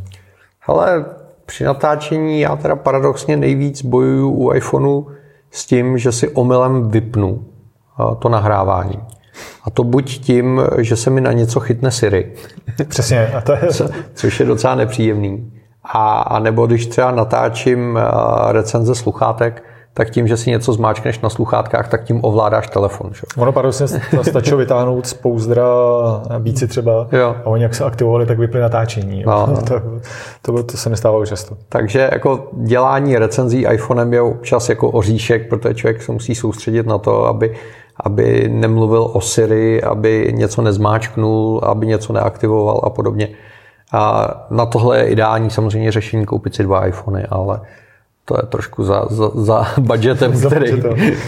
Ale 0.66 1.04
při 1.46 1.64
natáčení 1.64 2.40
já 2.40 2.56
teda 2.56 2.76
paradoxně 2.76 3.36
nejvíc 3.36 3.82
bojuju 3.82 4.30
u 4.30 4.52
iPhoneu 4.52 5.06
s 5.50 5.66
tím, 5.66 5.98
že 5.98 6.12
si 6.12 6.28
omylem 6.28 6.88
vypnu 6.88 7.44
to 8.18 8.28
nahrávání. 8.28 8.98
A 9.64 9.70
to 9.70 9.84
buď 9.84 10.18
tím, 10.20 10.62
že 10.78 10.96
se 10.96 11.10
mi 11.10 11.20
na 11.20 11.32
něco 11.32 11.60
chytne 11.60 11.90
Siri. 11.90 12.32
Přesně. 12.88 13.26
A 13.26 13.40
to 13.40 13.52
je... 13.52 13.66
Co, 13.72 13.88
což 14.14 14.40
je 14.40 14.46
docela 14.46 14.74
nepříjemný. 14.74 15.52
A, 15.84 16.20
a 16.20 16.38
nebo 16.38 16.66
když 16.66 16.86
třeba 16.86 17.10
natáčím 17.10 17.98
recenze 18.52 18.94
sluchátek, 18.94 19.62
tak 19.98 20.10
tím, 20.10 20.28
že 20.28 20.36
si 20.36 20.50
něco 20.50 20.72
zmáčkneš 20.72 21.20
na 21.20 21.30
sluchátkách, 21.30 21.88
tak 21.88 22.04
tím 22.04 22.24
ovládáš 22.24 22.68
telefon. 22.68 23.10
Že? 23.14 23.20
Ono 23.36 23.52
paradoxně 23.52 23.86
stačilo 24.22 24.58
vytáhnout 24.58 25.06
z 25.06 25.14
pouzdra 25.14 25.64
bíci 26.38 26.68
třeba 26.68 27.08
jo. 27.12 27.36
a 27.44 27.46
oni 27.46 27.62
jak 27.62 27.74
se 27.74 27.84
aktivovali, 27.84 28.26
tak 28.26 28.38
vyply 28.38 28.60
natáčení. 28.60 29.24
No. 29.38 29.62
to, 29.68 29.80
to, 30.42 30.62
to, 30.62 30.76
se 30.76 30.90
nestávalo 30.90 31.26
často. 31.26 31.56
Takže 31.68 32.08
jako 32.12 32.48
dělání 32.52 33.18
recenzí 33.18 33.66
iPhonem 33.72 34.12
je 34.12 34.20
občas 34.20 34.68
jako 34.68 34.90
oříšek, 34.90 35.48
protože 35.48 35.74
člověk 35.74 36.02
se 36.02 36.12
musí 36.12 36.34
soustředit 36.34 36.86
na 36.86 36.98
to, 36.98 37.24
aby 37.24 37.54
aby 38.00 38.48
nemluvil 38.52 39.10
o 39.12 39.20
Siri, 39.20 39.82
aby 39.82 40.32
něco 40.36 40.62
nezmáčknul, 40.62 41.60
aby 41.64 41.86
něco 41.86 42.12
neaktivoval 42.12 42.80
a 42.84 42.90
podobně. 42.90 43.28
A 43.92 44.30
na 44.50 44.66
tohle 44.66 44.98
je 44.98 45.04
ideální 45.04 45.50
samozřejmě 45.50 45.92
řešení 45.92 46.26
koupit 46.26 46.54
si 46.54 46.62
dva 46.62 46.86
iPhony, 46.86 47.26
ale 47.30 47.60
to 48.24 48.36
je 48.36 48.42
trošku 48.46 48.84
za, 48.84 49.06
za, 49.10 49.30
za 49.34 49.66
budgetem, 49.78 50.32
který, 50.46 50.82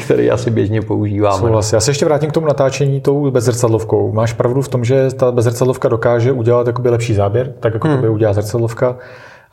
který 0.05 0.31
asi 0.31 0.51
běžně 0.51 0.83
používáme. 0.83 1.39
Souhlas. 1.39 1.73
Já 1.73 1.81
se 1.81 1.91
ještě 1.91 2.05
vrátím 2.05 2.31
k 2.31 2.33
tomu 2.33 2.47
natáčení 2.47 3.01
tou 3.01 3.31
bezrcadlovkou. 3.31 4.13
Máš 4.13 4.33
pravdu 4.33 4.63
v 4.63 4.69
tom, 4.69 4.85
že 4.85 5.09
ta 5.11 5.33
bezrcadlovka 5.33 5.89
dokáže 5.89 6.33
udělat 6.33 6.67
jakoby 6.67 6.91
lepší 6.91 7.15
záběr, 7.15 7.53
tak 7.61 7.75
jako 7.75 7.89
hmm. 7.89 7.97
to 7.97 8.03
by 8.03 8.09
udělá 8.09 8.33
zrcadlovka, 8.33 8.97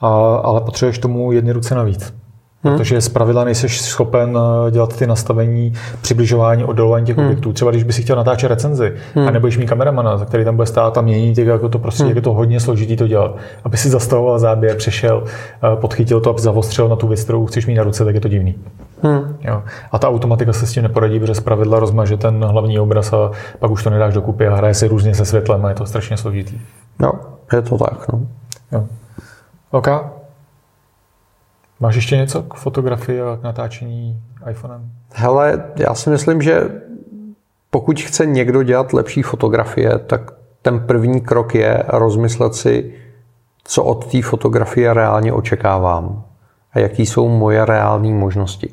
a, 0.01 0.07
ale 0.35 0.61
potřebuješ 0.61 0.99
tomu 0.99 1.31
jedny 1.31 1.51
ruce 1.51 1.75
navíc. 1.75 2.13
Protože 2.61 3.01
z 3.01 3.09
pravidla 3.09 3.43
nejsi 3.43 3.69
schopen 3.69 4.37
eh, 4.37 4.71
dělat 4.71 4.97
ty 4.97 5.07
nastavení, 5.07 5.73
přibližování, 6.01 6.63
oddalování 6.63 7.05
těch 7.05 7.17
hmm. 7.17 7.25
objektů. 7.25 7.53
Třeba 7.53 7.71
když 7.71 7.83
by 7.83 7.93
si 7.93 8.01
chtěl 8.01 8.15
natáčet 8.15 8.49
recenzi 8.49 8.93
hmm. 9.15 9.27
a 9.27 9.31
nebudeš 9.31 9.57
mít 9.57 9.67
kameramana, 9.67 10.17
za 10.17 10.25
který 10.25 10.45
tam 10.45 10.55
bude 10.55 10.65
stát 10.65 10.97
a 10.97 11.01
měnit, 11.01 11.35
tak 11.35 11.45
jako 11.45 11.69
to 11.69 11.79
prostě 11.79 12.03
hmm. 12.03 12.15
je 12.15 12.21
to 12.21 12.33
hodně 12.33 12.59
složitý 12.59 12.95
to 12.95 13.07
dělat. 13.07 13.35
Aby 13.63 13.77
si 13.77 13.89
zastavoval 13.89 14.39
záběr, 14.39 14.77
přešel, 14.77 15.23
eh, 15.25 15.75
podchytil 15.75 16.21
to, 16.21 16.29
aby 16.29 16.41
zavostřel 16.41 16.89
na 16.89 16.95
tu 16.95 17.07
věc, 17.07 17.23
kterou 17.23 17.45
chceš 17.45 17.65
mít 17.65 17.75
na 17.75 17.83
ruce, 17.83 18.05
tak 18.05 18.15
je 18.15 18.21
to 18.21 18.27
divný. 18.27 18.55
Hmm. 19.01 19.37
Jo. 19.41 19.63
A 19.91 19.99
ta 19.99 20.09
automatika 20.09 20.53
se 20.53 20.67
s 20.67 20.71
tím 20.71 20.83
neporadí, 20.83 21.19
protože 21.19 21.35
z 21.35 21.39
pravidla 21.39 21.79
rozmaže 21.79 22.17
ten 22.17 22.43
hlavní 22.43 22.79
obraz 22.79 23.13
a 23.13 23.31
pak 23.59 23.71
už 23.71 23.83
to 23.83 23.89
nedáš 23.89 24.13
dokupy 24.13 24.47
a 24.47 24.55
hraje 24.55 24.73
se 24.73 24.87
různě 24.87 25.15
se 25.15 25.25
světlem 25.25 25.65
a 25.65 25.69
je 25.69 25.75
to 25.75 25.85
strašně 25.85 26.17
složitý. 26.17 26.61
Jo, 27.01 27.11
je 27.53 27.61
to 27.61 27.77
tak. 27.77 28.13
No. 28.13 28.21
Jo. 28.71 28.85
OK. 29.71 30.16
Máš 31.80 31.95
ještě 31.95 32.17
něco 32.17 32.43
k 32.43 32.53
fotografii 32.53 33.21
a 33.21 33.38
k 33.41 33.43
natáčení 33.43 34.21
iPhonem? 34.49 34.91
Hele, 35.13 35.63
já 35.75 35.93
si 35.93 36.09
myslím, 36.09 36.41
že 36.41 36.69
pokud 37.69 38.01
chce 38.01 38.25
někdo 38.25 38.63
dělat 38.63 38.93
lepší 38.93 39.21
fotografie, 39.21 39.97
tak 39.97 40.32
ten 40.61 40.80
první 40.80 41.21
krok 41.21 41.55
je 41.55 41.84
rozmyslet 41.88 42.55
si, 42.55 42.93
co 43.63 43.84
od 43.84 44.11
té 44.11 44.21
fotografie 44.21 44.93
reálně 44.93 45.34
očekávám 45.34 46.23
a 46.73 46.80
jaký 46.80 47.05
jsou 47.05 47.30
moje 47.30 47.65
reální 47.65 48.13
možnosti. 48.13 48.69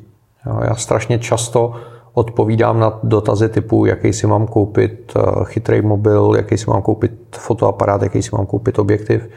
Já 0.67 0.75
strašně 0.75 1.19
často 1.19 1.75
odpovídám 2.13 2.79
na 2.79 2.99
dotazy 3.03 3.49
typu, 3.49 3.85
jaký 3.85 4.13
si 4.13 4.27
mám 4.27 4.47
koupit 4.47 5.13
eh, 5.15 5.21
chytrý 5.43 5.81
mobil, 5.81 6.33
jaký 6.37 6.57
si 6.57 6.69
mám 6.69 6.81
koupit 6.81 7.11
fotoaparát, 7.37 8.01
jaký 8.01 8.21
si 8.21 8.29
mám 8.33 8.45
koupit 8.45 8.79
objektiv. 8.79 9.29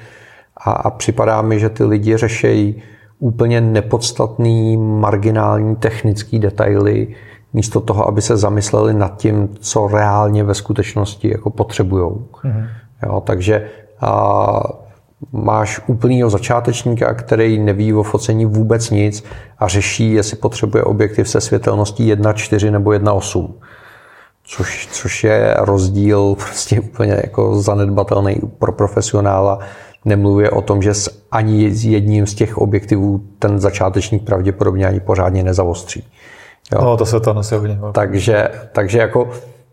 A, 0.57 0.71
a 0.71 0.91
připadá 0.91 1.43
mi, 1.43 1.61
že 1.61 1.69
ty 1.69 1.85
lidi 1.85 2.17
řešejí 2.17 2.83
úplně 3.19 3.61
nepodstatný, 3.61 4.77
marginální 4.77 5.77
technický 5.77 6.39
detaily, 6.39 7.09
místo 7.53 7.81
toho, 7.81 8.09
aby 8.09 8.23
se 8.23 8.37
zamysleli 8.37 8.95
nad 8.95 9.17
tím, 9.17 9.49
co 9.61 9.89
reálně 9.89 10.45
ve 10.45 10.55
skutečnosti 10.55 11.31
jako 11.31 11.51
potřebujou. 11.51 12.27
Mm-hmm. 12.45 12.69
Jo, 13.07 13.23
takže 13.27 13.69
a, 14.01 14.61
máš 15.33 15.81
úplného 15.87 16.31
začátečníka, 16.31 17.15
který 17.15 17.59
neví 17.59 17.95
o 17.95 18.03
focení 18.03 18.47
vůbec 18.47 18.91
nic 18.91 19.25
a 19.59 19.69
řeší, 19.69 20.13
jestli 20.13 20.37
potřebuje 20.37 20.85
objektiv 20.85 21.29
se 21.29 21.41
světelností 21.41 22.15
1.4 22.15 22.71
nebo 22.71 22.91
1.8. 22.91 23.53
Což, 24.45 24.89
což 24.93 25.25
je 25.25 25.55
rozdíl 25.59 26.35
prostě 26.39 26.81
úplně 26.81 27.21
jako 27.25 27.63
zanedbatelný 27.63 28.37
pro 28.59 28.73
profesionála. 28.73 29.59
Nemluvě 30.05 30.51
o 30.51 30.63
tom, 30.63 30.83
že 30.83 30.95
s 30.95 31.23
ani 31.31 31.71
s 31.71 31.85
jedním 31.85 32.27
z 32.27 32.35
těch 32.35 32.59
objektivů 32.59 33.21
ten 33.39 33.59
začátečník 33.59 34.23
pravděpodobně 34.23 34.87
ani 34.87 35.01
pořádně 35.01 35.43
nezavostří. 35.43 36.05
Jo. 36.73 36.81
No, 36.83 36.97
to 36.97 37.07
se 37.07 37.21
to 37.21 37.33
nosí 37.33 37.55
hodně. 37.55 37.79
Takže, 37.93 38.49
takže 38.73 38.99
jako 38.99 39.31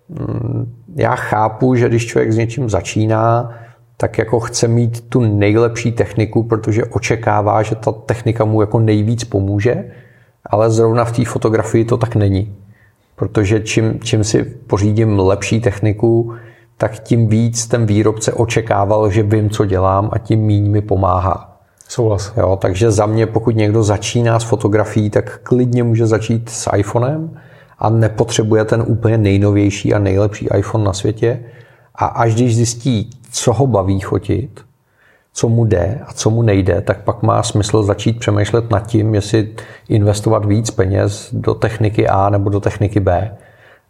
mm, 0.10 0.76
já 0.96 1.16
chápu, 1.16 1.76
že 1.76 1.90
když 1.90 2.06
člověk 2.06 2.32
s 2.32 2.38
něčím 2.38 2.70
začíná, 2.70 3.54
tak 3.98 4.18
jako 4.18 4.40
chce 4.40 4.68
mít 4.68 5.10
tu 5.10 5.22
nejlepší 5.22 5.92
techniku, 5.92 6.44
protože 6.44 6.86
očekává, 6.86 7.64
že 7.64 7.76
ta 7.76 7.92
technika 7.92 8.46
mu 8.46 8.62
jako 8.62 8.80
nejvíc 8.80 9.24
pomůže, 9.24 9.92
ale 10.46 10.72
zrovna 10.72 11.06
v 11.06 11.12
té 11.12 11.26
fotografii 11.26 11.86
to 11.86 11.98
tak 11.98 12.16
není. 12.16 12.56
Protože 13.16 13.60
čím, 13.60 14.00
čím 14.00 14.24
si 14.24 14.44
pořídím 14.44 15.20
lepší 15.20 15.62
techniku, 15.62 16.34
tak 16.78 17.00
tím 17.00 17.28
víc 17.28 17.68
ten 17.68 17.86
výrobce 17.86 18.34
očekával, 18.34 19.12
že 19.12 19.24
vím, 19.24 19.50
co 19.50 19.66
dělám 19.66 20.10
a 20.12 20.18
tím 20.18 20.40
míň 20.40 20.72
mi 20.72 20.82
pomáhá. 20.82 21.58
Souhlas. 21.88 22.34
Jo, 22.38 22.58
takže 22.62 22.92
za 22.92 23.06
mě, 23.06 23.26
pokud 23.28 23.56
někdo 23.56 23.84
začíná 23.84 24.40
s 24.40 24.44
fotografií, 24.44 25.10
tak 25.10 25.40
klidně 25.44 25.84
může 25.84 26.08
začít 26.08 26.50
s 26.50 26.70
iPhonem 26.76 27.40
a 27.80 27.90
nepotřebuje 27.90 28.66
ten 28.66 28.84
úplně 28.88 29.18
nejnovější 29.18 29.94
a 29.94 30.00
nejlepší 30.00 30.48
iPhone 30.58 30.84
na 30.84 30.94
světě. 30.94 31.40
A 31.96 32.06
až 32.06 32.36
když 32.36 32.56
zjistí, 32.56 33.10
co 33.32 33.54
ho 33.54 33.68
baví 33.68 34.02
fotit, 34.02 34.62
co 35.34 35.50
mu 35.50 35.66
jde 35.66 36.00
a 36.08 36.14
co 36.14 36.30
mu 36.30 36.42
nejde, 36.42 36.82
tak 36.82 37.04
pak 37.04 37.24
má 37.24 37.44
smysl 37.44 37.84
začít 37.84 38.20
přemýšlet 38.20 38.72
nad 38.72 38.88
tím, 38.88 39.16
jestli 39.16 39.50
investovat 39.90 40.46
víc 40.46 40.72
peněz 40.72 41.30
do 41.32 41.54
techniky 41.54 42.08
A 42.08 42.30
nebo 42.30 42.50
do 42.50 42.60
techniky 42.60 43.00
B. 43.00 43.38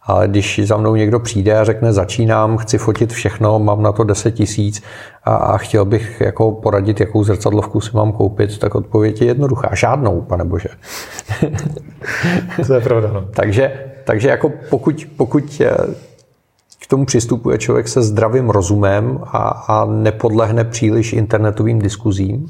Ale 0.06 0.28
když 0.28 0.60
za 0.64 0.76
mnou 0.76 0.94
někdo 0.94 1.20
přijde 1.20 1.58
a 1.58 1.64
řekne, 1.64 1.92
začínám, 1.92 2.56
chci 2.56 2.78
fotit 2.78 3.12
všechno, 3.12 3.58
mám 3.58 3.82
na 3.82 3.92
to 3.92 4.04
10 4.04 4.30
tisíc 4.30 4.82
a, 5.24 5.34
a 5.34 5.58
chtěl 5.58 5.84
bych 5.84 6.20
jako 6.20 6.52
poradit, 6.52 7.00
jakou 7.00 7.24
zrcadlovku 7.24 7.80
si 7.80 7.96
mám 7.96 8.12
koupit, 8.12 8.58
tak 8.58 8.74
odpověď 8.74 9.20
je 9.20 9.26
jednoduchá. 9.26 9.74
Žádnou, 9.74 10.20
pane 10.20 10.44
bože. 10.44 10.68
to 12.66 12.74
je 12.74 12.80
pravda. 12.80 13.10
No. 13.12 13.24
takže, 13.34 13.72
takže 14.04 14.28
jako 14.28 14.52
pokud, 14.70 15.06
pokud 15.16 15.62
k 16.82 16.86
tomu 16.86 17.06
přistupuje 17.06 17.58
člověk 17.58 17.88
se 17.88 18.02
zdravým 18.02 18.50
rozumem 18.50 19.20
a, 19.22 19.48
a 19.48 19.84
nepodlehne 19.84 20.64
příliš 20.64 21.12
internetovým 21.12 21.78
diskuzím. 21.78 22.46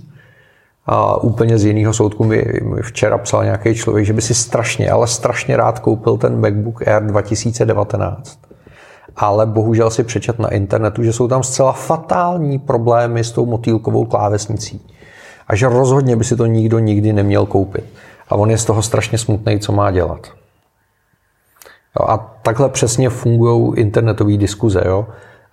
A 0.86 1.22
úplně 1.22 1.58
z 1.58 1.64
jiného 1.64 1.92
soudku 1.92 2.24
mi, 2.24 2.44
včera 2.82 3.18
psal 3.18 3.44
nějaký 3.44 3.74
člověk, 3.74 4.06
že 4.06 4.12
by 4.12 4.22
si 4.22 4.34
strašně, 4.34 4.90
ale 4.90 5.06
strašně 5.06 5.56
rád 5.56 5.78
koupil 5.78 6.16
ten 6.16 6.40
MacBook 6.40 6.88
Air 6.88 7.02
2019. 7.02 8.38
Ale 9.16 9.46
bohužel 9.46 9.90
si 9.90 10.04
přečet 10.04 10.38
na 10.38 10.48
internetu, 10.48 11.02
že 11.02 11.12
jsou 11.12 11.28
tam 11.28 11.42
zcela 11.42 11.72
fatální 11.72 12.58
problémy 12.58 13.24
s 13.24 13.32
tou 13.32 13.46
motýlkovou 13.46 14.04
klávesnicí. 14.04 14.86
A 15.48 15.56
že 15.56 15.68
rozhodně 15.68 16.16
by 16.16 16.24
si 16.24 16.36
to 16.36 16.46
nikdo 16.46 16.78
nikdy 16.78 17.12
neměl 17.12 17.46
koupit. 17.46 17.84
A 18.28 18.34
on 18.34 18.50
je 18.50 18.58
z 18.58 18.64
toho 18.64 18.82
strašně 18.82 19.18
smutný, 19.18 19.58
co 19.58 19.72
má 19.72 19.90
dělat. 19.90 20.26
A 22.08 22.18
takhle 22.42 22.68
přesně 22.68 23.10
fungují 23.10 23.72
internetové 23.76 24.36
diskuze. 24.36 24.82
Jo? 24.86 25.06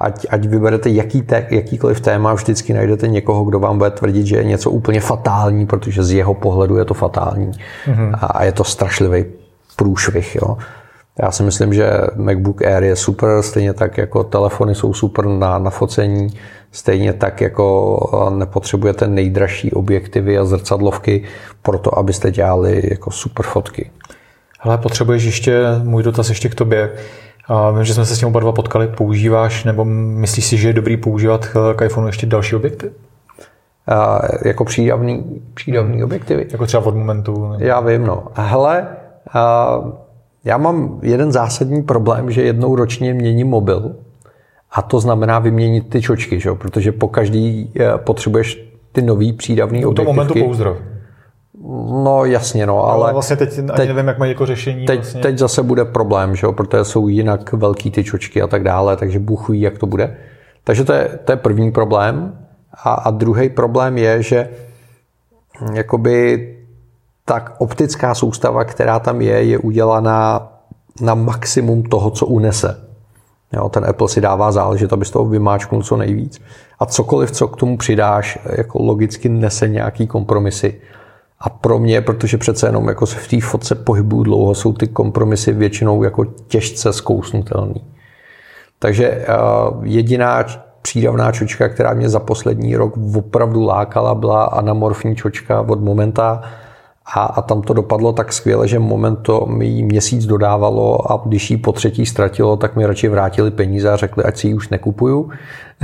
Ať, 0.04 0.26
ať 0.30 0.46
vyberete 0.46 0.90
jaký 0.90 1.22
te, 1.22 1.48
jakýkoliv 1.50 2.00
téma, 2.00 2.34
vždycky 2.34 2.74
najdete 2.74 3.08
někoho, 3.08 3.44
kdo 3.44 3.60
vám 3.60 3.78
bude 3.78 3.92
tvrdit, 3.92 4.26
že 4.28 4.36
je 4.36 4.44
něco 4.44 4.72
úplně 4.72 5.00
fatální, 5.02 5.66
protože 5.66 6.04
z 6.04 6.12
jeho 6.12 6.34
pohledu 6.34 6.78
je 6.78 6.86
to 6.86 6.94
fatální. 6.94 7.52
Mm-hmm. 7.52 8.12
A, 8.14 8.26
a 8.26 8.44
je 8.44 8.52
to 8.52 8.64
strašlivý 8.64 9.26
průšvih. 9.76 10.36
Jo? 10.36 10.58
Já 11.22 11.32
si 11.32 11.44
myslím, 11.44 11.74
že 11.74 11.92
MacBook 12.16 12.62
Air 12.62 12.84
je 12.84 12.96
super, 12.96 13.42
stejně 13.42 13.74
tak 13.74 13.98
jako 13.98 14.24
telefony 14.24 14.76
jsou 14.76 14.94
super 14.94 15.26
na, 15.26 15.58
na 15.58 15.70
focení, 15.70 16.28
stejně 16.72 17.14
tak 17.14 17.42
jako 17.42 18.30
nepotřebujete 18.38 19.08
nejdražší 19.08 19.72
objektivy 19.72 20.38
a 20.38 20.46
zrcadlovky 20.46 21.24
pro 21.62 21.78
to, 21.78 21.98
abyste 21.98 22.32
dělali 22.32 22.82
jako 22.90 23.12
super 23.12 23.46
fotky. 23.46 23.92
Ale 24.60 24.78
potřebuješ 24.78 25.24
ještě, 25.24 25.62
můj 25.84 26.04
dotaz 26.04 26.30
ještě 26.30 26.50
k 26.50 26.56
tobě. 26.56 26.92
A 27.48 27.72
vím, 27.72 27.84
že 27.84 27.94
jsme 27.94 28.06
se 28.06 28.16
s 28.16 28.20
tím 28.20 28.28
oba 28.28 28.40
dva 28.40 28.52
potkali. 28.52 28.88
Používáš 28.88 29.64
nebo 29.64 29.86
myslíš 29.86 30.46
si, 30.46 30.58
že 30.58 30.70
je 30.70 30.74
dobrý 30.74 30.98
používat 30.98 31.46
k 31.76 31.86
iPhoneu 31.86 32.08
ještě 32.08 32.26
další 32.26 32.56
objekty? 32.56 32.92
A 33.88 34.20
jako 34.46 34.66
přídavný, 34.66 35.42
přídavný 35.54 36.04
objektivy. 36.04 36.48
Jako 36.52 36.66
třeba 36.66 36.86
od 36.86 36.96
momentu. 36.96 37.48
Ne? 37.48 37.58
Já 37.60 37.80
vím, 37.80 38.06
no. 38.06 38.24
Hele, 38.34 38.88
a 39.34 39.76
já 40.44 40.58
mám 40.58 41.00
jeden 41.02 41.32
zásadní 41.32 41.84
problém, 41.84 42.32
že 42.32 42.42
jednou 42.42 42.76
ročně 42.76 43.14
měním 43.14 43.48
mobil. 43.48 43.96
A 44.72 44.82
to 44.82 45.00
znamená 45.00 45.40
vyměnit 45.40 45.90
ty 45.90 46.02
čočky, 46.02 46.40
že? 46.40 46.52
protože 46.54 46.92
po 46.92 47.08
každý 47.08 47.72
eh, 47.80 47.98
potřebuješ 47.98 48.74
ty 48.92 49.02
nový 49.02 49.34
přídavný 49.34 49.86
objektivky. 49.86 50.10
U 50.10 50.14
momentu 50.14 50.34
pouzdrov. 50.34 50.78
No 52.04 52.26
jasně, 52.26 52.66
no, 52.66 52.84
ale... 52.84 53.04
ale 53.04 53.14
vlastně 53.14 53.36
teď, 53.36 53.56
teď 53.56 53.80
ani 53.80 53.88
nevím, 53.88 54.08
jak 54.08 54.18
mají 54.18 54.32
jako 54.32 54.46
řešení. 54.46 54.86
Teď, 54.86 55.00
vlastně. 55.00 55.22
teď 55.22 55.38
zase 55.38 55.64
bude 55.64 55.86
problém, 55.86 56.36
že 56.36 56.48
jo, 56.48 56.54
protože 56.54 56.84
jsou 56.84 57.08
jinak 57.08 57.54
velký 57.54 57.92
ty 57.92 58.04
čočky 58.04 58.42
a 58.42 58.48
tak 58.48 58.64
dále, 58.64 58.98
takže 58.98 59.20
Bůh 59.20 59.50
ví, 59.50 59.62
jak 59.62 59.78
to 59.78 59.86
bude. 59.86 60.18
Takže 60.64 60.84
to 60.84 60.94
je, 60.94 61.20
to 61.26 61.32
je 61.32 61.36
první 61.36 61.72
problém. 61.72 62.40
A, 62.84 62.94
a 62.94 63.12
druhý 63.12 63.50
problém 63.50 63.98
je, 63.98 64.24
že 64.24 64.50
jakoby 65.74 66.50
tak 67.26 67.56
optická 67.58 68.16
soustava, 68.16 68.64
která 68.64 69.00
tam 69.00 69.22
je, 69.22 69.44
je 69.44 69.58
udělaná 69.58 70.52
na 71.02 71.16
maximum 71.16 71.84
toho, 71.84 72.12
co 72.12 72.26
unese. 72.26 72.84
Jo, 73.54 73.70
ten 73.70 73.86
Apple 73.86 74.10
si 74.10 74.22
dává 74.22 74.52
záležet, 74.52 74.94
aby 74.94 75.06
z 75.06 75.12
toho 75.12 75.26
vymáčknul 75.26 75.84
co 75.84 75.98
nejvíc. 75.98 76.42
A 76.80 76.86
cokoliv, 76.86 77.32
co 77.32 77.48
k 77.48 77.58
tomu 77.58 77.78
přidáš, 77.78 78.40
jako 78.58 78.84
logicky 78.84 79.30
nese 79.30 79.68
nějaký 79.68 80.08
kompromisy. 80.08 80.82
A 81.44 81.50
pro 81.50 81.80
mě, 81.80 82.02
protože 82.02 82.38
přece 82.38 82.68
jenom 82.68 82.88
jako 82.88 83.06
se 83.06 83.16
v 83.16 83.28
té 83.28 83.42
fotce 83.42 83.76
pohybuju 83.76 84.24
dlouho, 84.24 84.56
jsou 84.56 84.74
ty 84.74 84.88
kompromisy 84.88 85.54
většinou 85.54 86.04
jako 86.04 86.26
těžce 86.26 86.94
zkousnutelný. 86.94 87.84
Takže 88.80 89.26
jediná 89.84 90.46
přídavná 90.82 91.32
čočka, 91.32 91.70
která 91.70 91.94
mě 91.94 92.10
za 92.10 92.20
poslední 92.20 92.76
rok 92.76 92.94
opravdu 93.16 93.64
lákala, 93.64 94.16
byla 94.16 94.44
anamorfní 94.44 95.16
čočka 95.16 95.62
od 95.62 95.82
Momenta 95.82 96.42
a, 97.06 97.24
a 97.24 97.42
tam 97.42 97.62
to 97.62 97.74
dopadlo 97.74 98.14
tak 98.14 98.34
skvěle, 98.34 98.68
že 98.68 98.80
Momento 98.80 99.46
mi 99.46 99.84
měsíc 99.84 100.26
dodávalo 100.26 101.12
a 101.12 101.22
když 101.26 101.52
ji 101.52 101.58
po 101.58 101.72
třetí 101.72 102.06
ztratilo, 102.06 102.58
tak 102.58 102.76
mi 102.76 102.86
radši 102.86 103.08
vrátili 103.08 103.52
peníze 103.52 103.90
a 103.90 103.96
řekli, 103.96 104.24
ať 104.24 104.38
si 104.38 104.48
ji 104.48 104.54
už 104.54 104.70
nekupuju. 104.70 105.30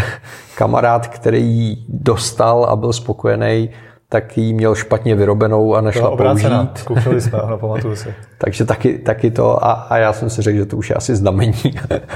Kamarád, 0.58 1.08
který 1.08 1.46
ji 1.46 1.78
dostal 1.90 2.66
a 2.66 2.76
byl 2.76 2.94
spokojený, 2.94 3.70
tak 4.10 4.38
ji 4.38 4.54
měl 4.54 4.76
špatně 4.76 5.16
vyrobenou 5.16 5.76
a 5.76 5.82
nešla 5.82 6.16
použít. 6.16 6.48
Zkoušeli 6.76 7.22
jsme, 7.22 7.40
ano, 7.40 7.58
pamatuju 7.58 7.96
si. 7.96 8.14
Takže 8.38 8.66
taky, 8.66 8.98
taky 8.98 9.32
to 9.32 9.66
a, 9.66 9.72
a 9.72 9.98
já 9.98 10.14
jsem 10.14 10.30
si 10.30 10.42
řekl, 10.42 10.58
že 10.58 10.66
to 10.66 10.78
už 10.78 10.90
je 10.90 10.96
asi 10.96 11.16
znamení 11.16 11.54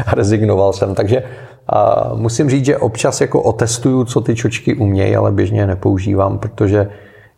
a 0.05 0.15
rezignoval 0.15 0.73
jsem. 0.73 0.95
Takže 0.95 1.23
a 1.69 2.11
musím 2.15 2.49
říct, 2.49 2.65
že 2.65 2.77
občas 2.77 3.21
jako 3.21 3.41
otestuju, 3.41 4.05
co 4.05 4.21
ty 4.21 4.35
čočky 4.35 4.75
umějí, 4.75 5.15
ale 5.15 5.31
běžně 5.31 5.59
je 5.59 5.67
nepoužívám, 5.67 6.39
protože 6.39 6.89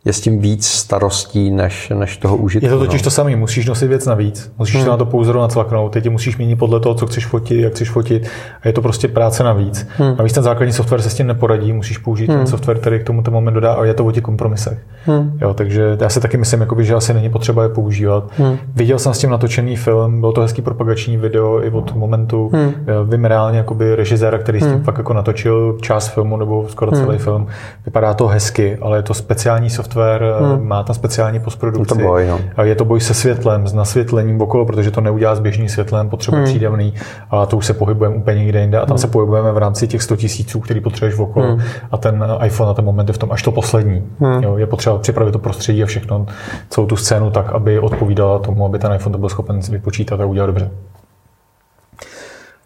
je 0.06 0.12
s 0.12 0.20
tím 0.20 0.38
víc 0.38 0.66
starostí 0.66 1.50
než, 1.50 1.92
než 1.94 2.16
toho 2.16 2.36
užitku. 2.36 2.66
Je 2.66 2.70
to 2.70 2.78
totiž 2.78 3.02
no. 3.02 3.04
to 3.04 3.10
samé, 3.10 3.36
musíš 3.36 3.66
nosit 3.66 3.86
věc 3.86 4.06
navíc, 4.06 4.52
musíš 4.58 4.74
hmm. 4.74 4.84
se 4.84 4.90
na 4.90 4.96
to 4.96 5.06
pouzoru 5.06 5.40
nacvaknout, 5.40 5.92
teď 5.92 6.08
musíš 6.08 6.36
měnit 6.36 6.56
podle 6.56 6.80
toho, 6.80 6.94
co 6.94 7.06
chceš 7.06 7.26
fotit, 7.26 7.60
jak 7.60 7.72
chceš 7.72 7.90
fotit 7.90 8.28
a 8.62 8.68
je 8.68 8.72
to 8.72 8.82
prostě 8.82 9.08
práce 9.08 9.42
navíc. 9.42 9.88
Hmm. 9.96 10.16
Navíc 10.16 10.32
ten 10.32 10.42
základní 10.42 10.72
software 10.72 11.02
se 11.02 11.10
s 11.10 11.14
tím 11.14 11.26
neporadí, 11.26 11.72
musíš 11.72 11.98
použít 11.98 12.28
hmm. 12.28 12.38
ten 12.38 12.46
software, 12.46 12.78
který 12.78 13.00
k 13.00 13.04
tomu 13.04 13.22
ten 13.22 13.34
moment 13.34 13.54
dodá 13.54 13.72
a 13.72 13.84
je 13.84 13.94
to 13.94 14.04
o 14.04 14.12
těch 14.12 14.22
kompromisech. 14.22 14.78
Hmm. 15.04 15.38
Jo, 15.40 15.54
takže 15.54 15.96
já 16.00 16.08
si 16.08 16.20
taky 16.20 16.36
myslím, 16.36 16.60
jakoby, 16.60 16.84
že 16.84 16.94
asi 16.94 17.14
není 17.14 17.30
potřeba 17.30 17.62
je 17.62 17.68
používat. 17.68 18.30
Hmm. 18.38 18.58
Viděl 18.74 18.98
jsem 18.98 19.14
s 19.14 19.18
tím 19.18 19.30
natočený 19.30 19.76
film, 19.76 20.20
byl 20.20 20.32
to 20.32 20.40
hezký 20.40 20.62
propagační 20.62 21.16
video 21.16 21.64
i 21.64 21.70
od 21.70 21.94
momentu. 21.94 22.50
Hmm. 22.52 22.74
Vím 23.10 23.24
reálně 23.24 23.58
jakoby 23.58 23.94
režiséra, 23.94 24.38
který 24.38 24.60
s 24.60 24.64
tím 24.64 24.72
hmm. 24.72 24.84
fakt 24.84 24.98
jako 24.98 25.12
natočil 25.12 25.78
část 25.80 26.08
filmu 26.08 26.36
nebo 26.36 26.66
skoro 26.68 26.90
hmm. 26.90 27.04
celý 27.04 27.18
film. 27.18 27.46
Vypadá 27.84 28.14
to 28.14 28.26
hezky, 28.26 28.78
ale 28.80 28.98
je 28.98 29.02
to 29.02 29.14
speciální 29.14 29.70
software 29.70 29.95
software, 29.96 30.34
hmm. 30.40 30.68
má 30.68 30.82
tam 30.82 30.94
speciální 30.94 31.40
postprodukci. 31.40 31.94
Je 31.94 31.98
to 31.98 32.08
boj, 32.08 32.26
no. 32.26 32.64
Je 32.64 32.74
to 32.74 32.84
boj 32.84 33.00
se 33.00 33.14
světlem, 33.14 33.66
s 33.66 33.72
nasvětlením 33.72 34.40
okolo, 34.40 34.66
protože 34.66 34.90
to 34.90 35.00
neudělá 35.00 35.34
s 35.34 35.40
běžným 35.40 35.68
světlem, 35.68 36.08
potřebuje 36.08 36.42
hmm. 36.42 36.50
přídavný 36.50 36.94
a 37.30 37.46
to 37.46 37.56
už 37.56 37.66
se 37.66 37.74
pohybujeme 37.74 38.16
úplně 38.16 38.38
někde 38.38 38.60
jinde 38.60 38.78
a 38.78 38.86
tam 38.86 38.88
hmm. 38.88 38.98
se 38.98 39.06
pohybujeme 39.06 39.52
v 39.52 39.58
rámci 39.58 39.88
těch 39.88 40.02
100 40.02 40.16
tisíců, 40.16 40.60
který 40.60 40.80
potřebuješ 40.80 41.18
okolo 41.18 41.46
hmm. 41.46 41.60
a 41.92 41.96
ten 41.96 42.24
iPhone 42.44 42.68
na 42.68 42.74
ten 42.74 42.84
moment 42.84 43.08
je 43.08 43.14
v 43.14 43.18
tom 43.18 43.32
až 43.32 43.42
to 43.42 43.52
poslední. 43.52 44.04
Hmm. 44.20 44.42
Jo, 44.42 44.56
je 44.56 44.66
potřeba 44.66 44.98
připravit 44.98 45.32
to 45.32 45.38
prostředí 45.38 45.82
a 45.82 45.86
všechno, 45.86 46.26
celou 46.68 46.86
tu 46.86 46.96
scénu 46.96 47.30
tak, 47.30 47.52
aby 47.52 47.78
odpovídala 47.78 48.38
tomu, 48.38 48.66
aby 48.66 48.78
ten 48.78 48.92
iPhone 48.92 49.12
to 49.12 49.18
byl 49.18 49.28
schopen 49.28 49.60
vypočítat 49.70 50.20
a 50.20 50.26
udělat 50.26 50.46
dobře. 50.46 50.70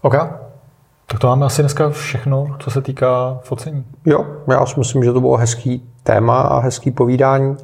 OK. 0.02 0.49
Tak 1.11 1.20
to 1.20 1.26
máme 1.26 1.46
asi 1.46 1.62
dneska 1.62 1.90
všechno, 1.90 2.46
co 2.58 2.70
se 2.70 2.82
týká 2.82 3.38
focení. 3.42 3.84
Jo, 4.06 4.26
já 4.50 4.66
si 4.66 4.78
myslím, 4.78 5.04
že 5.04 5.12
to 5.12 5.20
bylo 5.20 5.36
hezký 5.36 5.82
téma 6.02 6.40
a 6.40 6.58
hezký 6.58 6.90
povídání. 6.90 7.56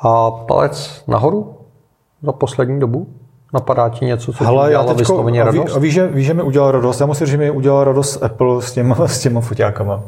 A 0.00 0.30
palec 0.30 1.04
nahoru 1.08 1.56
za 2.22 2.32
poslední 2.32 2.80
dobu? 2.80 3.06
Napadá 3.54 3.88
ti 3.88 4.04
něco, 4.04 4.32
co 4.32 4.44
Hele, 4.44 4.72
já 4.72 4.80
teďko, 4.82 4.94
vysloveně 4.94 5.42
a 5.42 5.50
ví, 5.50 5.58
radost? 5.58 5.76
A 5.76 5.78
víš, 5.78 5.94
že, 5.94 6.06
ví, 6.06 6.24
že 6.24 6.34
mi 6.34 6.42
udělal 6.42 6.70
radost? 6.70 7.00
Já 7.00 7.06
musím 7.06 7.26
říct, 7.26 7.32
že 7.32 7.38
mi 7.38 7.50
udělal 7.50 7.84
radost 7.84 8.22
Apple 8.22 8.62
s 8.62 8.72
těma, 8.72 8.96
s 9.06 9.20
těma 9.20 9.40
foťákama. 9.40 10.02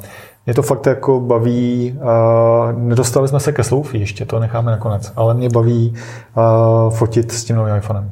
Mě 0.47 0.55
to 0.55 0.63
fakt 0.63 0.87
jako 0.87 1.21
baví. 1.21 1.99
Uh, 2.03 2.79
nedostali 2.79 3.29
jsme 3.29 3.41
se 3.41 3.53
ke 3.53 3.63
sloufí 3.63 4.01
ještě, 4.01 4.25
to 4.25 4.41
necháme 4.41 4.71
nakonec. 4.71 5.13
Ale 5.17 5.35
mě 5.35 5.49
baví 5.49 5.95
uh, 6.37 6.95
fotit 6.95 7.33
s 7.33 7.45
tím 7.45 7.57
novým 7.57 7.77
iPhonem. 7.77 8.11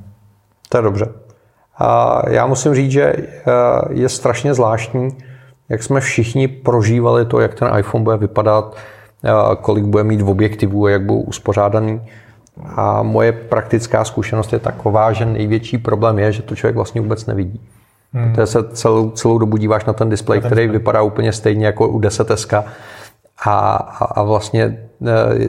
To 0.69 0.79
je 0.79 0.83
dobře. 0.83 1.24
A 1.79 2.23
já 2.31 2.47
musím 2.47 2.75
říct, 2.75 2.91
že 2.91 3.15
je 3.91 4.09
strašně 4.09 4.55
zvláštní, 4.55 5.17
jak 5.69 5.83
jsme 5.83 6.01
všichni 6.01 6.49
prožívali 6.49 7.25
to, 7.27 7.41
jak 7.41 7.55
ten 7.55 7.79
iPhone 7.79 8.05
bude 8.05 8.17
vypadat, 8.17 8.77
kolik 9.61 9.85
bude 9.85 10.05
mít 10.05 10.23
v 10.23 10.29
objektivů 10.29 10.87
a 10.87 10.91
jak 10.91 11.03
budou 11.03 11.21
uspořádaný. 11.21 12.01
A 12.77 13.03
moje 13.03 13.33
praktická 13.33 14.05
zkušenost 14.05 14.53
je 14.53 14.59
taková, 14.59 15.13
že 15.13 15.27
největší 15.27 15.79
problém 15.79 16.19
je, 16.19 16.33
že 16.33 16.43
to 16.43 16.57
člověk 16.57 16.77
vlastně 16.77 17.01
vůbec 17.01 17.27
nevidí. 17.27 17.61
Hmm. 18.13 18.33
Protože 18.33 18.47
se 18.47 18.69
celou, 18.69 19.11
celou 19.11 19.39
dobu 19.39 19.57
díváš 19.57 19.85
na 19.85 19.93
ten 19.93 20.09
displej, 20.09 20.41
který 20.41 20.69
vypadá 20.69 21.03
úplně 21.03 21.33
stejně 21.33 21.67
jako 21.67 21.89
u 21.89 22.01
10S 22.01 22.57
a, 22.57 22.65
a, 23.51 24.05
a 24.05 24.23
vlastně 24.23 24.79
e, 25.07 25.49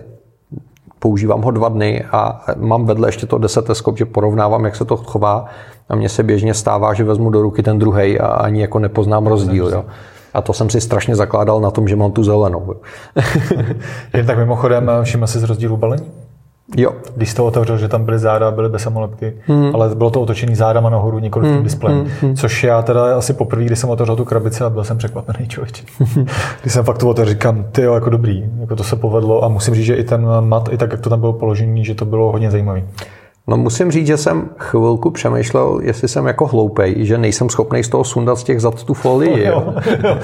používám 0.99 1.41
ho 1.41 1.51
dva 1.51 1.69
dny 1.69 2.03
a 2.11 2.45
mám 2.55 2.86
vedle 2.86 3.07
ještě 3.07 3.26
to 3.26 3.39
10S, 3.39 3.95
že 3.95 4.05
porovnávám, 4.05 4.65
jak 4.65 4.76
se 4.76 4.86
to 4.86 4.97
chová 4.97 5.45
a 5.89 5.95
mně 5.95 6.09
se 6.09 6.23
běžně 6.23 6.53
stává, 6.53 6.93
že 6.93 7.03
vezmu 7.03 7.29
do 7.29 7.41
ruky 7.41 7.63
ten 7.63 7.79
druhý 7.79 8.19
a 8.19 8.27
ani 8.27 8.61
jako 8.61 8.79
nepoznám 8.79 9.27
rozdíl. 9.27 9.69
Jo. 9.69 9.86
A 10.33 10.41
to 10.41 10.53
jsem 10.53 10.69
si 10.69 10.81
strašně 10.81 11.15
zakládal 11.15 11.61
na 11.61 11.71
tom, 11.71 11.88
že 11.88 11.95
mám 11.95 12.11
tu 12.11 12.23
zelenou. 12.23 12.75
Jen 14.13 14.25
tak 14.25 14.38
mimochodem, 14.38 14.91
všiml 15.03 15.27
jsi 15.27 15.39
z 15.39 15.43
rozdílu 15.43 15.77
balení? 15.77 16.11
Jo. 16.77 16.91
Když 17.15 17.29
jsi 17.29 17.36
to 17.36 17.45
otevřel, 17.45 17.77
že 17.77 17.88
tam 17.88 18.05
byly 18.05 18.19
záda, 18.19 18.51
byly 18.51 18.69
bez 18.69 18.81
samolepky, 18.81 19.33
hmm. 19.45 19.71
ale 19.73 19.95
bylo 19.95 20.09
to 20.09 20.21
otočený 20.21 20.55
zádama 20.55 20.89
nahoru, 20.89 21.19
nikoli 21.19 21.47
hmm. 21.47 21.55
tím 21.55 21.63
displejem. 21.63 21.99
Hmm, 21.99 22.11
hmm. 22.21 22.36
Což 22.36 22.63
já 22.63 22.81
teda 22.81 23.17
asi 23.17 23.33
poprvé, 23.33 23.63
když 23.63 23.79
jsem 23.79 23.89
otevřel 23.89 24.15
tu 24.15 24.25
krabici 24.25 24.63
a 24.63 24.69
byl 24.69 24.83
jsem 24.83 24.97
překvapený 24.97 25.47
člověk. 25.47 25.75
když 26.61 26.73
jsem 26.73 26.86
fakt 26.86 26.97
to 26.97 27.09
otevřel, 27.09 27.33
říkám, 27.33 27.65
ty 27.71 27.81
jo, 27.81 27.93
jako 27.93 28.09
dobrý, 28.09 28.45
jako 28.59 28.75
to 28.75 28.83
se 28.83 28.95
povedlo 28.95 29.43
a 29.43 29.47
musím 29.47 29.75
říct, 29.75 29.86
že 29.86 29.95
i 29.95 30.03
ten 30.03 30.27
mat, 30.39 30.69
i 30.71 30.77
tak, 30.77 30.91
jak 30.91 31.01
to 31.01 31.09
tam 31.09 31.19
bylo 31.19 31.33
položený, 31.33 31.86
že 31.86 31.95
to 31.95 32.05
bylo 32.05 32.31
hodně 32.31 32.51
zajímavý. 32.51 32.83
No 33.47 33.57
musím 33.57 33.91
říct, 33.91 34.07
že 34.07 34.17
jsem 34.17 34.49
chvilku 34.57 35.11
přemýšlel, 35.11 35.79
jestli 35.83 36.07
jsem 36.07 36.27
jako 36.27 36.47
hloupej, 36.47 37.05
že 37.05 37.17
nejsem 37.17 37.49
schopný 37.49 37.83
z 37.83 37.89
toho 37.89 38.03
sundat 38.03 38.39
z 38.39 38.43
těch 38.43 38.61
zad 38.61 38.83
tu 38.83 38.93
folii. 38.93 39.45
Jo. 39.45 39.73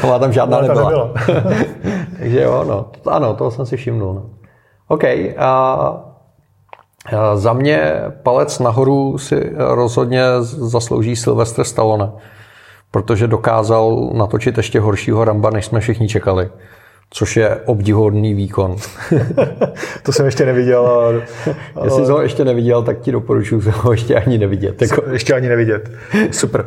jo. 0.04 0.20
tam 0.20 0.34
žádná 0.34 0.62
nebyla. 0.62 0.90
nebyla. 0.90 1.14
Takže 2.20 2.42
jo, 2.42 2.66
no. 2.68 2.86
Ano, 3.12 3.34
toho 3.34 3.52
jsem 3.52 3.66
si 3.66 3.78
všimnul. 3.78 4.14
No. 4.14 4.30
OK. 4.88 5.04
A, 5.38 5.44
a 5.44 7.36
za 7.36 7.54
mě 7.54 7.94
palec 8.24 8.60
nahoru 8.60 9.18
si 9.18 9.52
rozhodně 9.56 10.24
zaslouží 10.42 11.16
Sylvester 11.16 11.66
Stallone, 11.66 12.12
protože 12.92 13.28
dokázal 13.28 14.10
natočit 14.14 14.58
ještě 14.58 14.80
horšího 14.80 15.26
Ramba, 15.26 15.50
než 15.50 15.66
jsme 15.66 15.80
všichni 15.80 16.08
čekali 16.08 16.50
což 17.14 17.38
je 17.38 17.56
obdivodný 17.66 18.34
výkon. 18.34 18.76
to 20.04 20.12
jsem 20.12 20.26
ještě 20.26 20.46
neviděl. 20.46 20.88
Ale... 20.88 21.14
Jestli 21.84 22.06
jsi 22.06 22.12
ho 22.12 22.22
ještě 22.22 22.46
neviděl, 22.46 22.84
tak 22.84 23.00
ti 23.00 23.12
doporučuji 23.12 23.62
ho 23.76 23.92
ještě 23.92 24.16
ani 24.16 24.38
nevidět. 24.38 24.82
Jako... 24.82 25.04
Ještě 25.12 25.34
ani 25.34 25.50
nevidět. 25.50 25.92
Super. 26.32 26.66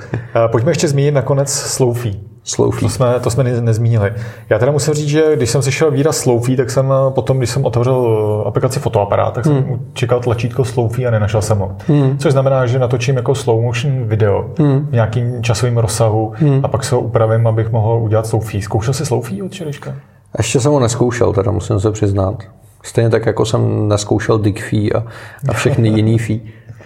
Pojďme 0.53 0.70
ještě 0.70 0.88
zmínit 0.88 1.14
nakonec 1.14 1.53
Sloufí. 1.53 2.28
Sloufí. 2.47 2.80
To 2.80 2.88
jsme, 2.88 3.20
to 3.20 3.30
jsme 3.30 3.45
nezmínili. 3.45 4.12
Já 4.51 4.59
teda 4.59 4.72
musím 4.72 4.95
říct, 4.95 5.09
že 5.09 5.36
když 5.36 5.51
jsem 5.51 5.62
slyšel 5.62 5.90
výraz 5.90 6.18
Sloufí, 6.18 6.57
tak 6.57 6.70
jsem 6.70 6.92
potom, 7.09 7.38
když 7.38 7.51
jsem 7.51 7.64
otevřel 7.64 8.45
aplikaci 8.47 8.80
fotoaparát, 8.80 9.34
tak 9.34 9.45
jsem 9.45 9.57
hmm. 9.57 9.90
čekal 9.92 10.20
tlačítko 10.20 10.64
Sloufí 10.64 11.07
a 11.07 11.11
nenašel 11.11 11.42
jsem 11.42 11.59
ho. 11.59 11.76
Hmm. 11.86 12.18
Což 12.18 12.32
znamená, 12.32 12.66
že 12.66 12.78
natočím 12.78 13.16
jako 13.16 13.34
slow 13.34 13.62
motion 13.62 14.05
video 14.05 14.51
hmm. 14.59 14.86
v 14.86 14.92
nějakým 14.92 15.42
časovým 15.42 15.78
rozsahu 15.78 16.32
hmm. 16.36 16.61
a 16.62 16.68
pak 16.68 16.84
se 16.84 16.95
ho 16.95 17.01
upravím, 17.01 17.47
abych 17.47 17.72
mohl 17.72 17.99
udělat 18.03 18.26
Sloufí. 18.26 18.62
Zkoušel 18.62 18.95
jsi 18.95 19.07
Sloufí 19.07 19.42
od 19.42 19.53
Čeliška? 19.53 19.95
Ještě 20.39 20.61
jsem 20.61 20.72
ho 20.72 20.80
neskoušel, 20.80 21.32
teda 21.32 21.53
musím 21.53 21.80
se 21.80 21.91
přiznat. 21.91 22.43
Stejně 22.82 23.11
tak, 23.11 23.26
jako 23.26 23.45
jsem 23.45 23.89
neskoušel 23.89 24.39
Digfee 24.39 24.93
a, 24.93 25.05
a 25.49 25.53
všechny 25.53 25.89
jiný 25.89 26.18
fee. 26.18 26.41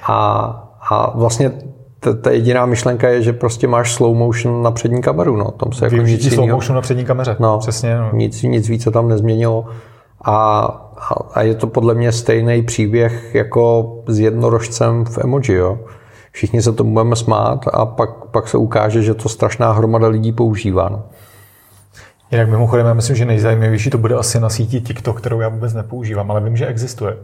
A, 0.08 0.44
a 0.90 1.18
vlastně 1.18 1.52
ta 2.22 2.30
jediná 2.30 2.66
myšlenka 2.66 3.08
je, 3.08 3.22
že 3.22 3.32
prostě 3.32 3.66
máš 3.66 3.92
slow 3.92 4.16
motion 4.16 4.62
na 4.62 4.70
přední 4.70 5.02
kameru. 5.02 5.36
No. 5.36 5.50
Tam 5.50 5.72
se 5.72 5.84
jako 5.84 5.96
nic 5.96 6.34
slow 6.34 6.48
motion 6.48 6.74
na 6.74 6.80
přední 6.80 7.04
kameře. 7.04 7.36
No, 7.38 7.58
Přesně. 7.58 7.98
No. 7.98 8.10
Nic, 8.12 8.42
nic 8.42 8.68
víc 8.68 8.82
se 8.82 8.90
tam 8.90 9.08
nezměnilo. 9.08 9.66
A, 10.24 10.60
a, 10.98 11.14
a 11.34 11.42
je 11.42 11.54
to 11.54 11.66
podle 11.66 11.94
mě 11.94 12.12
stejný 12.12 12.62
příběh 12.62 13.34
jako 13.34 13.94
s 14.06 14.18
jednorožcem 14.18 15.04
v 15.04 15.18
emoji. 15.18 15.52
Jo. 15.52 15.78
Všichni 16.32 16.62
se 16.62 16.72
tomu 16.72 16.92
budeme 16.92 17.16
smát 17.16 17.64
a 17.72 17.86
pak, 17.86 18.10
pak 18.24 18.48
se 18.48 18.58
ukáže, 18.58 19.02
že 19.02 19.14
to 19.14 19.28
strašná 19.28 19.72
hromada 19.72 20.08
lidí 20.08 20.32
používá. 20.32 20.88
No. 20.88 21.02
Jinak 22.30 22.48
mimochodem, 22.48 22.86
já 22.86 22.94
myslím, 22.94 23.16
že 23.16 23.24
nejzajímavější 23.24 23.90
to 23.90 23.98
bude 23.98 24.14
asi 24.14 24.40
na 24.40 24.48
síti 24.48 24.80
TikTok, 24.80 25.18
kterou 25.18 25.40
já 25.40 25.48
vůbec 25.48 25.74
nepoužívám, 25.74 26.30
ale 26.30 26.40
vím, 26.40 26.56
že 26.56 26.66
existuje. 26.66 27.16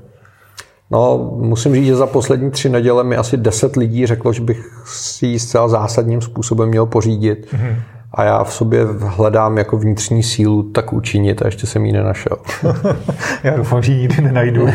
No, 0.91 1.31
musím 1.37 1.75
říct, 1.75 1.87
že 1.87 1.97
za 1.97 2.07
poslední 2.07 2.51
tři 2.51 2.69
neděle 2.69 3.05
mi 3.05 3.17
asi 3.17 3.37
deset 3.37 3.77
lidí 3.77 4.07
řeklo, 4.07 4.33
že 4.33 4.41
bych 4.41 4.83
si 4.85 5.27
ji 5.27 5.39
zcela 5.39 5.69
zásadním 5.69 6.21
způsobem 6.21 6.69
měl 6.69 6.87
pořídit. 6.87 7.47
Mm-hmm. 7.53 7.77
A 8.13 8.25
já 8.25 8.45
v 8.45 8.53
sobě 8.53 8.87
hledám 8.99 9.59
jako 9.59 9.77
vnitřní 9.77 10.23
sílu 10.23 10.63
tak 10.63 10.93
učinit 10.93 11.43
a 11.43 11.47
ještě 11.47 11.67
jsem 11.67 11.85
ji 11.85 11.93
nenašel. 11.93 12.37
já 13.43 13.57
doufám, 13.57 13.83
že 13.83 13.93
ji 13.93 14.01
nikdy 14.01 14.23
nenajdu. 14.23 14.67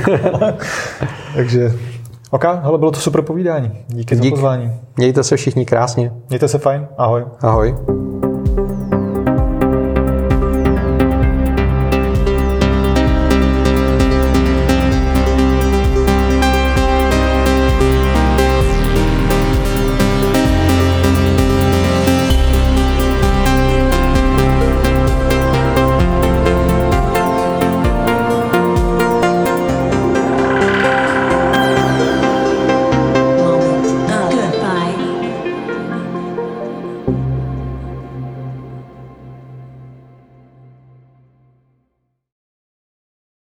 Takže 1.35 1.73
OK, 2.31 2.45
ale 2.45 2.77
bylo 2.77 2.91
to 2.91 2.99
super 2.99 3.21
povídání. 3.21 3.71
Díky 3.87 4.15
Dík. 4.15 4.23
za 4.23 4.29
pozvání. 4.29 4.71
Mějte 4.97 5.23
se 5.23 5.37
všichni 5.37 5.65
krásně. 5.65 6.11
Mějte 6.29 6.47
se 6.47 6.57
fajn. 6.57 6.87
Ahoj. 6.97 7.25
Ahoj. 7.41 7.75